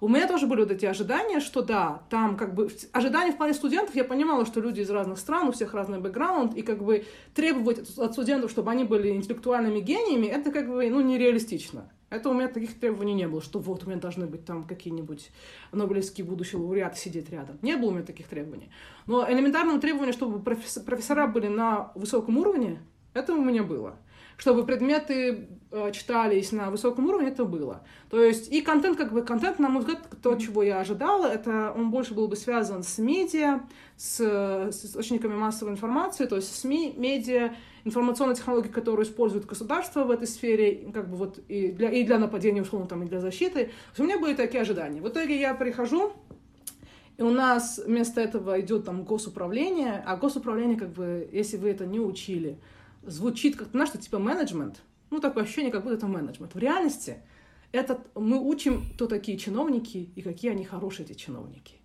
у 0.00 0.08
меня 0.08 0.26
тоже 0.26 0.46
были 0.46 0.60
вот 0.60 0.70
эти 0.70 0.86
ожидания, 0.86 1.40
что 1.40 1.60
да, 1.60 2.02
там 2.08 2.36
как 2.36 2.54
бы 2.54 2.70
ожидания 2.92 3.32
в 3.32 3.36
плане 3.36 3.52
студентов, 3.52 3.94
я 3.94 4.04
понимала, 4.04 4.46
что 4.46 4.60
люди 4.60 4.80
из 4.80 4.90
разных 4.90 5.18
стран, 5.18 5.48
у 5.48 5.52
всех 5.52 5.74
разный 5.74 6.00
бэкграунд, 6.00 6.56
и 6.56 6.62
как 6.62 6.82
бы 6.82 7.04
требовать 7.34 7.98
от 7.98 8.12
студентов, 8.12 8.50
чтобы 8.50 8.70
они 8.70 8.84
были 8.84 9.10
интеллектуальными 9.10 9.80
гениями, 9.80 10.26
это 10.26 10.52
как 10.52 10.68
бы, 10.68 10.88
ну, 10.88 11.00
нереалистично. 11.02 11.90
Это 12.08 12.30
у 12.30 12.34
меня 12.34 12.48
таких 12.48 12.80
требований 12.80 13.14
не 13.14 13.28
было, 13.28 13.42
что 13.42 13.58
вот 13.60 13.84
у 13.84 13.86
меня 13.88 14.00
должны 14.00 14.26
быть 14.26 14.44
там 14.44 14.64
какие-нибудь 14.64 15.30
нобелевские 15.70 16.26
будущие 16.26 16.60
лауреаты 16.60 16.98
сидеть 16.98 17.30
рядом. 17.30 17.58
Не 17.62 17.76
было 17.76 17.90
у 17.90 17.92
меня 17.92 18.04
таких 18.04 18.26
требований. 18.26 18.70
Но 19.06 19.30
элементарным 19.30 19.80
требованием, 19.80 20.14
чтобы 20.14 20.40
профессора 20.40 21.28
были 21.28 21.46
на 21.46 21.92
высоком 21.94 22.38
уровне, 22.38 22.80
это 23.12 23.34
у 23.34 23.44
меня 23.44 23.62
было 23.62 23.96
чтобы 24.40 24.64
предметы 24.64 25.48
э, 25.70 25.92
читались 25.92 26.50
на 26.50 26.70
высоком 26.70 27.06
уровне, 27.06 27.28
это 27.28 27.44
было. 27.44 27.82
То 28.08 28.24
есть 28.24 28.50
и 28.50 28.62
контент, 28.62 28.96
как 28.96 29.12
бы 29.12 29.20
контент, 29.20 29.58
на 29.58 29.68
мой 29.68 29.80
взгляд, 29.80 30.00
то, 30.22 30.34
чего 30.36 30.62
я 30.62 30.80
ожидала, 30.80 31.26
это 31.26 31.74
он 31.76 31.90
больше 31.90 32.14
был 32.14 32.26
бы 32.26 32.36
связан 32.36 32.82
с 32.82 32.96
медиа, 32.96 33.60
с, 33.98 34.18
с 34.18 34.84
источниками 34.86 35.34
массовой 35.34 35.72
информации, 35.72 36.24
то 36.24 36.36
есть 36.36 36.56
СМИ, 36.58 36.94
медиа, 36.96 37.50
информационные 37.84 38.34
технологии, 38.34 38.68
которые 38.68 39.04
используют 39.04 39.44
государство 39.44 40.04
в 40.04 40.10
этой 40.10 40.26
сфере, 40.26 40.90
как 40.94 41.10
бы 41.10 41.18
вот 41.18 41.38
и 41.48 41.70
для, 41.70 41.90
и 41.90 42.02
для 42.04 42.18
нападения, 42.18 42.62
условно, 42.62 42.88
там, 42.88 43.02
и 43.02 43.06
для 43.06 43.20
защиты. 43.20 43.66
То 43.66 43.90
есть 43.90 44.00
у 44.00 44.04
меня 44.04 44.18
были 44.18 44.32
такие 44.32 44.62
ожидания. 44.62 45.02
В 45.02 45.08
итоге 45.10 45.38
я 45.38 45.52
прихожу, 45.52 46.14
и 47.18 47.22
у 47.22 47.30
нас 47.30 47.78
вместо 47.84 48.22
этого 48.22 48.58
идет 48.58 48.86
там 48.86 49.04
госуправление, 49.04 50.02
а 50.06 50.16
госуправление, 50.16 50.78
как 50.78 50.94
бы, 50.94 51.28
если 51.30 51.58
вы 51.58 51.68
это 51.68 51.84
не 51.84 52.00
учили, 52.00 52.56
звучит 53.02 53.56
как, 53.56 53.68
знаешь, 53.70 53.88
что 53.88 53.98
типа 53.98 54.18
менеджмент. 54.18 54.82
Ну, 55.10 55.20
такое 55.20 55.44
ощущение, 55.44 55.72
как 55.72 55.82
будто 55.82 55.96
это 55.96 56.06
менеджмент. 56.06 56.54
В 56.54 56.58
реальности 56.58 57.18
это 57.72 58.00
мы 58.14 58.38
учим, 58.38 58.84
кто 58.94 59.06
такие 59.06 59.38
чиновники 59.38 60.10
и 60.14 60.22
какие 60.22 60.50
они 60.52 60.64
хорошие, 60.64 61.06
эти 61.06 61.14
чиновники. 61.14 61.80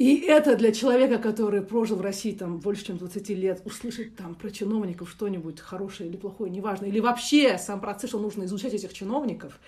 И 0.00 0.16
это 0.16 0.56
для 0.56 0.72
человека, 0.72 1.18
который 1.18 1.60
прожил 1.60 1.98
в 1.98 2.00
России 2.00 2.32
там 2.32 2.58
больше, 2.60 2.86
чем 2.86 2.96
20 2.96 3.28
лет, 3.30 3.60
услышать 3.66 4.16
там 4.16 4.34
про 4.34 4.50
чиновников 4.50 5.10
что-нибудь 5.10 5.60
хорошее 5.60 6.08
или 6.08 6.16
плохое, 6.16 6.50
неважно, 6.50 6.86
или 6.86 7.00
вообще 7.00 7.58
сам 7.58 7.82
процесс, 7.82 8.08
что 8.08 8.18
нужно 8.18 8.44
изучать 8.44 8.72
этих 8.72 8.94
чиновников, 8.94 9.60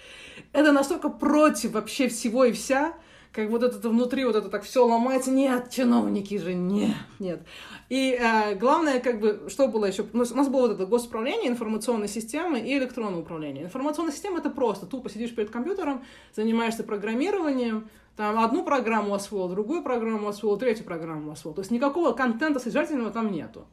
это 0.52 0.72
настолько 0.72 1.10
против 1.10 1.72
вообще 1.72 2.08
всего 2.08 2.46
и 2.46 2.52
вся, 2.52 2.94
как 3.32 3.48
вот 3.48 3.62
это 3.62 3.88
внутри 3.88 4.24
вот 4.24 4.36
это 4.36 4.48
так 4.48 4.62
все 4.62 4.86
ломается. 4.86 5.30
Нет, 5.30 5.70
чиновники 5.70 6.36
же, 6.36 6.52
нет, 6.54 6.96
нет. 7.18 7.42
И 7.88 8.18
э, 8.18 8.54
главное, 8.56 9.00
как 9.00 9.20
бы, 9.20 9.46
что 9.48 9.68
было 9.68 9.86
еще? 9.86 10.04
У 10.12 10.16
нас, 10.16 10.32
у 10.32 10.36
нас 10.36 10.48
было 10.48 10.62
вот 10.62 10.72
это 10.72 10.86
госуправление, 10.86 11.50
информационной 11.50 12.08
системы 12.08 12.60
и 12.60 12.76
электронное 12.76 13.20
управление. 13.20 13.64
Информационная 13.64 14.12
система— 14.12 14.38
это 14.40 14.50
просто 14.50 14.84
тупо 14.86 15.08
сидишь 15.08 15.34
перед 15.34 15.50
компьютером, 15.50 16.04
занимаешься 16.34 16.84
программированием, 16.84 17.88
там 18.16 18.38
одну 18.38 18.64
программу 18.64 19.14
освоил, 19.14 19.48
другую 19.48 19.82
программу 19.82 20.28
освоил, 20.28 20.58
третью 20.58 20.84
программу 20.84 21.32
освоил. 21.32 21.54
То 21.54 21.62
есть 21.62 21.70
никакого 21.70 22.12
контента 22.12 22.60
содержательного 22.60 23.10
там 23.10 23.32
нету. 23.32 23.66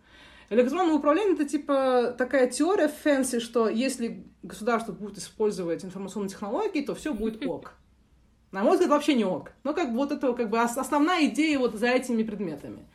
Электронное 0.49 0.95
управление— 0.95 1.33
это 1.35 1.45
типа 1.45 2.15
такая 2.17 2.47
теория 2.47 2.87
fancy, 2.87 3.39
что 3.39 3.67
если 3.67 4.25
государство 4.41 4.93
будет 4.93 5.17
использовать 5.17 5.83
информационные 5.83 6.29
технологии, 6.29 6.81
то 6.81 6.95
все 6.95 7.13
будет 7.13 7.45
ок. 7.45 7.73
На 8.51 8.63
мой 8.63 8.73
взгляд, 8.73 8.89
вообще 8.89 9.13
не 9.13 9.25
ок. 9.25 9.51
Но 9.63 9.73
как 9.73 9.91
бы 9.91 9.97
вот 9.97 10.11
это 10.11 10.33
как 10.33 10.49
бы 10.49 10.59
основная 10.59 11.25
идея 11.27 11.59
вот 11.59 11.75
за 11.75 11.87
этими 11.87 12.23
предметами. 12.23 12.85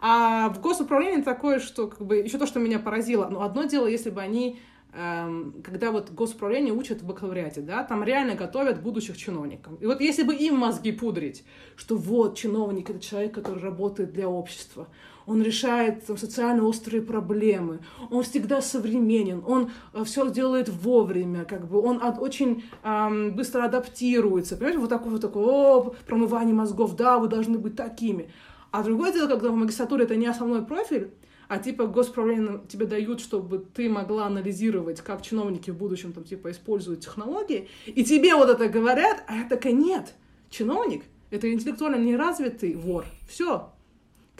А 0.00 0.48
в 0.48 0.60
госуправлении 0.60 1.22
такое, 1.22 1.60
что 1.60 1.88
как 1.88 2.04
бы 2.06 2.16
еще 2.16 2.38
то, 2.38 2.46
что 2.46 2.58
меня 2.60 2.78
поразило, 2.78 3.28
но 3.28 3.42
одно 3.42 3.64
дело, 3.64 3.86
если 3.86 4.10
бы 4.10 4.20
они 4.20 4.58
эм, 4.92 5.62
когда 5.62 5.90
вот 5.90 6.10
госуправление 6.10 6.74
учат 6.74 7.02
в 7.02 7.06
бакалавриате, 7.06 7.60
да, 7.60 7.84
там 7.84 8.02
реально 8.04 8.34
готовят 8.34 8.82
будущих 8.82 9.16
чиновников. 9.16 9.80
И 9.80 9.86
вот 9.86 10.00
если 10.00 10.22
бы 10.22 10.34
им 10.34 10.56
мозги 10.56 10.92
пудрить, 10.92 11.44
что 11.76 11.96
вот 11.96 12.36
чиновник— 12.36 12.90
это 12.90 13.00
человек, 13.00 13.34
который 13.34 13.62
работает 13.62 14.12
для 14.12 14.28
общества, 14.28 14.88
он 15.26 15.42
решает 15.42 16.06
там, 16.06 16.16
социально 16.16 16.64
острые 16.64 17.02
проблемы, 17.02 17.80
он 18.10 18.22
всегда 18.22 18.60
современен, 18.60 19.42
он 19.46 19.70
э, 19.92 20.04
все 20.04 20.28
делает 20.30 20.68
вовремя, 20.68 21.44
как 21.44 21.68
бы 21.68 21.80
он 21.80 22.02
от, 22.02 22.20
очень 22.20 22.64
эм, 22.82 23.34
быстро 23.34 23.64
адаптируется. 23.64 24.56
Понимаете, 24.56 24.78
вот 24.78 24.90
такое 24.90 25.12
вот 25.12 25.20
такое, 25.20 25.44
о, 25.44 25.94
промывание 26.06 26.54
мозгов, 26.54 26.96
да, 26.96 27.18
вы 27.18 27.28
должны 27.28 27.58
быть 27.58 27.76
такими. 27.76 28.30
А 28.70 28.82
другое 28.82 29.12
дело, 29.12 29.28
когда 29.28 29.50
в 29.50 29.54
магистратуре 29.54 30.04
это 30.04 30.16
не 30.16 30.26
основной 30.26 30.64
профиль, 30.64 31.10
а 31.48 31.58
типа 31.58 31.86
госправление 31.86 32.62
тебе 32.66 32.86
дают, 32.86 33.20
чтобы 33.20 33.58
ты 33.58 33.90
могла 33.90 34.26
анализировать, 34.26 35.02
как 35.02 35.20
чиновники 35.20 35.70
в 35.70 35.76
будущем 35.76 36.14
там 36.14 36.24
типа 36.24 36.50
используют 36.50 37.00
технологии, 37.00 37.68
и 37.84 38.04
тебе 38.04 38.34
вот 38.34 38.48
это 38.48 38.68
говорят, 38.68 39.22
а 39.26 39.36
я 39.36 39.48
такая, 39.48 39.74
нет, 39.74 40.14
чиновник— 40.48 41.02
это 41.30 41.52
интеллектуально 41.52 41.96
неразвитый 41.96 42.74
вор. 42.74 43.04
Все, 43.28 43.70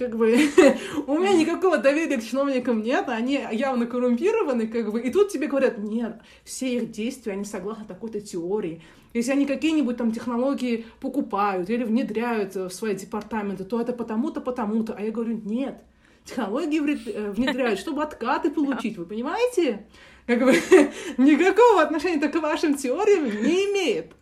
как 0.03 0.17
бы 0.17 0.37
у 1.07 1.19
меня 1.19 1.33
никакого 1.33 1.79
доверия 1.79 2.17
к 2.17 2.25
чиновникам 2.25 2.83
нет, 2.83 3.09
они 3.09 3.41
явно 3.53 3.87
коррумпированы, 3.87 4.67
как 4.67 4.91
бы, 4.91 5.01
и 5.01 5.11
тут 5.11 5.29
тебе 5.29 5.47
говорят, 5.47 5.79
нет, 5.79 6.17
все 6.45 6.77
их 6.77 6.91
действия, 6.91 7.33
они 7.33 7.45
согласно 7.45 7.85
такой-то 7.85 8.21
теории. 8.21 8.83
Если 9.15 9.31
они 9.31 9.47
какие-нибудь 9.47 9.97
там 9.97 10.11
технологии 10.11 10.87
покупают 11.01 11.71
или 11.71 11.85
внедряют 11.85 12.57
в 12.57 12.71
свои 12.71 12.97
департаменты, 12.97 13.65
то 13.65 13.81
это 13.81 13.93
потому-то, 13.93 14.41
потому-то. 14.41 14.95
А 14.95 15.03
я 15.03 15.13
говорю, 15.13 15.41
нет, 15.45 15.83
технологии 16.25 16.81
э, 17.11 17.31
внедряют, 17.31 17.79
чтобы 17.79 18.03
откаты 18.03 18.51
получить, 18.59 18.97
вы 18.99 19.07
понимаете? 19.07 19.87
Как 20.27 20.41
бы 20.41 20.53
никакого 21.17 21.83
отношения 21.83 22.29
к 22.29 22.41
вашим 22.41 22.75
теориям 22.75 23.25
не 23.25 23.67
имеет. 23.67 24.13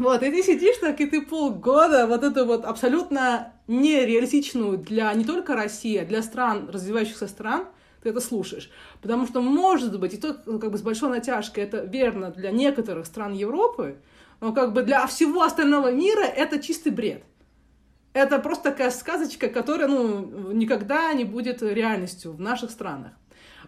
Вот, 0.00 0.22
и 0.22 0.30
ты 0.30 0.42
сидишь 0.42 0.78
так, 0.78 0.98
и 1.02 1.04
ты 1.04 1.20
полгода 1.20 2.06
вот 2.06 2.24
эту 2.24 2.46
вот 2.46 2.64
абсолютно 2.64 3.52
нереалистичную 3.68 4.78
для 4.78 5.12
не 5.12 5.26
только 5.26 5.54
России, 5.54 5.98
а 5.98 6.06
для 6.06 6.22
стран, 6.22 6.70
развивающихся 6.72 7.28
стран, 7.28 7.66
ты 8.02 8.08
это 8.08 8.20
слушаешь. 8.20 8.70
Потому 9.02 9.26
что, 9.26 9.42
может 9.42 10.00
быть, 10.00 10.14
и 10.14 10.16
то 10.16 10.40
ну, 10.46 10.58
как 10.58 10.72
бы 10.72 10.78
с 10.78 10.82
большой 10.82 11.10
натяжкой 11.10 11.64
это 11.64 11.80
верно 11.84 12.30
для 12.30 12.50
некоторых 12.50 13.04
стран 13.04 13.34
Европы, 13.34 13.98
но 14.40 14.54
как 14.54 14.72
бы 14.72 14.84
для 14.84 15.06
всего 15.06 15.42
остального 15.42 15.92
мира 15.92 16.24
это 16.24 16.62
чистый 16.62 16.92
бред. 16.92 17.22
Это 18.14 18.38
просто 18.38 18.70
такая 18.70 18.90
сказочка, 18.90 19.48
которая 19.48 19.86
ну, 19.86 20.50
никогда 20.52 21.12
не 21.12 21.24
будет 21.24 21.60
реальностью 21.60 22.32
в 22.32 22.40
наших 22.40 22.70
странах. 22.70 23.12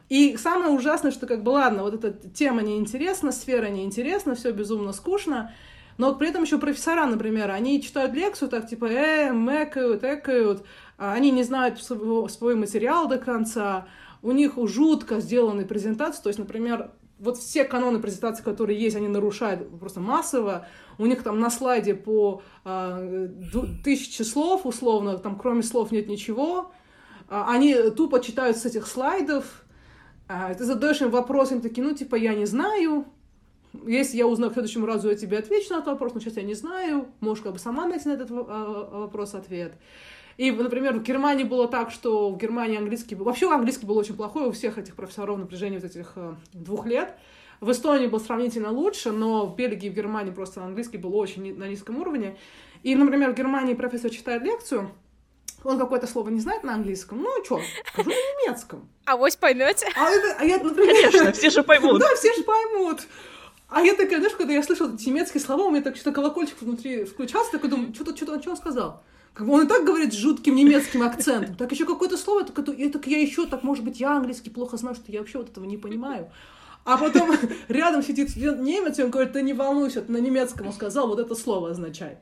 И 0.09 0.38
самое 0.38 0.70
ужасное, 0.70 1.11
что 1.11 1.26
как 1.26 1.42
бы, 1.42 1.50
ладно, 1.50 1.82
вот 1.82 1.92
эта 1.92 2.12
тема 2.30 2.62
неинтересна, 2.62 3.32
сфера 3.32 3.66
неинтересна, 3.66 4.34
все 4.34 4.50
безумно 4.50 4.94
скучно, 4.94 5.52
но 5.99 6.14
при 6.14 6.28
этом 6.28 6.43
еще 6.43 6.59
профессора, 6.59 7.07
например, 7.07 7.51
они 7.51 7.82
читают 7.82 8.14
лекцию 8.14 8.49
так, 8.49 8.68
типа, 8.68 8.86
э, 8.86 9.32
мэкают, 9.32 10.05
экают, 10.05 10.64
а 10.99 11.12
они 11.12 11.30
не 11.30 11.43
знают 11.43 11.82
свой, 11.82 12.28
свой 12.30 12.55
материал 12.55 13.09
до 13.09 13.18
конца, 13.18 13.86
у 14.22 14.32
них 14.32 14.55
жутко 14.57 15.20
сделаны 15.20 15.64
презентации, 15.64 16.22
то 16.22 16.28
есть, 16.28 16.38
например, 16.38 16.90
вот 17.18 17.38
все 17.38 17.64
каноны 17.64 18.01
презентации, 18.01 18.43
которые 18.43 18.80
есть, 18.80 18.97
они 18.97 19.07
нарушают 19.07 19.78
просто 19.78 20.01
массово. 20.01 20.66
У 20.99 21.07
них 21.07 21.22
там 21.22 21.38
на 21.38 21.51
слайде 21.51 21.95
по 21.95 22.43
э, 22.64 23.28
тысяче 23.84 24.24
слов, 24.24 24.66
условно, 24.66 25.16
там 25.18 25.38
кроме 25.38 25.62
слов 25.62 25.93
нет 25.93 26.09
ничего. 26.09 26.72
А, 27.28 27.51
они 27.53 27.74
тупо 27.97 28.18
читают 28.18 28.57
с 28.57 28.66
этих 28.66 28.88
слайдов. 28.88 29.64
Ты 30.59 30.64
задаешь 30.64 31.01
им 31.01 31.11
вопрос, 31.11 31.53
им 31.53 31.61
такие, 31.61 31.86
ну, 31.86 31.95
типа, 31.95 32.16
я 32.16 32.34
не 32.34 32.47
знаю. 32.47 33.07
Если 33.86 34.16
я 34.16 34.26
узнаю 34.26 34.50
в 34.50 34.54
следующем 34.54 34.84
разу, 34.84 35.08
я 35.08 35.14
тебе 35.14 35.38
отвечу 35.38 35.72
на 35.72 35.78
этот 35.78 35.88
вопрос, 35.88 36.14
но 36.14 36.20
сейчас 36.20 36.36
я 36.36 36.42
не 36.42 36.54
знаю. 36.54 37.08
Можешь 37.20 37.42
как 37.42 37.54
бы 37.54 37.58
сама 37.58 37.86
найти 37.86 38.08
на 38.08 38.12
этот 38.12 38.30
а, 38.30 39.00
вопрос 39.00 39.34
ответ. 39.34 39.72
И, 40.36 40.50
например, 40.50 40.94
в 40.94 41.02
Германии 41.02 41.44
было 41.44 41.68
так, 41.68 41.90
что 41.90 42.30
в 42.30 42.38
Германии 42.38 42.78
английский 42.78 43.14
был... 43.14 43.24
Вообще 43.24 43.50
английский 43.50 43.86
был 43.86 43.96
очень 43.96 44.16
плохой 44.16 44.46
у 44.46 44.52
всех 44.52 44.78
этих 44.78 44.94
профессоров 44.94 45.38
на 45.38 45.46
протяжении 45.46 45.78
вот 45.78 45.84
этих 45.84 46.12
э, 46.16 46.34
двух 46.52 46.86
лет. 46.86 47.14
В 47.60 47.70
Эстонии 47.70 48.08
был 48.08 48.18
сравнительно 48.18 48.70
лучше, 48.72 49.12
но 49.12 49.46
в 49.46 49.54
Бельгии 49.54 49.86
и 49.86 49.90
в 49.90 49.94
Германии 49.94 50.32
просто 50.32 50.62
английский 50.64 50.98
был 50.98 51.16
очень 51.16 51.56
на 51.56 51.68
низком 51.68 51.98
уровне. 51.98 52.36
И, 52.82 52.94
например, 52.94 53.32
в 53.32 53.34
Германии 53.34 53.74
профессор 53.74 54.10
читает 54.10 54.42
лекцию, 54.42 54.90
он 55.62 55.78
какое-то 55.78 56.06
слово 56.06 56.30
не 56.30 56.40
знает 56.40 56.64
на 56.64 56.74
английском, 56.74 57.22
ну 57.22 57.44
что, 57.44 57.60
скажу 57.92 58.10
на 58.10 58.14
немецком. 58.14 58.88
А 59.04 59.16
вось 59.16 59.36
поймете? 59.36 59.86
А, 59.94 60.10
это, 60.10 60.36
а 60.40 60.44
я, 60.44 60.58
например... 60.58 61.10
Конечно, 61.10 61.32
все 61.32 61.50
же 61.50 61.62
поймут. 61.62 62.00
Да, 62.00 62.14
все 62.16 62.34
же 62.34 62.42
поймут. 62.42 63.02
А 63.72 63.80
я 63.80 63.94
такая, 63.94 64.18
знаешь, 64.18 64.36
когда 64.36 64.52
я 64.52 64.62
слышала 64.62 64.94
эти 64.94 65.08
немецкие 65.08 65.40
слова, 65.40 65.64
у 65.64 65.70
меня 65.70 65.82
так 65.82 65.96
что-то 65.96 66.12
колокольчик 66.12 66.60
внутри 66.60 67.04
включался, 67.04 67.52
такой 67.52 67.70
думаю, 67.70 67.94
что-то, 67.94 68.14
что-то, 68.14 68.38
что 68.40 68.50
он 68.50 68.56
сказал? 68.58 69.02
Как 69.32 69.46
бы 69.46 69.54
он 69.54 69.64
и 69.64 69.66
так 69.66 69.86
говорит 69.86 70.12
с 70.12 70.16
жутким 70.16 70.56
немецким 70.56 71.02
акцентом, 71.02 71.54
так 71.54 71.72
еще 71.72 71.86
какое-то 71.86 72.18
слово, 72.18 72.44
так, 72.44 72.58
это, 72.58 72.72
я, 72.72 72.90
так 72.90 73.06
я 73.06 73.18
еще, 73.18 73.46
так 73.46 73.62
может 73.62 73.82
быть, 73.82 73.98
я 73.98 74.16
английский 74.16 74.50
плохо 74.50 74.76
знаю, 74.76 74.94
что 74.94 75.10
я 75.10 75.20
вообще 75.20 75.38
вот 75.38 75.48
этого 75.48 75.64
не 75.64 75.78
понимаю. 75.78 76.30
А 76.84 76.98
потом 76.98 77.30
рядом 77.68 78.02
сидит 78.02 78.28
студент 78.28 78.60
немец, 78.60 78.98
и 78.98 79.04
он 79.04 79.10
говорит, 79.10 79.32
ты 79.32 79.40
не 79.40 79.54
волнуйся, 79.54 80.02
ты 80.02 80.12
на 80.12 80.18
немецком 80.18 80.70
сказал, 80.72 81.08
вот 81.08 81.18
это 81.18 81.34
слово 81.34 81.70
означает. 81.70 82.18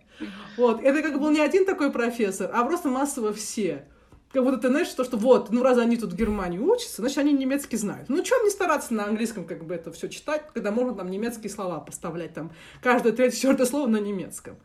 Вот, 0.57 0.81
это 0.85 1.03
как 1.03 1.19
был 1.19 1.31
не 1.31 1.41
один 1.41 1.65
такой 1.65 1.91
профессор, 1.91 2.49
а 2.55 2.65
просто 2.65 2.89
массово 2.89 3.33
все. 3.33 3.87
Как 4.33 4.45
будто 4.45 4.59
ты 4.59 4.69
знаешь, 4.69 4.89
то, 4.89 5.03
что 5.03 5.17
вот, 5.17 5.51
ну 5.51 5.63
раз 5.63 5.79
они 5.79 5.97
тут 5.97 6.13
в 6.13 6.17
Германии 6.17 6.59
учатся, 6.59 7.03
значит, 7.03 7.19
они 7.19 7.33
немецкий 7.33 7.77
знают. 7.77 8.09
Ну, 8.09 8.23
чем 8.23 8.45
не 8.45 8.51
стараться 8.51 8.95
на 8.95 9.05
английском 9.05 9.45
как 9.45 9.65
бы 9.65 9.75
это 9.75 9.91
все 9.91 10.09
читать, 10.09 10.45
когда 10.55 10.71
можно 10.71 10.95
там 10.95 11.11
немецкие 11.11 11.51
слова 11.51 11.81
поставлять, 11.81 12.33
там, 12.33 12.53
каждое 12.81 13.13
третье, 13.13 13.37
четвертое 13.37 13.67
слово 13.67 13.89
на 13.89 13.97
немецком. 13.97 14.57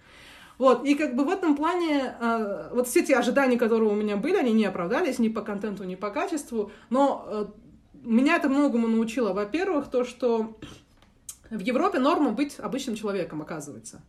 Вот, 0.60 0.86
и 0.86 0.94
как 0.96 1.16
бы 1.16 1.26
в 1.26 1.30
этом 1.30 1.56
плане 1.56 2.16
э, 2.20 2.70
вот 2.74 2.88
все 2.88 3.04
те 3.04 3.16
ожидания, 3.16 3.58
которые 3.58 3.90
у 3.90 3.96
меня 3.96 4.18
были, 4.18 4.38
они 4.38 4.54
не 4.54 4.66
оправдались 4.66 5.20
ни 5.20 5.30
по 5.30 5.42
контенту, 5.42 5.84
ни 5.84 5.96
по 5.96 6.12
качеству, 6.12 6.72
но 6.90 7.26
э, 7.28 7.46
меня 8.04 8.36
это 8.36 8.48
многому 8.48 8.88
научило. 8.88 9.34
Во-первых, 9.34 9.90
то, 9.90 10.06
что 10.06 10.58
в 11.50 11.60
Европе 11.60 12.00
норма 12.00 12.32
быть 12.32 12.60
обычным 12.60 12.96
человеком, 12.96 13.42
оказывается. 13.42 14.02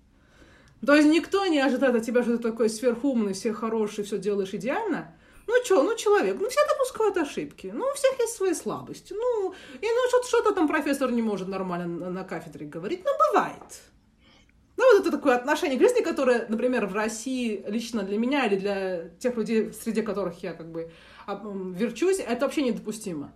То 0.85 0.95
есть 0.95 1.09
никто 1.09 1.47
не 1.47 1.59
ожидает 1.59 1.97
от 1.97 2.05
тебя, 2.05 2.23
что 2.23 2.37
ты 2.37 2.43
такой 2.43 2.69
сверхумный, 2.69 3.33
все 3.33 3.53
хороший, 3.53 4.05
все 4.05 4.19
делаешь 4.19 4.53
идеально. 4.53 5.15
Ну 5.47 5.55
что, 5.65 5.83
ну 5.83 5.97
человек, 5.97 6.37
ну 6.41 6.49
все 6.49 6.61
допускают 6.69 7.17
ошибки, 7.17 7.71
ну 7.73 7.85
у 7.85 7.95
всех 7.95 8.19
есть 8.19 8.35
свои 8.35 8.53
слабости, 8.53 9.13
ну 9.13 9.53
и 9.81 9.87
ну 9.87 10.09
что-то, 10.09 10.27
что-то 10.29 10.55
там 10.55 10.67
профессор 10.67 11.13
не 11.13 11.23
может 11.23 11.49
нормально 11.49 11.87
на, 11.87 12.11
на 12.11 12.25
кафедре 12.25 12.67
говорить, 12.67 13.03
ну 13.05 13.11
бывает. 13.31 13.83
Ну, 14.77 14.85
вот 14.93 15.07
это 15.07 15.17
такое 15.17 15.37
отношение 15.37 15.79
к 15.79 15.83
жизни, 15.83 16.03
которое, 16.03 16.47
например, 16.49 16.87
в 16.87 16.95
России 16.95 17.65
лично 17.67 18.03
для 18.03 18.19
меня 18.19 18.45
или 18.47 18.57
для 18.57 19.09
тех 19.19 19.35
людей, 19.37 19.73
среди 19.73 20.03
которых 20.03 20.43
я 20.43 20.53
как 20.53 20.71
бы 20.71 20.91
верчусь, 21.27 22.19
это 22.19 22.45
вообще 22.45 22.63
недопустимо. 22.63 23.33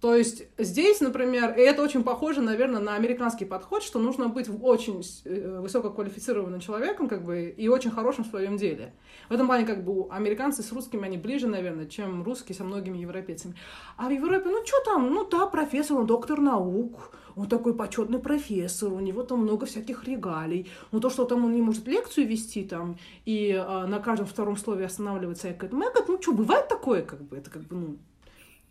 То 0.00 0.14
есть 0.14 0.44
здесь, 0.56 1.00
например, 1.00 1.54
и 1.58 1.60
это 1.60 1.82
очень 1.82 2.02
похоже, 2.02 2.40
наверное, 2.40 2.80
на 2.80 2.94
американский 2.94 3.44
подход, 3.44 3.82
что 3.82 3.98
нужно 3.98 4.28
быть 4.28 4.48
очень 4.62 5.02
э, 5.26 5.60
высококвалифицированным 5.60 6.60
человеком, 6.60 7.06
как 7.06 7.22
бы, 7.22 7.54
и 7.54 7.68
очень 7.68 7.90
хорошим 7.90 8.24
в 8.24 8.28
своем 8.28 8.56
деле. 8.56 8.94
В 9.28 9.34
этом 9.34 9.46
плане, 9.46 9.66
как 9.66 9.84
бы, 9.84 10.06
американцы 10.10 10.62
с 10.62 10.72
русскими, 10.72 11.04
они 11.04 11.18
ближе, 11.18 11.48
наверное, 11.48 11.84
чем 11.84 12.22
русские 12.22 12.56
со 12.56 12.64
многими 12.64 12.96
европейцами. 12.96 13.54
А 13.98 14.08
в 14.08 14.10
Европе, 14.10 14.48
ну, 14.48 14.64
что 14.64 14.80
там, 14.86 15.12
ну, 15.12 15.28
да, 15.28 15.46
профессор, 15.46 15.98
он 15.98 16.06
доктор 16.06 16.40
наук, 16.40 17.12
он 17.36 17.46
такой 17.46 17.74
почетный 17.74 18.20
профессор, 18.20 18.90
у 18.94 19.00
него 19.00 19.22
там 19.22 19.40
много 19.40 19.66
всяких 19.66 20.04
регалий. 20.04 20.70
Ну, 20.92 21.00
то, 21.00 21.10
что 21.10 21.26
там 21.26 21.44
он 21.44 21.52
не 21.52 21.60
может 21.60 21.86
лекцию 21.86 22.26
вести 22.26 22.64
там, 22.64 22.96
и 23.26 23.52
а, 23.52 23.86
на 23.86 23.98
каждом 23.98 24.26
втором 24.26 24.56
слове 24.56 24.86
останавливается, 24.86 25.48
я 25.48 25.54
говорю, 25.54 25.92
ну, 26.08 26.22
что, 26.22 26.32
бывает 26.32 26.68
такое, 26.68 27.02
как 27.02 27.22
бы, 27.22 27.36
это 27.36 27.50
как 27.50 27.62
бы, 27.62 27.76
ну, 27.76 27.98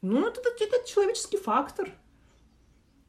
ну, 0.02 0.28
это, 0.28 0.42
это, 0.42 0.88
человеческий 0.88 1.38
фактор. 1.38 1.92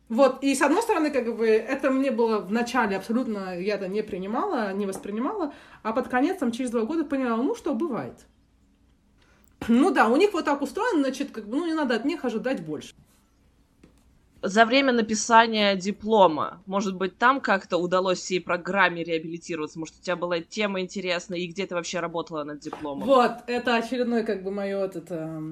Вот, 0.09 0.43
и 0.43 0.55
с 0.57 0.62
одной 0.62 0.82
стороны, 0.82 1.12
как 1.12 1.36
бы, 1.36 1.47
это 1.47 1.91
мне 1.91 2.11
было 2.11 2.38
в 2.38 2.51
начале 2.51 2.97
абсолютно, 2.97 3.57
я 3.57 3.76
это 3.76 3.86
не 3.86 4.03
принимала, 4.03 4.72
не 4.72 4.84
воспринимала, 4.84 5.55
а 5.84 5.93
под 5.93 6.09
конец, 6.09 6.38
там, 6.38 6.51
через 6.51 6.70
два 6.70 6.82
года 6.82 7.05
поняла, 7.05 7.36
ну, 7.36 7.55
что 7.55 7.74
бывает. 7.74 8.14
Ну 9.68 9.93
да, 9.93 10.09
у 10.09 10.16
них 10.16 10.32
вот 10.32 10.47
так 10.47 10.62
устроено, 10.62 11.03
значит, 11.03 11.30
как 11.30 11.47
бы, 11.47 11.59
ну, 11.59 11.66
не 11.66 11.74
надо 11.74 11.95
от 11.95 12.05
них 12.05 12.24
ожидать 12.24 12.64
больше. 12.64 12.93
За 14.43 14.64
время 14.64 14.93
написания 14.93 15.76
диплома, 15.76 16.62
может 16.64 16.97
быть, 16.97 17.18
там 17.18 17.41
как-то 17.41 17.76
удалось 17.76 18.18
всей 18.18 18.41
программе 18.41 19.05
реабилитироваться? 19.05 19.78
Может, 19.78 19.97
у 20.01 20.03
тебя 20.03 20.16
была 20.16 20.41
тема 20.41 20.80
интересная, 20.80 21.38
и 21.38 21.47
где 21.47 21.66
ты 21.66 21.74
вообще 21.74 22.01
работала 22.01 22.43
над 22.43 22.59
дипломом? 22.59 23.07
Вот, 23.07 23.32
это 23.47 23.76
очередной, 23.76 24.24
как 24.24 24.43
бы, 24.43 24.51
мое 24.51 24.78
вот 24.78 24.97
это 24.97 25.43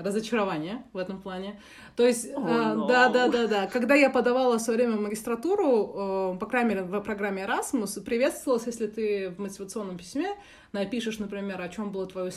разочарование 0.00 0.82
в 0.92 0.96
этом 0.96 1.20
плане. 1.20 1.60
То 1.96 2.06
есть, 2.06 2.30
oh, 2.30 2.44
no. 2.44 2.88
да, 2.88 3.08
да, 3.08 3.28
да, 3.28 3.46
да. 3.46 3.66
Когда 3.66 3.94
я 3.94 4.08
подавала 4.08 4.58
в 4.58 4.62
свое 4.62 4.78
время 4.78 4.96
в 4.96 5.00
магистратуру, 5.00 6.34
э, 6.34 6.38
по 6.38 6.46
крайней 6.46 6.70
мере, 6.70 6.82
в 6.84 7.00
программе 7.00 7.44
Erasmus, 7.44 8.00
приветствовалось, 8.00 8.66
если 8.66 8.86
ты 8.86 9.30
в 9.30 9.38
мотивационном 9.38 9.98
письме 9.98 10.34
напишешь, 10.72 11.18
например, 11.18 11.60
о 11.60 11.68
чем, 11.68 11.92
был 11.92 12.06
твой, 12.06 12.30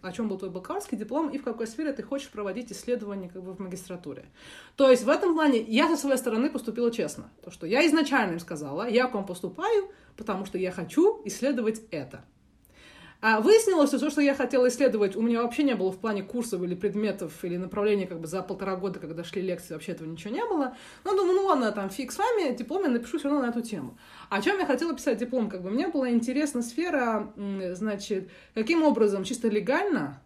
о 0.00 0.12
чем 0.12 0.28
был 0.28 0.38
твой 0.38 0.50
бакалаврский 0.50 0.96
диплом 0.96 1.28
и 1.28 1.38
в 1.38 1.44
какой 1.44 1.66
сфере 1.66 1.92
ты 1.92 2.02
хочешь 2.02 2.30
проводить 2.30 2.72
исследования 2.72 3.28
как 3.28 3.42
бы 3.42 3.52
в 3.52 3.60
магистратуре. 3.60 4.24
То 4.76 4.90
есть 4.90 5.04
в 5.04 5.08
этом 5.08 5.34
плане 5.34 5.60
я 5.60 5.88
со 5.88 5.96
своей 5.96 6.16
стороны 6.16 6.48
поступила 6.48 6.90
честно. 6.90 7.30
То, 7.42 7.50
что 7.50 7.66
я 7.66 7.86
изначально 7.86 8.32
им 8.32 8.40
сказала, 8.40 8.88
я 8.88 9.06
к 9.06 9.14
вам 9.14 9.26
поступаю, 9.26 9.90
потому 10.16 10.46
что 10.46 10.58
я 10.58 10.70
хочу 10.70 11.20
исследовать 11.24 11.82
это. 11.90 12.24
А 13.26 13.40
выяснилось, 13.40 13.88
что 13.88 13.98
то, 13.98 14.10
что 14.10 14.20
я 14.20 14.34
хотела 14.34 14.68
исследовать, 14.68 15.16
у 15.16 15.22
меня 15.22 15.42
вообще 15.42 15.62
не 15.62 15.74
было 15.74 15.90
в 15.90 15.98
плане 15.98 16.22
курсов 16.22 16.62
или 16.62 16.74
предметов, 16.74 17.42
или 17.42 17.56
направлений 17.56 18.04
как 18.04 18.20
бы 18.20 18.26
за 18.26 18.42
полтора 18.42 18.76
года, 18.76 19.00
когда 19.00 19.24
шли 19.24 19.40
лекции, 19.40 19.72
вообще 19.72 19.92
этого 19.92 20.06
ничего 20.06 20.34
не 20.34 20.44
было. 20.44 20.76
Ну, 21.04 21.16
думаю, 21.16 21.36
ну 21.36 21.46
ладно, 21.46 21.72
там 21.72 21.88
фиг 21.88 22.12
с 22.12 22.18
вами, 22.18 22.54
диплом 22.54 22.82
я 22.82 22.90
напишу 22.90 23.16
все 23.16 23.30
равно 23.30 23.46
на 23.46 23.48
эту 23.48 23.62
тему. 23.62 23.96
А 24.28 24.36
о 24.36 24.42
чем 24.42 24.58
я 24.58 24.66
хотела 24.66 24.94
писать 24.94 25.16
диплом? 25.16 25.48
Как 25.48 25.62
бы 25.62 25.70
мне 25.70 25.88
была 25.88 26.10
интересна 26.10 26.60
сфера, 26.60 27.32
значит, 27.72 28.28
каким 28.52 28.82
образом 28.82 29.24
чисто 29.24 29.48
легально 29.48 30.22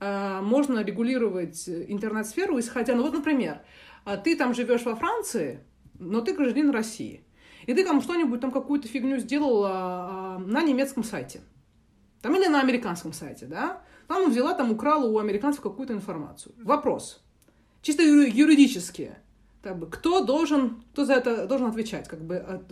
э, 0.00 0.40
можно 0.40 0.82
регулировать 0.82 1.68
интернет-сферу, 1.68 2.58
исходя, 2.58 2.94
ну 2.94 3.02
вот, 3.02 3.12
например, 3.12 3.60
а 4.06 4.16
ты 4.16 4.36
там 4.36 4.54
живешь 4.54 4.86
во 4.86 4.96
Франции, 4.96 5.60
но 5.98 6.22
ты 6.22 6.32
гражданин 6.32 6.70
России, 6.70 7.26
и 7.66 7.74
ты 7.74 7.84
там 7.84 8.00
что-нибудь, 8.00 8.40
там 8.40 8.50
какую-то 8.52 8.88
фигню 8.88 9.18
сделала 9.18 10.38
э, 10.38 10.44
на 10.46 10.62
немецком 10.62 11.04
сайте– 11.04 11.42
там 12.22 12.36
или 12.36 12.46
на 12.46 12.60
американском 12.60 13.12
сайте, 13.12 13.46
да, 13.46 13.82
там 14.08 14.30
взяла, 14.30 14.54
там 14.54 14.70
украла 14.70 15.06
у 15.06 15.18
американцев 15.18 15.60
какую-то 15.60 15.92
информацию. 15.92 16.54
Вопрос. 16.62 17.22
Чисто 17.82 18.02
юридически. 18.02 19.16
Как 19.62 19.78
бы, 19.78 19.86
кто 19.88 20.24
должен, 20.24 20.82
кто 20.92 21.04
за 21.04 21.14
это 21.14 21.46
должен 21.46 21.68
отвечать? 21.68 22.08
Как 22.08 22.20
бы, 22.20 22.64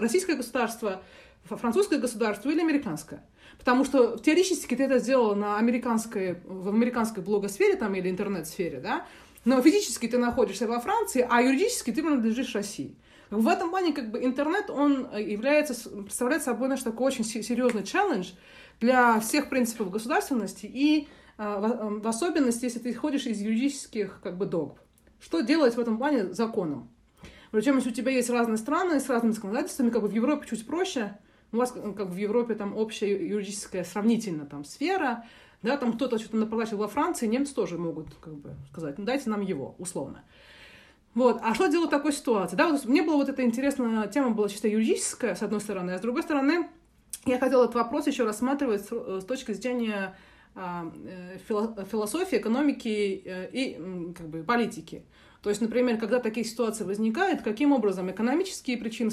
российское 0.00 0.34
государство, 0.34 1.02
французское 1.44 1.98
государство 1.98 2.50
или 2.50 2.60
американское? 2.60 3.24
Потому 3.58 3.84
что 3.84 4.18
теоретически 4.18 4.74
ты 4.74 4.84
это 4.84 4.98
сделала 4.98 5.34
на 5.34 5.58
американской, 5.58 6.40
в 6.44 6.68
американской 6.68 7.22
блогосфере 7.22 7.76
там, 7.76 7.94
или 7.94 8.10
интернет-сфере, 8.10 8.80
да? 8.80 9.06
но 9.46 9.62
физически 9.62 10.08
ты 10.08 10.18
находишься 10.18 10.66
во 10.66 10.80
Франции, 10.80 11.26
а 11.28 11.40
юридически 11.40 11.92
ты 11.92 12.02
принадлежишь 12.02 12.54
России. 12.54 12.96
В 13.30 13.48
этом 13.48 13.70
плане 13.70 13.92
как 13.92 14.10
бы 14.10 14.22
интернет, 14.22 14.70
он 14.70 15.08
является, 15.16 15.88
представляет 15.88 16.42
собой 16.42 16.68
наш 16.68 16.82
такой 16.82 17.06
очень 17.06 17.24
серьезный 17.24 17.84
челлендж, 17.84 18.32
для 18.80 19.20
всех 19.20 19.48
принципов 19.48 19.90
государственности 19.90 20.66
и 20.66 21.08
а, 21.38 21.58
в, 21.58 22.00
в 22.00 22.08
особенности, 22.08 22.64
если 22.64 22.78
ты 22.78 22.94
ходишь 22.94 23.26
из 23.26 23.40
юридических 23.40 24.20
как 24.22 24.36
бы 24.36 24.46
догм. 24.46 24.76
Что 25.20 25.40
делать 25.40 25.76
в 25.76 25.80
этом 25.80 25.98
плане 25.98 26.32
законом? 26.32 26.90
Причем, 27.50 27.76
если 27.76 27.90
у 27.90 27.92
тебя 27.92 28.12
есть 28.12 28.30
разные 28.30 28.58
страны 28.58 29.00
с 29.00 29.08
разными 29.08 29.32
законодательствами, 29.32 29.90
как 29.90 30.02
бы 30.02 30.08
в 30.08 30.12
Европе 30.12 30.46
чуть 30.48 30.66
проще, 30.66 31.18
у 31.52 31.58
вас 31.58 31.72
как 31.72 31.94
бы 31.94 32.04
в 32.12 32.16
Европе 32.16 32.54
там 32.54 32.76
общая 32.76 33.08
юридическая 33.08 33.84
сравнительно 33.84 34.46
там 34.46 34.64
сфера, 34.64 35.24
да, 35.62 35.76
там 35.76 35.94
кто-то 35.94 36.18
что-то 36.18 36.36
напролачил 36.36 36.78
во 36.78 36.88
Франции, 36.88 37.26
немцы 37.26 37.54
тоже 37.54 37.78
могут 37.78 38.14
как 38.16 38.34
бы 38.34 38.54
сказать, 38.70 38.98
ну 38.98 39.04
дайте 39.04 39.30
нам 39.30 39.40
его, 39.40 39.74
условно. 39.78 40.22
Вот. 41.14 41.40
А 41.42 41.54
что 41.54 41.66
делать 41.68 41.88
в 41.88 41.90
такой 41.90 42.12
ситуации? 42.12 42.56
Да, 42.56 42.68
вот 42.68 42.84
мне 42.84 43.02
была 43.02 43.16
вот 43.16 43.30
эта 43.30 43.42
интересная 43.42 44.06
тема 44.08 44.30
была 44.30 44.50
чисто 44.50 44.68
юридическая, 44.68 45.34
с 45.34 45.42
одной 45.42 45.62
стороны, 45.62 45.92
а 45.92 45.98
с 45.98 46.02
другой 46.02 46.22
стороны, 46.22 46.68
я 47.26 47.38
хотела 47.38 47.64
этот 47.64 47.74
вопрос 47.74 48.06
еще 48.06 48.24
рассматривать 48.24 48.82
с, 48.82 48.88
э, 48.92 49.20
точки 49.26 49.52
зрения 49.52 50.16
а, 50.54 50.90
э, 51.04 51.36
философии, 51.38 52.38
экономики 52.38 53.22
э, 53.24 53.50
и 53.52 54.12
как 54.16 54.28
бы, 54.28 54.42
политики. 54.42 55.04
То 55.42 55.50
есть, 55.50 55.60
например, 55.60 55.98
когда 55.98 56.18
такие 56.18 56.46
ситуации 56.46 56.84
возникают, 56.84 57.42
каким 57.42 57.72
образом 57.72 58.10
экономические 58.10 58.78
причины 58.78 59.10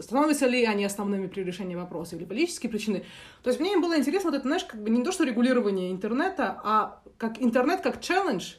становятся 0.00 0.46
ли 0.46 0.64
они 0.64 0.84
основными 0.84 1.26
при 1.26 1.42
решении 1.42 1.74
вопроса 1.76 2.16
или 2.16 2.24
политические 2.24 2.70
причины. 2.70 3.04
То 3.42 3.50
есть 3.50 3.60
мне 3.60 3.76
было 3.76 3.98
интересно 3.98 4.30
вот 4.30 4.38
это, 4.38 4.48
знаешь, 4.48 4.64
как 4.64 4.82
бы 4.82 4.90
не 4.90 5.04
то, 5.04 5.12
что 5.12 5.24
регулирование 5.24 5.92
интернета, 5.92 6.60
а 6.64 7.02
как 7.18 7.40
интернет 7.40 7.82
как 7.82 8.00
челлендж 8.00 8.54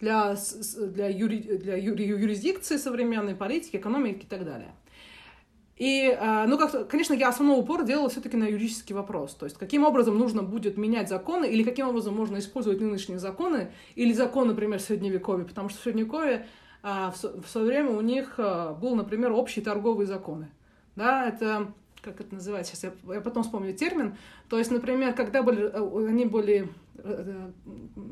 для, 0.00 0.36
для, 0.78 1.08
юри, 1.08 1.58
для 1.58 1.76
юри, 1.76 2.04
юрисдикции 2.04 2.78
современной, 2.78 3.34
политики, 3.34 3.76
экономики 3.76 4.24
и 4.24 4.28
так 4.28 4.44
далее. 4.44 4.74
И, 5.76 6.16
а, 6.20 6.46
ну, 6.46 6.56
как 6.56 6.88
конечно, 6.88 7.14
я 7.14 7.28
основной 7.28 7.58
упор 7.58 7.84
делала 7.84 8.08
все-таки 8.08 8.36
на 8.36 8.44
юридический 8.44 8.94
вопрос. 8.94 9.34
То 9.34 9.46
есть, 9.46 9.58
каким 9.58 9.84
образом 9.84 10.16
нужно 10.16 10.42
будет 10.42 10.76
менять 10.76 11.08
законы, 11.08 11.46
или 11.46 11.64
каким 11.64 11.88
образом 11.88 12.14
можно 12.14 12.38
использовать 12.38 12.80
нынешние 12.80 13.18
законы, 13.18 13.72
или 13.96 14.12
закон, 14.12 14.48
например, 14.48 14.80
Средневековья, 14.80 15.44
потому 15.44 15.68
что 15.68 15.80
в 15.80 15.82
Средневековье 15.82 16.46
а, 16.82 17.12
в 17.12 17.48
свое 17.48 17.66
время 17.66 17.90
у 17.90 18.00
них 18.00 18.34
а, 18.38 18.74
был, 18.74 18.94
например, 18.94 19.32
общие 19.32 19.64
торговые 19.64 20.06
законы. 20.06 20.50
Да, 20.94 21.26
это 21.26 21.72
как 22.04 22.20
это 22.20 22.34
называется, 22.34 22.76
сейчас 22.76 22.92
я, 23.06 23.14
я 23.14 23.20
потом 23.20 23.42
вспомню 23.42 23.72
термин. 23.74 24.16
То 24.48 24.58
есть, 24.58 24.70
например, 24.70 25.14
когда 25.14 25.42
были, 25.42 25.64
э, 25.64 26.08
они 26.08 26.26
были, 26.26 26.68
э, 26.98 27.02
э, 27.04 27.50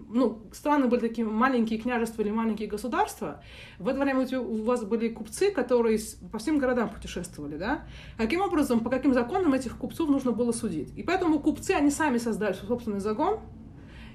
ну, 0.09 0.41
страны 0.53 0.89
были 0.89 1.01
такие 1.01 1.27
маленькие 1.27 1.79
княжества 1.79 2.23
или 2.23 2.31
маленькие 2.31 2.69
государства, 2.69 3.43
в 3.79 3.87
это 3.89 4.01
время 4.01 4.27
у 4.41 4.63
вас 4.65 4.85
были 4.85 5.09
купцы, 5.09 5.51
которые 5.51 5.99
по 6.33 6.39
всем 6.39 6.59
городам 6.59 6.89
путешествовали, 6.89 7.57
да? 7.57 7.85
Каким 8.17 8.41
образом, 8.41 8.81
по 8.81 8.91
каким 8.91 9.13
законам 9.13 9.53
этих 9.53 9.77
купцов 9.77 10.09
нужно 10.09 10.33
было 10.33 10.53
судить? 10.53 10.93
И 10.97 11.03
поэтому 11.03 11.39
купцы, 11.39 11.73
они 11.73 11.91
сами 11.91 12.19
создали 12.19 12.55
свой 12.55 12.69
собственный 12.69 13.01
закон, 13.01 13.41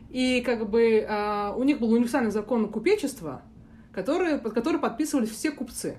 и 0.10 0.42
как 0.42 0.70
бы 0.70 1.06
у 1.58 1.64
них 1.64 1.80
был 1.80 1.92
универсальный 1.92 2.32
закон 2.32 2.70
купечества, 2.70 3.42
который, 3.92 4.40
под 4.40 4.54
который 4.54 4.80
подписывались 4.80 5.30
все 5.30 5.52
купцы. 5.52 5.98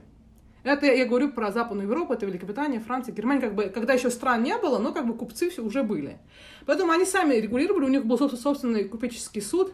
Это 0.65 0.87
я 0.87 1.07
говорю 1.07 1.31
про 1.31 1.53
Западную 1.53 1.87
Европу, 1.87 2.13
это 2.13 2.27
Великобритания, 2.27 2.81
Франция, 2.81 3.15
Германия, 3.15 3.41
как 3.41 3.55
бы, 3.55 3.65
когда 3.65 3.93
еще 3.93 4.11
стран 4.11 4.43
не 4.43 4.57
было, 4.59 4.79
но 4.79 4.93
как 4.93 5.07
бы 5.07 5.15
купцы 5.15 5.51
все 5.51 5.63
уже 5.63 5.83
были. 5.83 6.19
Поэтому 6.67 6.91
они 6.93 7.05
сами 7.05 7.35
регулировали, 7.35 7.85
у 7.85 7.89
них 7.89 8.05
был 8.05 8.19
собственный 8.19 8.85
купеческий 8.85 9.41
суд, 9.41 9.73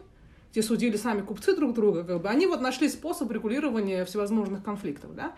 где 0.51 0.61
судили 0.61 0.95
сами 0.95 1.21
купцы 1.21 1.55
друг 1.55 1.73
друга, 1.73 2.03
как 2.03 2.21
бы. 2.21 2.29
Они 2.29 2.45
вот 2.47 2.61
нашли 2.61 2.87
способ 2.87 3.31
регулирования 3.31 4.05
всевозможных 4.05 4.63
конфликтов, 4.63 5.15
да. 5.15 5.35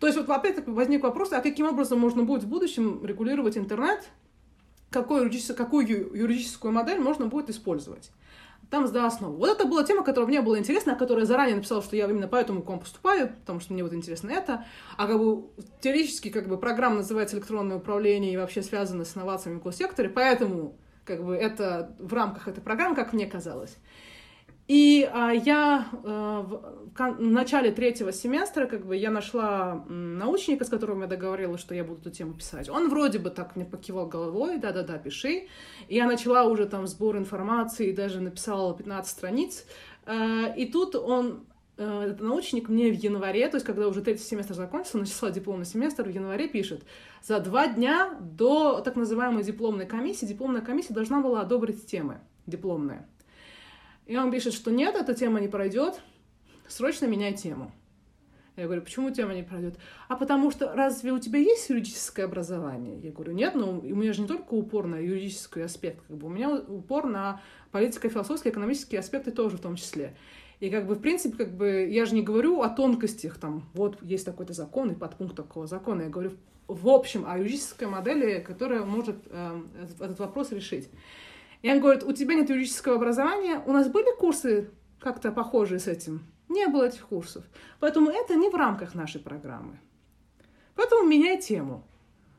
То 0.00 0.06
есть 0.06 0.18
вот 0.18 0.28
опять-таки 0.30 0.70
возник 0.70 1.02
вопрос, 1.02 1.32
а 1.32 1.40
каким 1.40 1.66
образом 1.66 1.98
можно 1.98 2.24
будет 2.24 2.44
в 2.44 2.48
будущем 2.48 3.04
регулировать 3.04 3.58
интернет, 3.58 4.08
какую 4.90 5.22
юридическую, 5.22 5.56
какую 5.56 5.86
юридическую 5.86 6.72
модель 6.72 6.98
можно 6.98 7.26
будет 7.26 7.50
использовать 7.50 8.10
там 8.70 8.86
за 8.86 9.06
основу. 9.06 9.36
Вот 9.36 9.48
это 9.48 9.66
была 9.66 9.84
тема, 9.84 10.04
которая 10.04 10.28
мне 10.28 10.42
была 10.42 10.58
интересна, 10.58 10.92
о 10.92 10.96
которой 10.96 11.20
я 11.20 11.26
заранее 11.26 11.56
написала, 11.56 11.82
что 11.82 11.96
я 11.96 12.06
именно 12.06 12.28
поэтому 12.28 12.62
к 12.62 12.68
вам 12.68 12.80
поступаю, 12.80 13.28
потому 13.40 13.60
что 13.60 13.72
мне 13.72 13.82
вот 13.82 13.94
интересно 13.94 14.30
это. 14.30 14.64
А 14.96 15.06
как 15.06 15.18
бы 15.18 15.50
теоретически 15.80 16.28
как 16.28 16.48
бы 16.48 16.58
программа 16.58 16.96
называется 16.96 17.36
электронное 17.36 17.78
управление 17.78 18.32
и 18.32 18.36
вообще 18.36 18.62
связана 18.62 19.04
с 19.04 19.16
инновациями 19.16 19.58
в 19.58 19.62
госсекторе, 19.62 20.08
поэтому 20.08 20.76
как 21.04 21.24
бы 21.24 21.34
это 21.34 21.96
в 21.98 22.12
рамках 22.12 22.48
этой 22.48 22.60
программы, 22.60 22.94
как 22.94 23.12
мне 23.12 23.26
казалось. 23.26 23.76
И 24.68 25.08
а, 25.10 25.32
я 25.32 25.88
а, 26.04 26.42
в, 26.42 26.78
в 26.94 27.20
начале 27.22 27.72
третьего 27.72 28.12
семестра 28.12 28.66
как 28.66 28.84
бы 28.84 28.94
я 28.94 29.10
нашла 29.10 29.82
научника, 29.88 30.66
с 30.66 30.68
которым 30.68 31.00
я 31.00 31.06
договорилась, 31.06 31.62
что 31.62 31.74
я 31.74 31.84
буду 31.84 32.02
эту 32.02 32.10
тему 32.10 32.34
писать. 32.34 32.68
Он 32.68 32.90
вроде 32.90 33.18
бы 33.18 33.30
так 33.30 33.56
мне 33.56 33.64
покивал 33.64 34.06
головой, 34.06 34.58
да-да-да, 34.58 34.98
пиши. 34.98 35.48
И 35.88 35.96
я 35.96 36.06
начала 36.06 36.44
уже 36.44 36.66
там 36.66 36.86
сбор 36.86 37.16
информации, 37.16 37.92
даже 37.92 38.20
написала 38.20 38.76
15 38.76 39.10
страниц. 39.10 39.64
А, 40.04 40.52
и 40.54 40.66
тут 40.66 40.96
он 40.96 41.46
э, 41.78 42.02
этот 42.02 42.20
научник 42.20 42.68
мне 42.68 42.90
в 42.90 42.94
январе, 42.94 43.48
то 43.48 43.56
есть 43.56 43.64
когда 43.64 43.88
уже 43.88 44.02
третий 44.02 44.24
семестр 44.24 44.52
закончился, 44.52 44.98
начала 44.98 45.30
дипломный 45.30 45.64
семестр, 45.64 46.02
в 46.02 46.10
январе 46.10 46.46
пишет, 46.46 46.82
за 47.22 47.40
два 47.40 47.68
дня 47.68 48.18
до 48.20 48.82
так 48.82 48.96
называемой 48.96 49.44
дипломной 49.44 49.86
комиссии, 49.86 50.26
дипломная 50.26 50.60
комиссия 50.60 50.92
должна 50.92 51.22
была 51.22 51.40
одобрить 51.40 51.86
темы 51.86 52.20
дипломные. 52.46 53.06
И 54.08 54.16
он 54.16 54.32
пишет, 54.32 54.54
что 54.54 54.72
нет, 54.72 54.96
эта 54.96 55.14
тема 55.14 55.38
не 55.38 55.46
пройдет, 55.46 56.00
срочно 56.66 57.06
меняй 57.06 57.34
тему. 57.34 57.70
Я 58.56 58.64
говорю, 58.64 58.82
почему 58.82 59.10
тема 59.10 59.34
не 59.34 59.44
пройдет? 59.44 59.76
А 60.08 60.16
потому 60.16 60.50
что 60.50 60.74
разве 60.74 61.12
у 61.12 61.20
тебя 61.20 61.38
есть 61.38 61.68
юридическое 61.68 62.26
образование? 62.26 62.98
Я 62.98 63.12
говорю, 63.12 63.32
нет, 63.32 63.54
но 63.54 63.78
у 63.78 63.94
меня 63.94 64.12
же 64.12 64.22
не 64.22 64.26
только 64.26 64.54
упор 64.54 64.88
на 64.88 64.96
юридический 64.96 65.62
аспект, 65.62 66.04
как 66.08 66.16
бы 66.16 66.26
у 66.26 66.30
меня 66.30 66.50
упор 66.56 67.06
на 67.06 67.40
политико-философские, 67.70 68.50
экономические 68.50 68.98
аспекты 68.98 69.30
тоже 69.30 69.58
в 69.58 69.60
том 69.60 69.76
числе. 69.76 70.16
И 70.58 70.70
как 70.70 70.88
бы, 70.88 70.96
в 70.96 71.00
принципе, 71.00 71.36
как 71.36 71.56
бы, 71.56 71.86
я 71.88 72.04
же 72.04 72.16
не 72.16 72.22
говорю 72.22 72.62
о 72.62 72.68
тонкостях, 72.68 73.38
там, 73.38 73.68
вот 73.74 74.02
есть 74.02 74.24
такой-то 74.24 74.54
закон 74.54 74.90
и 74.90 74.96
подпункт 74.96 75.36
такого 75.36 75.68
закона. 75.68 76.02
Я 76.02 76.08
говорю 76.08 76.32
в 76.66 76.88
общем 76.88 77.24
о 77.28 77.38
юридической 77.38 77.86
модели, 77.86 78.40
которая 78.40 78.84
может 78.84 79.16
э, 79.26 79.60
этот, 80.00 80.18
вопрос 80.18 80.50
решить. 80.50 80.88
И 81.62 81.70
он 81.70 81.80
говорит, 81.80 82.04
у 82.04 82.12
тебя 82.12 82.34
нет 82.34 82.50
юридического 82.50 82.96
образования, 82.96 83.62
у 83.66 83.72
нас 83.72 83.88
были 83.88 84.16
курсы 84.16 84.70
как-то 85.00 85.32
похожие 85.32 85.80
с 85.80 85.88
этим? 85.88 86.22
Не 86.48 86.66
было 86.66 86.84
этих 86.84 87.06
курсов. 87.06 87.44
Поэтому 87.80 88.10
это 88.10 88.34
не 88.34 88.48
в 88.48 88.54
рамках 88.54 88.94
нашей 88.94 89.20
программы. 89.20 89.78
Поэтому 90.74 91.06
меняй 91.06 91.40
тему. 91.40 91.84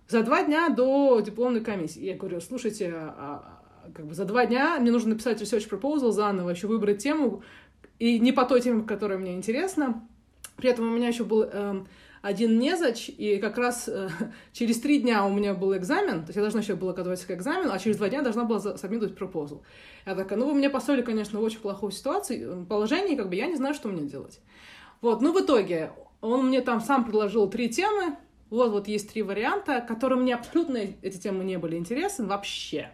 За 0.07 0.23
два 0.23 0.43
дня 0.43 0.69
до 0.69 1.19
дипломной 1.19 1.61
комиссии. 1.61 2.03
Я 2.03 2.15
говорю, 2.15 2.41
слушайте, 2.41 2.91
а, 2.95 3.61
а, 3.85 3.91
как 3.91 4.07
бы 4.07 4.15
за 4.15 4.25
два 4.25 4.45
дня 4.45 4.79
мне 4.79 4.91
нужно 4.91 5.09
написать 5.11 5.41
research 5.41 5.69
proposal 5.69 6.11
заново, 6.11 6.49
еще 6.49 6.67
выбрать 6.67 7.03
тему, 7.03 7.43
и 7.99 8.17
не 8.17 8.31
по 8.31 8.45
той 8.45 8.61
теме, 8.61 8.83
которая 8.83 9.19
мне 9.19 9.35
интересна. 9.35 10.07
При 10.55 10.69
этом 10.69 10.87
у 10.87 10.95
меня 10.95 11.09
еще 11.09 11.23
был 11.23 11.43
эм, 11.43 11.87
один 12.21 12.59
незач, 12.59 13.09
и 13.09 13.37
как 13.37 13.57
раз 13.57 13.87
э, 13.87 14.09
через 14.53 14.79
три 14.79 14.99
дня 14.99 15.25
у 15.25 15.33
меня 15.33 15.53
был 15.53 15.75
экзамен, 15.75 16.21
то 16.21 16.27
есть 16.27 16.35
я 16.35 16.41
должна 16.41 16.61
еще 16.61 16.75
была 16.75 16.93
готовиться 16.93 17.27
к 17.27 17.31
экзамену, 17.31 17.71
а 17.71 17.79
через 17.79 17.97
два 17.97 18.09
дня 18.09 18.21
должна 18.21 18.43
была 18.43 18.59
сабмитить 18.59 19.15
пропозал. 19.15 19.63
Я 20.05 20.15
такая, 20.15 20.37
ну 20.37 20.47
вы 20.47 20.57
меня 20.57 20.69
поставили, 20.69 21.01
конечно, 21.01 21.39
в 21.39 21.43
очень 21.43 21.59
плохую 21.59 21.91
ситуацию, 21.91 22.65
положение, 22.65 23.17
как 23.17 23.29
бы 23.29 23.35
я 23.35 23.47
не 23.47 23.55
знаю, 23.55 23.73
что 23.73 23.89
мне 23.89 24.07
делать. 24.07 24.39
Вот, 25.01 25.21
ну 25.21 25.33
в 25.33 25.41
итоге 25.41 25.91
он 26.21 26.47
мне 26.47 26.61
там 26.61 26.81
сам 26.81 27.05
предложил 27.05 27.49
три 27.49 27.69
темы, 27.69 28.17
вот, 28.49 28.71
вот 28.71 28.87
есть 28.87 29.13
три 29.13 29.21
варианта, 29.21 29.79
которые 29.81 30.19
мне 30.19 30.35
абсолютно 30.35 30.77
эти 30.77 31.17
темы 31.17 31.43
не 31.43 31.57
были 31.57 31.75
интересны 31.75 32.25
вообще. 32.25 32.91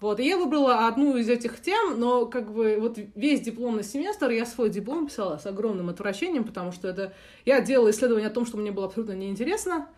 Вот, 0.00 0.20
и 0.20 0.26
я 0.26 0.36
выбрала 0.36 0.86
одну 0.86 1.16
из 1.16 1.28
этих 1.28 1.60
тем, 1.62 1.98
но 1.98 2.26
как 2.26 2.52
бы 2.52 2.76
вот 2.78 2.98
весь 3.14 3.40
дипломный 3.40 3.82
семестр 3.82 4.28
я 4.30 4.44
свой 4.44 4.68
диплом 4.68 5.06
писала 5.06 5.38
с 5.38 5.46
огромным 5.46 5.88
отвращением, 5.88 6.44
потому 6.44 6.70
что 6.70 6.88
это 6.88 7.14
я 7.46 7.62
делала 7.62 7.90
исследование 7.90 8.28
о 8.28 8.32
том, 8.32 8.44
что 8.44 8.58
мне 8.58 8.72
было 8.72 8.86
абсолютно 8.86 9.14
неинтересно. 9.14 9.88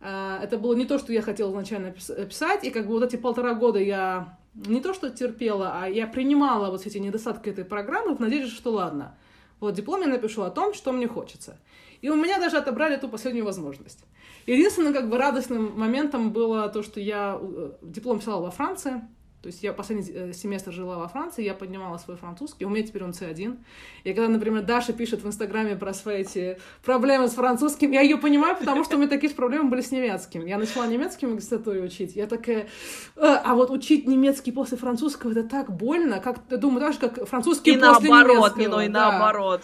А, 0.00 0.40
это 0.42 0.56
было 0.56 0.74
не 0.74 0.86
то, 0.86 0.98
что 0.98 1.12
я 1.12 1.20
хотела 1.20 1.50
изначально 1.50 1.90
писать, 1.90 2.64
и 2.64 2.70
как 2.70 2.86
бы 2.86 2.94
вот 2.94 3.04
эти 3.04 3.16
полтора 3.16 3.52
года 3.52 3.78
я 3.78 4.38
не 4.54 4.80
то 4.80 4.94
что 4.94 5.10
терпела, 5.10 5.80
а 5.82 5.86
я 5.86 6.06
принимала 6.06 6.70
вот 6.70 6.86
эти 6.86 6.96
недостатки 6.96 7.50
этой 7.50 7.64
программы 7.64 8.16
в 8.16 8.20
надежде, 8.20 8.50
что 8.50 8.72
ладно, 8.72 9.16
вот 9.60 9.74
диплом 9.74 10.00
я 10.00 10.08
напишу 10.08 10.42
о 10.42 10.50
том, 10.50 10.72
что 10.72 10.92
мне 10.92 11.06
хочется. 11.06 11.58
И 12.00 12.08
у 12.08 12.16
меня 12.16 12.38
даже 12.38 12.56
отобрали 12.56 12.96
эту 12.96 13.08
последнюю 13.08 13.44
возможность. 13.44 14.00
Единственным 14.46 14.92
как 14.92 15.08
бы 15.08 15.18
радостным 15.18 15.78
моментом 15.78 16.32
было 16.32 16.68
то, 16.68 16.82
что 16.82 16.98
я 16.98 17.38
э, 17.40 17.72
диплом 17.82 18.18
писала 18.18 18.42
во 18.42 18.50
Франции, 18.50 19.02
то 19.42 19.48
есть 19.48 19.62
я 19.64 19.72
последний 19.72 20.06
э, 20.08 20.32
семестр 20.32 20.70
жила 20.72 20.98
во 20.98 21.08
Франции, 21.08 21.42
я 21.42 21.54
поднимала 21.54 21.98
свой 21.98 22.16
французский, 22.16 22.64
у 22.64 22.68
меня 22.68 22.86
теперь 22.86 23.02
он 23.02 23.10
C1. 23.10 23.58
И 24.04 24.12
когда, 24.14 24.28
например, 24.28 24.62
Даша 24.62 24.92
пишет 24.92 25.22
в 25.22 25.26
Инстаграме 25.26 25.74
про 25.74 25.92
свои 25.92 26.22
эти 26.22 26.58
проблемы 26.84 27.26
с 27.26 27.32
французским, 27.32 27.90
я 27.90 28.02
ее 28.02 28.18
понимаю, 28.18 28.56
потому 28.56 28.84
что 28.84 28.94
у 28.94 28.98
меня 29.00 29.08
такие 29.08 29.30
же 29.30 29.34
проблемы 29.34 29.68
были 29.68 29.80
с 29.80 29.90
немецким. 29.90 30.46
Я 30.46 30.58
начала 30.58 30.86
немецкий 30.86 31.26
в 31.26 31.30
магистратуре 31.30 31.82
учить. 31.82 32.14
Я 32.14 32.28
такая, 32.28 32.68
«Э, 33.16 33.40
а 33.44 33.54
вот 33.56 33.70
учить 33.70 34.06
немецкий 34.06 34.52
после 34.52 34.78
французского, 34.78 35.32
это 35.32 35.42
так 35.42 35.72
больно, 35.76 36.20
как, 36.20 36.38
я 36.48 36.56
думаю, 36.56 36.80
так 36.80 36.92
же, 36.92 37.00
как 37.00 37.26
французский 37.26 37.72
и 37.72 37.78
после 37.78 38.10
наоборот, 38.10 38.56
немецкого. 38.56 38.84
И 38.84 38.88
да. 38.88 39.10
наоборот. 39.10 39.62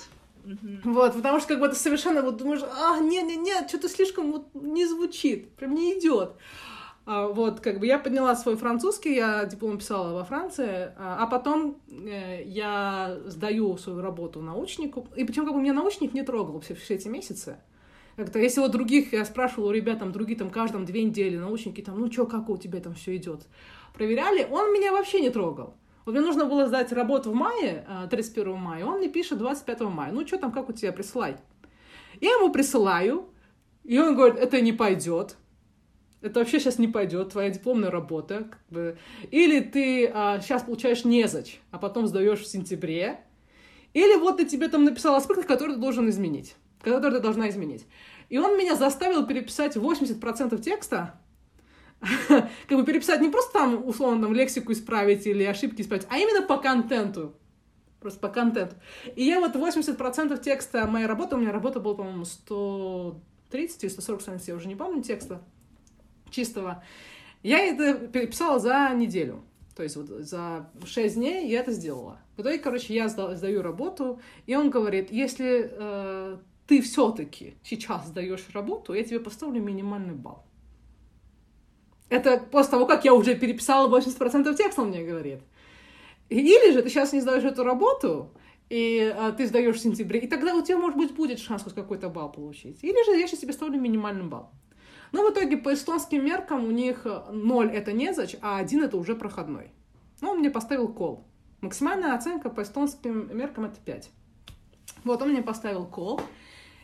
Вот, 0.84 1.14
потому 1.14 1.38
что 1.38 1.48
как 1.48 1.60
бы 1.60 1.66
это 1.66 1.76
совершенно 1.76 2.22
вот 2.22 2.38
думаешь, 2.38 2.62
а, 2.62 2.98
нет-нет-нет, 3.00 3.68
что-то 3.68 3.88
слишком 3.88 4.32
вот 4.32 4.48
не 4.54 4.86
звучит, 4.86 5.50
прям 5.56 5.74
не 5.74 5.98
идет. 5.98 6.32
А, 7.10 7.26
вот, 7.26 7.60
как 7.60 7.80
бы 7.80 7.86
я 7.86 7.98
подняла 7.98 8.36
свой 8.36 8.58
французский, 8.58 9.14
я 9.14 9.46
диплом 9.46 9.78
писала 9.78 10.12
во 10.12 10.24
Франции, 10.24 10.92
а, 10.98 11.16
а 11.20 11.26
потом 11.26 11.78
э, 11.88 12.42
я 12.44 13.18
сдаю 13.24 13.78
свою 13.78 14.02
работу 14.02 14.42
научнику. 14.42 15.08
И 15.16 15.24
причем 15.24 15.46
как 15.46 15.54
бы 15.54 15.62
меня 15.62 15.72
научник 15.72 16.12
не 16.12 16.22
трогал 16.22 16.60
все, 16.60 16.74
все 16.74 16.96
эти 16.96 17.08
месяцы. 17.08 17.56
Как-то, 18.16 18.38
если 18.38 18.60
вот 18.60 18.72
других, 18.72 19.14
я 19.14 19.24
спрашивала 19.24 19.70
у 19.70 19.72
ребят, 19.72 20.00
там, 20.00 20.12
другие 20.12 20.38
там 20.38 20.50
каждом 20.50 20.84
две 20.84 21.02
недели, 21.02 21.38
научники 21.38 21.80
там, 21.80 21.98
ну 21.98 22.12
что, 22.12 22.26
как 22.26 22.50
у 22.50 22.58
тебя 22.58 22.78
там 22.78 22.92
все 22.92 23.16
идет, 23.16 23.40
проверяли, 23.94 24.46
он 24.50 24.70
меня 24.74 24.92
вообще 24.92 25.22
не 25.22 25.30
трогал. 25.30 25.76
Вот 26.04 26.12
мне 26.12 26.20
нужно 26.20 26.44
было 26.44 26.66
сдать 26.66 26.92
работу 26.92 27.30
в 27.30 27.34
мае, 27.34 27.86
31 28.10 28.52
а, 28.52 28.56
мая, 28.56 28.84
он 28.84 28.98
мне 28.98 29.08
пишет 29.08 29.38
25 29.38 29.80
мая, 29.80 30.12
ну 30.12 30.26
что 30.26 30.36
там, 30.36 30.52
как 30.52 30.68
у 30.68 30.74
тебя, 30.74 30.92
присылай. 30.92 31.38
Я 32.20 32.32
ему 32.32 32.52
присылаю, 32.52 33.30
и 33.82 33.98
он 33.98 34.14
говорит, 34.14 34.36
это 34.36 34.60
не 34.60 34.74
пойдет 34.74 35.38
это 36.20 36.40
вообще 36.40 36.58
сейчас 36.58 36.78
не 36.78 36.88
пойдет, 36.88 37.30
твоя 37.30 37.50
дипломная 37.50 37.90
работа. 37.90 38.48
Как 38.50 38.60
бы. 38.70 38.98
Или 39.30 39.60
ты 39.60 40.10
а, 40.12 40.40
сейчас 40.40 40.62
получаешь 40.62 41.04
незач, 41.04 41.60
а 41.70 41.78
потом 41.78 42.06
сдаешь 42.06 42.40
в 42.40 42.46
сентябре. 42.46 43.20
Или 43.94 44.18
вот 44.18 44.38
ты 44.38 44.44
тебе 44.44 44.68
там 44.68 44.84
написал 44.84 45.14
аспект, 45.14 45.46
который 45.46 45.74
ты 45.74 45.80
должен 45.80 46.08
изменить, 46.10 46.56
который 46.82 47.12
ты 47.12 47.20
должна 47.20 47.48
изменить. 47.48 47.86
И 48.28 48.38
он 48.38 48.58
меня 48.58 48.76
заставил 48.76 49.26
переписать 49.26 49.76
80% 49.76 50.60
текста, 50.60 51.18
как 52.28 52.78
бы 52.78 52.84
переписать 52.84 53.20
не 53.22 53.30
просто 53.30 53.52
там, 53.54 53.88
условно, 53.88 54.26
там, 54.26 54.34
лексику 54.34 54.72
исправить 54.72 55.26
или 55.26 55.42
ошибки 55.44 55.80
исправить, 55.80 56.06
а 56.10 56.18
именно 56.18 56.46
по 56.46 56.58
контенту. 56.58 57.34
Просто 58.00 58.20
по 58.20 58.28
контенту. 58.28 58.76
И 59.16 59.24
я 59.24 59.40
вот 59.40 59.56
80% 59.56 60.40
текста 60.42 60.86
моей 60.86 61.06
работы, 61.06 61.36
у 61.36 61.38
меня 61.38 61.50
работа 61.50 61.80
была, 61.80 61.94
по-моему, 61.94 62.24
130 62.24 63.84
или 63.84 63.90
140 63.90 64.20
страниц, 64.20 64.48
я 64.48 64.54
уже 64.54 64.68
не 64.68 64.76
помню 64.76 65.02
текста 65.02 65.42
чистого. 66.30 66.82
Я 67.42 67.58
это 67.58 67.94
переписала 67.94 68.58
за 68.58 68.90
неделю. 68.94 69.42
То 69.76 69.84
есть 69.84 69.96
вот 69.96 70.06
за 70.06 70.68
6 70.84 71.14
дней 71.14 71.48
я 71.48 71.60
это 71.60 71.72
сделала. 71.72 72.18
В 72.36 72.42
итоге, 72.42 72.58
короче, 72.58 72.94
я 72.94 73.08
сдаю 73.08 73.62
работу, 73.62 74.20
и 74.46 74.56
он 74.56 74.70
говорит, 74.70 75.12
если 75.12 75.70
э, 75.70 76.36
ты 76.66 76.82
все-таки 76.82 77.54
сейчас 77.62 78.08
сдаешь 78.08 78.44
работу, 78.52 78.92
я 78.92 79.04
тебе 79.04 79.20
поставлю 79.20 79.62
минимальный 79.62 80.14
балл. 80.14 80.44
Это 82.08 82.38
после 82.38 82.72
того, 82.72 82.86
как 82.86 83.04
я 83.04 83.14
уже 83.14 83.34
переписала 83.34 83.88
80% 83.88 84.54
текста, 84.56 84.82
он 84.82 84.88
мне 84.88 85.04
говорит. 85.04 85.40
Или 86.28 86.72
же 86.72 86.82
ты 86.82 86.88
сейчас 86.88 87.12
не 87.12 87.20
сдаешь 87.20 87.44
эту 87.44 87.64
работу, 87.64 88.30
и 88.68 89.14
а, 89.16 89.32
ты 89.32 89.46
сдаешь 89.46 89.76
в 89.76 89.80
сентябре, 89.80 90.20
и 90.20 90.26
тогда 90.26 90.54
у 90.54 90.62
тебя, 90.62 90.76
может 90.78 90.98
быть, 90.98 91.14
будет 91.14 91.38
шанс 91.38 91.62
хоть 91.62 91.74
какой-то 91.74 92.08
балл 92.08 92.30
получить. 92.30 92.82
Или 92.82 93.04
же 93.04 93.18
я 93.18 93.26
сейчас 93.26 93.40
тебе 93.40 93.52
ставлю 93.52 93.80
минимальный 93.80 94.24
балл. 94.24 94.50
Но 95.12 95.26
в 95.26 95.32
итоге 95.32 95.56
по 95.56 95.72
эстонским 95.72 96.24
меркам 96.24 96.64
у 96.64 96.70
них 96.70 97.06
0 97.30 97.70
это 97.70 97.92
не 97.92 98.12
зач, 98.12 98.36
а 98.42 98.58
1 98.58 98.84
это 98.84 98.96
уже 98.96 99.14
проходной. 99.14 99.70
Ну, 100.20 100.30
он 100.30 100.38
мне 100.38 100.50
поставил 100.50 100.88
кол. 100.88 101.24
Максимальная 101.60 102.14
оценка 102.14 102.50
по 102.50 102.62
эстонским 102.62 103.36
меркам 103.36 103.64
это 103.64 103.76
5. 103.84 104.10
Вот 105.04 105.22
он 105.22 105.30
мне 105.30 105.42
поставил 105.42 105.86
кол. 105.86 106.20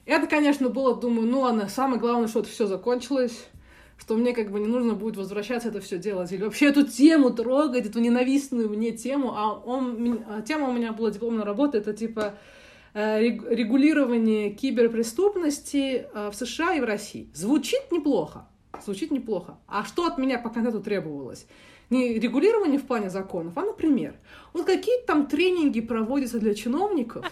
Это, 0.06 0.26
конечно, 0.26 0.68
было, 0.68 0.94
думаю, 0.94 1.26
ну 1.26 1.40
ладно, 1.40 1.68
самое 1.68 2.00
главное, 2.00 2.28
что 2.28 2.40
это 2.40 2.48
все 2.48 2.66
закончилось 2.66 3.48
что 3.96 4.16
мне 4.16 4.32
как 4.32 4.50
бы 4.50 4.60
не 4.60 4.66
нужно 4.66 4.94
будет 4.94 5.16
возвращаться 5.16 5.68
это 5.68 5.80
все 5.80 5.98
делать, 5.98 6.32
или 6.32 6.42
вообще 6.42 6.66
эту 6.66 6.86
тему 6.86 7.30
трогать, 7.30 7.86
эту 7.86 8.00
ненавистную 8.00 8.68
мне 8.68 8.90
тему, 8.90 9.32
а 9.36 9.52
он, 9.52 10.24
а 10.28 10.42
тема 10.42 10.68
у 10.68 10.72
меня 10.72 10.92
была 10.92 11.10
дипломная 11.10 11.44
работа, 11.44 11.78
это 11.78 11.92
типа 11.92 12.20
э, 12.20 12.34
регулирование 12.94 14.50
киберпреступности 14.50 16.06
э, 16.12 16.30
в 16.30 16.34
США 16.34 16.74
и 16.74 16.80
в 16.80 16.84
России. 16.84 17.28
Звучит 17.34 17.90
неплохо, 17.90 18.46
звучит 18.84 19.10
неплохо. 19.10 19.58
А 19.66 19.84
что 19.84 20.06
от 20.06 20.16
меня 20.16 20.38
по 20.38 20.48
контенту 20.48 20.80
требовалось? 20.80 21.46
Не 21.90 22.18
регулирование 22.18 22.78
в 22.78 22.86
плане 22.86 23.10
законов, 23.10 23.58
а, 23.58 23.62
например, 23.62 24.14
вот 24.52 24.64
какие 24.64 25.02
там 25.06 25.26
тренинги 25.26 25.80
проводятся 25.80 26.38
для 26.38 26.54
чиновников, 26.54 27.26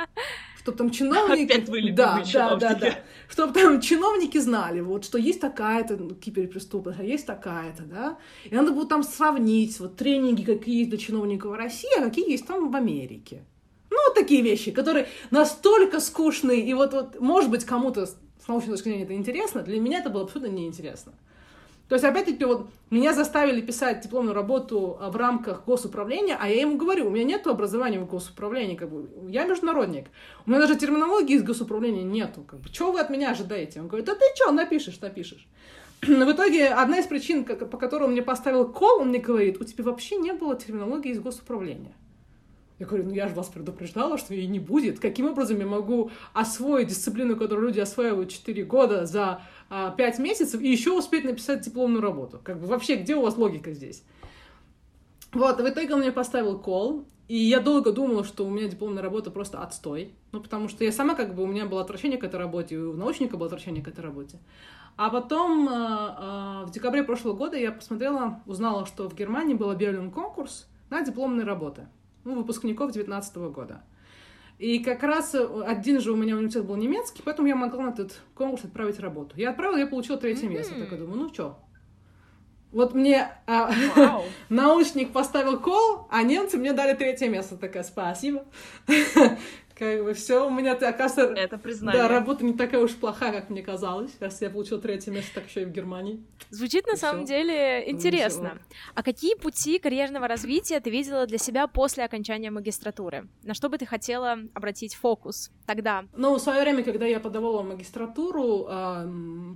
чтобы 0.58 0.78
там 0.78 0.90
чиновники... 0.90 1.52
Опять 1.52 1.68
вы 1.68 1.92
да, 1.92 2.22
да, 2.32 2.56
да, 2.56 2.74
да. 2.74 2.98
Чтобы 3.28 3.52
там 3.52 3.80
чиновники 3.80 4.38
знали, 4.38 4.80
вот, 4.80 5.04
что 5.04 5.18
есть 5.18 5.40
такая-то 5.40 5.96
киберпреступность, 6.14 6.98
а 6.98 7.04
есть 7.04 7.26
такая-то, 7.26 7.84
да. 7.84 8.18
И 8.44 8.54
надо 8.54 8.72
будет 8.72 8.88
там 8.88 9.02
сравнить, 9.02 9.78
вот, 9.78 9.96
тренинги, 9.96 10.42
какие 10.42 10.78
есть 10.78 10.90
для 10.90 10.98
чиновников 10.98 11.52
в 11.52 11.54
России, 11.54 11.90
а 11.98 12.02
какие 12.02 12.30
есть 12.30 12.46
там 12.46 12.70
в 12.70 12.76
Америке. 12.76 13.44
Ну, 13.94 14.08
вот 14.08 14.14
такие 14.14 14.42
вещи, 14.42 14.72
которые 14.72 15.06
настолько 15.30 16.00
скучные, 16.00 16.60
и 16.60 16.74
вот, 16.74 16.92
вот 16.92 17.20
может 17.20 17.48
быть, 17.48 17.64
кому-то 17.64 18.06
с 18.06 18.16
научной 18.48 18.72
точки 18.72 18.88
зрения 18.88 19.04
это 19.04 19.14
интересно, 19.14 19.62
для 19.62 19.80
меня 19.80 20.00
это 20.00 20.10
было 20.10 20.24
абсолютно 20.24 20.52
неинтересно. 20.52 21.12
То 21.88 21.94
есть, 21.94 22.04
опять-таки, 22.04 22.44
вот 22.44 22.66
меня 22.90 23.12
заставили 23.12 23.60
писать 23.60 24.00
дипломную 24.00 24.34
работу 24.34 24.96
а, 25.00 25.10
в 25.10 25.16
рамках 25.16 25.64
госуправления, 25.64 26.36
а 26.40 26.48
я 26.48 26.62
ему 26.62 26.76
говорю, 26.76 27.06
у 27.06 27.10
меня 27.10 27.24
нет 27.24 27.46
образования 27.46 28.00
в 28.00 28.06
госуправлении, 28.06 28.74
как 28.74 28.90
бы, 28.90 29.08
я 29.28 29.44
международник. 29.44 30.06
У 30.44 30.50
меня 30.50 30.60
даже 30.60 30.74
терминологии 30.74 31.36
из 31.36 31.44
госуправления 31.44 32.02
нету. 32.02 32.42
Как 32.42 32.58
бы, 32.60 32.68
что 32.68 32.90
вы 32.90 32.98
от 32.98 33.10
меня 33.10 33.30
ожидаете? 33.30 33.80
Он 33.80 33.86
говорит, 33.86 34.06
да 34.06 34.14
ты 34.14 34.24
что, 34.34 34.50
напишешь, 34.50 34.98
напишешь. 35.00 35.46
Но 36.08 36.24
в 36.26 36.32
итоге 36.32 36.68
одна 36.68 36.98
из 36.98 37.06
причин, 37.06 37.44
по 37.44 37.76
которой 37.76 38.04
он 38.04 38.12
мне 38.12 38.22
поставил 38.22 38.66
кол, 38.66 39.02
он 39.02 39.10
мне 39.10 39.20
говорит, 39.20 39.60
у 39.60 39.64
тебя 39.64 39.84
вообще 39.84 40.16
не 40.16 40.32
было 40.32 40.56
терминологии 40.56 41.12
из 41.12 41.20
госуправления. 41.20 41.94
Я 42.84 42.88
говорю, 42.88 43.04
ну 43.04 43.12
я 43.12 43.28
же 43.28 43.34
вас 43.34 43.48
предупреждала, 43.48 44.18
что 44.18 44.34
ее 44.34 44.46
не 44.46 44.58
будет. 44.58 45.00
Каким 45.00 45.26
образом 45.26 45.58
я 45.58 45.66
могу 45.66 46.10
освоить 46.34 46.88
дисциплину, 46.88 47.34
которую 47.34 47.68
люди 47.68 47.80
осваивают 47.80 48.30
4 48.30 48.62
года 48.64 49.06
за 49.06 49.40
а, 49.70 49.90
5 49.90 50.18
месяцев 50.18 50.60
и 50.60 50.70
еще 50.70 50.92
успеть 50.92 51.24
написать 51.24 51.62
дипломную 51.62 52.02
работу? 52.02 52.40
Как 52.44 52.60
бы 52.60 52.66
вообще, 52.66 52.96
где 52.96 53.16
у 53.16 53.22
вас 53.22 53.38
логика 53.38 53.72
здесь? 53.72 54.04
Вот, 55.32 55.58
в 55.58 55.66
итоге 55.66 55.94
он 55.94 56.00
мне 56.00 56.12
поставил 56.12 56.58
кол, 56.58 57.06
и 57.26 57.36
я 57.36 57.60
долго 57.60 57.90
думала, 57.90 58.22
что 58.22 58.44
у 58.46 58.50
меня 58.50 58.68
дипломная 58.68 59.02
работа 59.02 59.30
просто 59.30 59.62
отстой. 59.62 60.12
Ну, 60.32 60.42
потому 60.42 60.68
что 60.68 60.84
я 60.84 60.92
сама 60.92 61.14
как 61.14 61.34
бы, 61.34 61.42
у 61.42 61.46
меня 61.46 61.64
было 61.64 61.80
отвращение 61.80 62.18
к 62.18 62.24
этой 62.24 62.36
работе, 62.36 62.74
и 62.74 62.78
у 62.78 62.92
научника 62.92 63.38
было 63.38 63.46
отвращение 63.46 63.82
к 63.82 63.88
этой 63.88 64.00
работе. 64.00 64.38
А 64.98 65.08
потом 65.08 65.68
э, 65.68 65.72
э, 65.72 66.64
в 66.66 66.70
декабре 66.70 67.02
прошлого 67.02 67.34
года 67.34 67.56
я 67.56 67.72
посмотрела, 67.72 68.42
узнала, 68.44 68.84
что 68.84 69.08
в 69.08 69.14
Германии 69.14 69.54
был 69.54 69.70
объявлен 69.70 70.10
конкурс 70.10 70.68
на 70.90 71.00
дипломные 71.00 71.46
работы 71.46 71.88
ну, 72.24 72.36
выпускников 72.36 72.92
19 72.92 73.36
года. 73.36 73.82
И 74.58 74.78
как 74.78 75.02
раз 75.02 75.34
э, 75.34 75.62
один 75.66 76.00
же 76.00 76.12
у 76.12 76.16
меня 76.16 76.36
университет 76.36 76.64
был 76.64 76.76
немецкий, 76.76 77.22
поэтому 77.24 77.48
я 77.48 77.56
могла 77.56 77.84
на 77.84 77.90
этот 77.90 78.20
конкурс 78.34 78.64
отправить 78.64 79.00
работу. 79.00 79.36
Я 79.36 79.50
отправила, 79.50 79.78
я 79.78 79.86
получила 79.86 80.16
третье 80.16 80.46
mm-hmm. 80.46 80.52
место. 80.52 80.74
Так 80.74 80.92
я 80.92 80.98
думаю, 80.98 81.22
ну 81.22 81.34
что? 81.34 81.58
Вот 82.70 82.92
мне 82.92 83.28
а, 83.46 83.70
wow. 83.96 84.24
научник 84.48 85.12
поставил 85.12 85.60
кол, 85.60 86.06
а 86.10 86.22
немцы 86.22 86.56
мне 86.56 86.72
дали 86.72 86.96
третье 86.96 87.28
место. 87.28 87.56
Такая, 87.56 87.82
спасибо. 87.82 88.44
Как 89.76 90.04
бы 90.04 90.14
все, 90.14 90.46
у 90.46 90.50
меня, 90.50 90.72
оказывается, 90.74 91.34
это 91.34 91.58
признание. 91.58 92.02
Да, 92.02 92.08
работа 92.08 92.44
не 92.44 92.52
такая 92.52 92.80
уж 92.80 92.94
плохая, 92.94 93.32
как 93.32 93.50
мне 93.50 93.60
казалось. 93.60 94.12
Раз 94.20 94.40
я 94.40 94.48
получил 94.48 94.80
третье 94.80 95.10
место, 95.10 95.34
так 95.34 95.48
еще 95.48 95.62
и 95.62 95.64
в 95.64 95.70
Германии. 95.70 96.22
Звучит 96.50 96.86
на 96.86 96.96
самом 96.96 97.24
деле 97.24 97.90
интересно. 97.90 98.60
А 98.94 99.02
какие 99.02 99.34
пути 99.34 99.80
карьерного 99.80 100.28
развития 100.28 100.78
ты 100.78 100.90
видела 100.90 101.26
для 101.26 101.38
себя 101.38 101.66
после 101.66 102.04
окончания 102.04 102.52
магистратуры? 102.52 103.26
На 103.42 103.54
что 103.54 103.68
бы 103.68 103.76
ты 103.76 103.84
хотела 103.84 104.38
обратить 104.54 104.94
фокус 104.94 105.50
тогда? 105.66 106.04
Ну, 106.14 106.36
в 106.36 106.40
свое 106.40 106.60
время, 106.60 106.84
когда 106.84 107.06
я 107.06 107.18
подавала 107.18 107.62
магистратуру, 107.62 108.68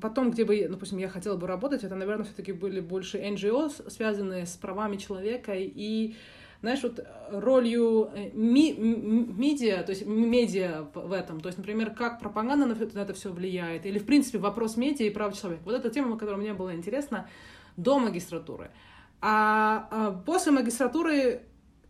потом, 0.03 0.33
где 0.33 0.45
бы, 0.45 0.67
допустим, 0.69 0.99
я 0.99 1.09
хотела 1.09 1.37
бы 1.37 1.47
работать, 1.47 1.85
это, 1.85 1.95
наверное, 1.95 2.25
все-таки 2.25 2.51
были 2.51 2.81
больше 2.81 3.19
NGO, 3.19 3.71
связанные 3.89 4.47
с 4.47 4.57
правами 4.57 4.97
человека 4.97 5.53
и 5.55 6.17
знаешь, 6.61 6.83
вот 6.83 7.01
ролью 7.31 8.11
э, 8.15 8.31
ми 8.35 8.73
медиа, 8.73 9.83
то 9.85 9.91
есть 9.91 10.05
медиа 10.07 10.87
в 10.93 11.13
этом, 11.13 11.41
то 11.41 11.49
есть, 11.49 11.59
например, 11.59 11.91
как 11.91 12.19
пропаганда 12.19 12.67
на 12.67 12.75
на 12.75 12.99
это 13.01 13.15
все 13.15 13.31
влияет, 13.31 13.87
или, 13.87 13.99
в 13.99 14.07
принципе, 14.07 14.39
вопрос 14.39 14.77
медиа 14.77 15.07
и 15.07 15.11
прав 15.11 15.39
человека. 15.39 15.63
Вот 15.65 15.75
эта 15.75 15.91
тема, 15.91 16.19
которая 16.19 16.41
мне 16.41 16.55
была 16.55 16.75
интересна 16.75 17.29
до 17.77 17.99
магистратуры. 17.99 18.71
А, 19.21 19.89
а 19.91 20.13
после 20.27 20.53
магистратуры 20.53 21.43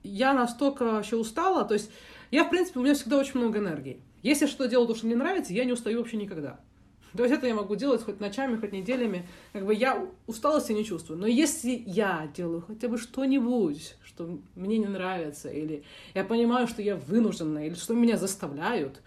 я 0.02 0.34
настолько 0.34 0.84
вообще 0.84 1.16
устала, 1.16 1.64
то 1.64 1.74
есть 1.74 1.90
я, 2.30 2.44
в 2.44 2.50
принципе, 2.50 2.80
у 2.80 2.82
меня 2.82 2.94
всегда 2.94 3.18
очень 3.18 3.38
много 3.40 3.58
энергии. 3.58 4.02
Если 4.22 4.46
что 4.46 4.66
делаю 4.66 4.88
то, 4.88 4.94
что 4.94 5.06
мне 5.06 5.16
нравится, 5.16 5.52
я 5.52 5.64
не 5.64 5.72
устаю 5.72 5.98
вообще 5.98 6.16
никогда. 6.16 6.60
То 7.16 7.22
есть 7.22 7.34
это 7.34 7.46
я 7.46 7.54
могу 7.54 7.74
делать 7.74 8.02
хоть 8.02 8.20
ночами, 8.20 8.56
хоть 8.56 8.72
неделями. 8.72 9.26
Как 9.52 9.64
бы 9.64 9.74
я 9.74 10.06
усталости 10.26 10.72
не 10.72 10.84
чувствую. 10.84 11.18
Но 11.18 11.26
если 11.26 11.82
я 11.86 12.30
делаю 12.36 12.62
хотя 12.66 12.88
бы 12.88 12.98
что-нибудь, 12.98 13.96
что 14.18 14.38
мне 14.56 14.78
не 14.78 14.86
нравится, 14.86 15.48
или 15.48 15.84
я 16.14 16.24
понимаю, 16.24 16.66
что 16.66 16.82
я 16.82 16.96
вынуждена, 16.96 17.64
или 17.64 17.74
что 17.74 17.94
меня 17.94 18.16
заставляют, 18.16 19.00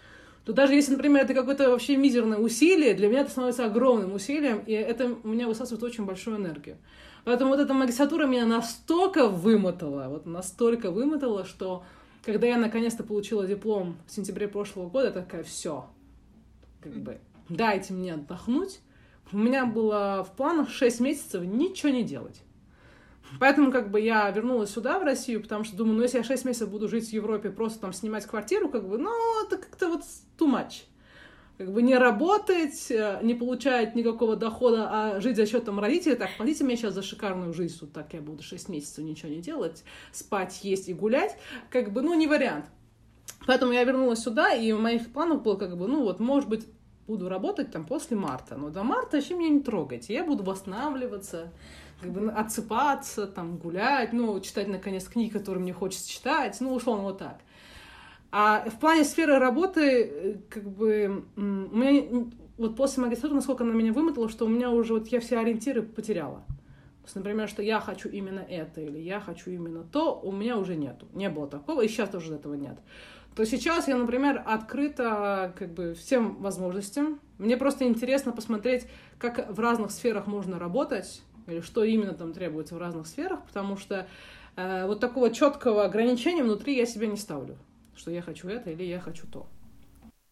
то 0.45 0.53
даже 0.53 0.74
если, 0.74 0.93
например, 0.93 1.24
это 1.24 1.34
какое-то 1.34 1.70
вообще 1.70 1.97
мизерное 1.97 2.38
усилие, 2.38 2.93
для 2.93 3.09
меня 3.09 3.22
это 3.22 3.32
становится 3.32 3.66
огромным 3.66 4.14
усилием, 4.14 4.64
и 4.66 4.72
это 4.72 5.18
у 5.24 5.28
меня 5.28 5.47
высасывает 5.47 5.84
очень 5.84 6.05
большую 6.05 6.38
энергию. 6.38 6.78
Поэтому 7.26 7.51
вот 7.51 7.59
эта 7.59 7.74
магистратура 7.74 8.26
меня 8.26 8.45
настолько 8.45 9.28
вымотала, 9.28 10.07
вот 10.07 10.26
настолько 10.26 10.89
вымотала, 10.91 11.45
что 11.45 11.84
когда 12.26 12.47
я 12.47 12.57
наконец-то 12.57 13.03
получила 13.03 13.45
диплом 13.45 13.97
в 14.07 14.12
сентябре 14.12 14.47
прошлого 14.47 14.89
года, 14.89 15.12
такая, 15.12 15.43
все, 15.43 15.86
как 16.80 16.93
бы, 16.93 17.18
дайте 17.49 17.93
мне 17.93 18.14
отдохнуть. 18.14 18.80
У 19.34 19.38
меня 19.38 19.66
было 19.66 20.26
в 20.28 20.36
планах 20.36 20.70
6 20.70 20.99
месяцев 21.01 21.43
ничего 21.43 21.91
не 21.91 22.03
делать. 22.03 22.41
Поэтому 23.39 23.71
как 23.71 23.91
бы 23.91 23.99
я 23.99 24.29
вернулась 24.29 24.71
сюда, 24.71 24.99
в 24.99 25.03
Россию, 25.03 25.41
потому 25.41 25.63
что 25.63 25.75
думаю, 25.75 25.97
ну 25.97 26.03
если 26.03 26.17
я 26.17 26.23
6 26.23 26.45
месяцев 26.45 26.69
буду 26.69 26.88
жить 26.88 27.09
в 27.09 27.13
Европе, 27.13 27.49
просто 27.49 27.79
там 27.79 27.93
снимать 27.93 28.25
квартиру, 28.25 28.69
как 28.69 28.88
бы, 28.88 28.97
ну 28.97 29.11
это 29.45 29.57
как-то 29.57 29.88
вот 29.88 30.01
too 30.38 30.47
much. 30.47 30.84
Как 31.57 31.71
бы 31.71 31.82
не 31.84 31.95
работать, 31.95 32.89
э, 32.89 33.19
не 33.21 33.36
получать 33.36 33.95
никакого 33.95 34.36
дохода, 34.36 34.89
а 34.89 35.21
жить 35.21 35.36
за 35.36 35.45
счет 35.45 35.65
там 35.65 35.79
родителей, 35.79 36.15
так, 36.15 36.29
платите 36.38 36.63
мне 36.63 36.75
сейчас 36.75 36.93
за 36.93 37.03
шикарную 37.03 37.53
жизнь, 37.53 37.77
вот 37.82 37.93
так 37.93 38.13
я 38.13 38.21
буду 38.21 38.41
6 38.41 38.69
месяцев 38.69 39.03
ничего 39.03 39.29
не 39.29 39.41
делать, 39.41 39.84
спать, 40.11 40.59
есть 40.63 40.89
и 40.89 40.93
гулять, 40.93 41.38
как 41.69 41.93
бы, 41.93 42.01
ну 42.01 42.13
не 42.15 42.27
вариант. 42.27 42.65
Поэтому 43.47 43.71
я 43.71 43.84
вернулась 43.84 44.19
сюда, 44.19 44.53
и 44.53 44.71
в 44.71 44.79
моих 44.79 45.11
планах 45.11 45.41
было 45.41 45.55
как 45.55 45.77
бы, 45.77 45.88
ну 45.88 46.03
вот, 46.03 46.19
может 46.19 46.49
быть, 46.49 46.65
буду 47.07 47.29
работать 47.29 47.71
там 47.71 47.86
после 47.86 48.15
марта. 48.15 48.55
Но 48.55 48.69
до 48.69 48.84
марта 48.84 49.17
вообще 49.17 49.34
меня 49.34 49.49
не 49.49 49.61
трогайте. 49.61 50.13
Я 50.13 50.23
буду 50.23 50.43
восстанавливаться, 50.43 51.51
как 52.02 52.12
бы 52.12 52.32
отсыпаться, 52.32 53.28
там, 53.28 53.58
гулять, 53.58 54.12
ну, 54.12 54.39
читать, 54.39 54.68
наконец, 54.68 55.08
книги, 55.08 55.32
которые 55.32 55.62
мне 55.62 55.74
хочется 55.74 56.10
читать, 56.10 56.58
ну, 56.60 56.74
условно, 56.74 57.04
вот 57.04 57.20
так. 57.20 57.39
А 58.32 58.70
в 58.70 58.80
плане 58.80 59.04
сферы 59.04 59.38
работы, 59.39 60.04
э, 60.04 60.36
как 60.49 60.64
бы, 60.64 61.26
у 61.36 61.41
меня 61.41 62.26
вот 62.58 62.76
после 62.76 63.04
магистратуры, 63.04 63.36
насколько 63.36 63.64
она 63.64 63.74
меня 63.74 63.91
вымотала, 63.91 64.30
что 64.30 64.45
у 64.45 64.49
меня 64.49 64.72
уже 64.72 64.93
вот 64.93 65.08
я 65.08 65.20
все 65.20 65.38
ориентиры 65.39 65.82
потеряла. 65.82 66.43
То 67.02 67.06
есть, 67.06 67.16
например, 67.16 67.49
что 67.49 67.62
я 67.62 67.80
хочу 67.80 68.10
именно 68.10 68.39
это 68.39 68.82
или 68.82 68.99
я 68.99 69.20
хочу 69.20 69.49
именно 69.49 69.84
то, 69.84 70.20
у 70.20 70.32
меня 70.32 70.58
уже 70.58 70.76
нету. 70.76 71.08
Не 71.14 71.30
было 71.30 71.47
такого, 71.47 71.82
и 71.82 71.88
сейчас 71.88 72.10
тоже 72.10 72.36
этого 72.36 72.54
нет. 72.54 72.78
То 73.36 73.45
сейчас 73.45 73.88
я, 73.88 73.97
например, 73.97 74.43
открыта 74.45 75.54
как 75.58 75.74
бы 75.74 75.93
всем 75.93 76.36
возможностям. 76.41 77.20
Мне 77.38 77.58
просто 77.58 77.88
интересно 77.88 78.32
посмотреть, 78.32 78.88
как 79.18 79.49
в 79.49 79.60
разных 79.60 79.91
сферах 79.91 80.28
можно 80.28 80.60
работать, 80.60 81.22
или 81.47 81.61
что 81.61 81.83
именно 81.83 82.13
там 82.13 82.33
требуется 82.33 82.75
в 82.75 82.77
разных 82.77 83.07
сферах, 83.07 83.45
потому 83.45 83.77
что 83.77 84.07
э, 84.55 84.85
вот 84.85 84.99
такого 84.99 85.31
четкого 85.31 85.85
ограничения 85.85 86.43
внутри 86.43 86.75
я 86.75 86.85
себе 86.85 87.07
не 87.07 87.17
ставлю 87.17 87.57
что 88.01 88.11
я 88.11 88.21
хочу 88.21 88.49
это 88.49 88.71
или 88.71 88.83
я 88.83 88.99
хочу 88.99 89.27
то. 89.27 89.47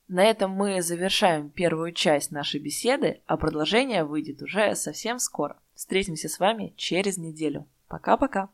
На 0.08 0.26
этом 0.26 0.52
мы 0.52 0.82
завершаем 0.82 1.52
первую 1.52 1.92
часть 1.92 2.32
нашей 2.32 2.60
беседы, 2.60 3.22
а 3.28 3.38
продолжение 3.38 4.04
выйдет 4.04 4.42
уже 4.42 4.74
совсем 4.76 5.20
скоро. 5.20 5.62
Встретимся 5.76 6.30
с 6.30 6.40
вами 6.40 6.74
через 6.78 7.18
неделю. 7.18 7.68
Пока-пока. 7.88 8.50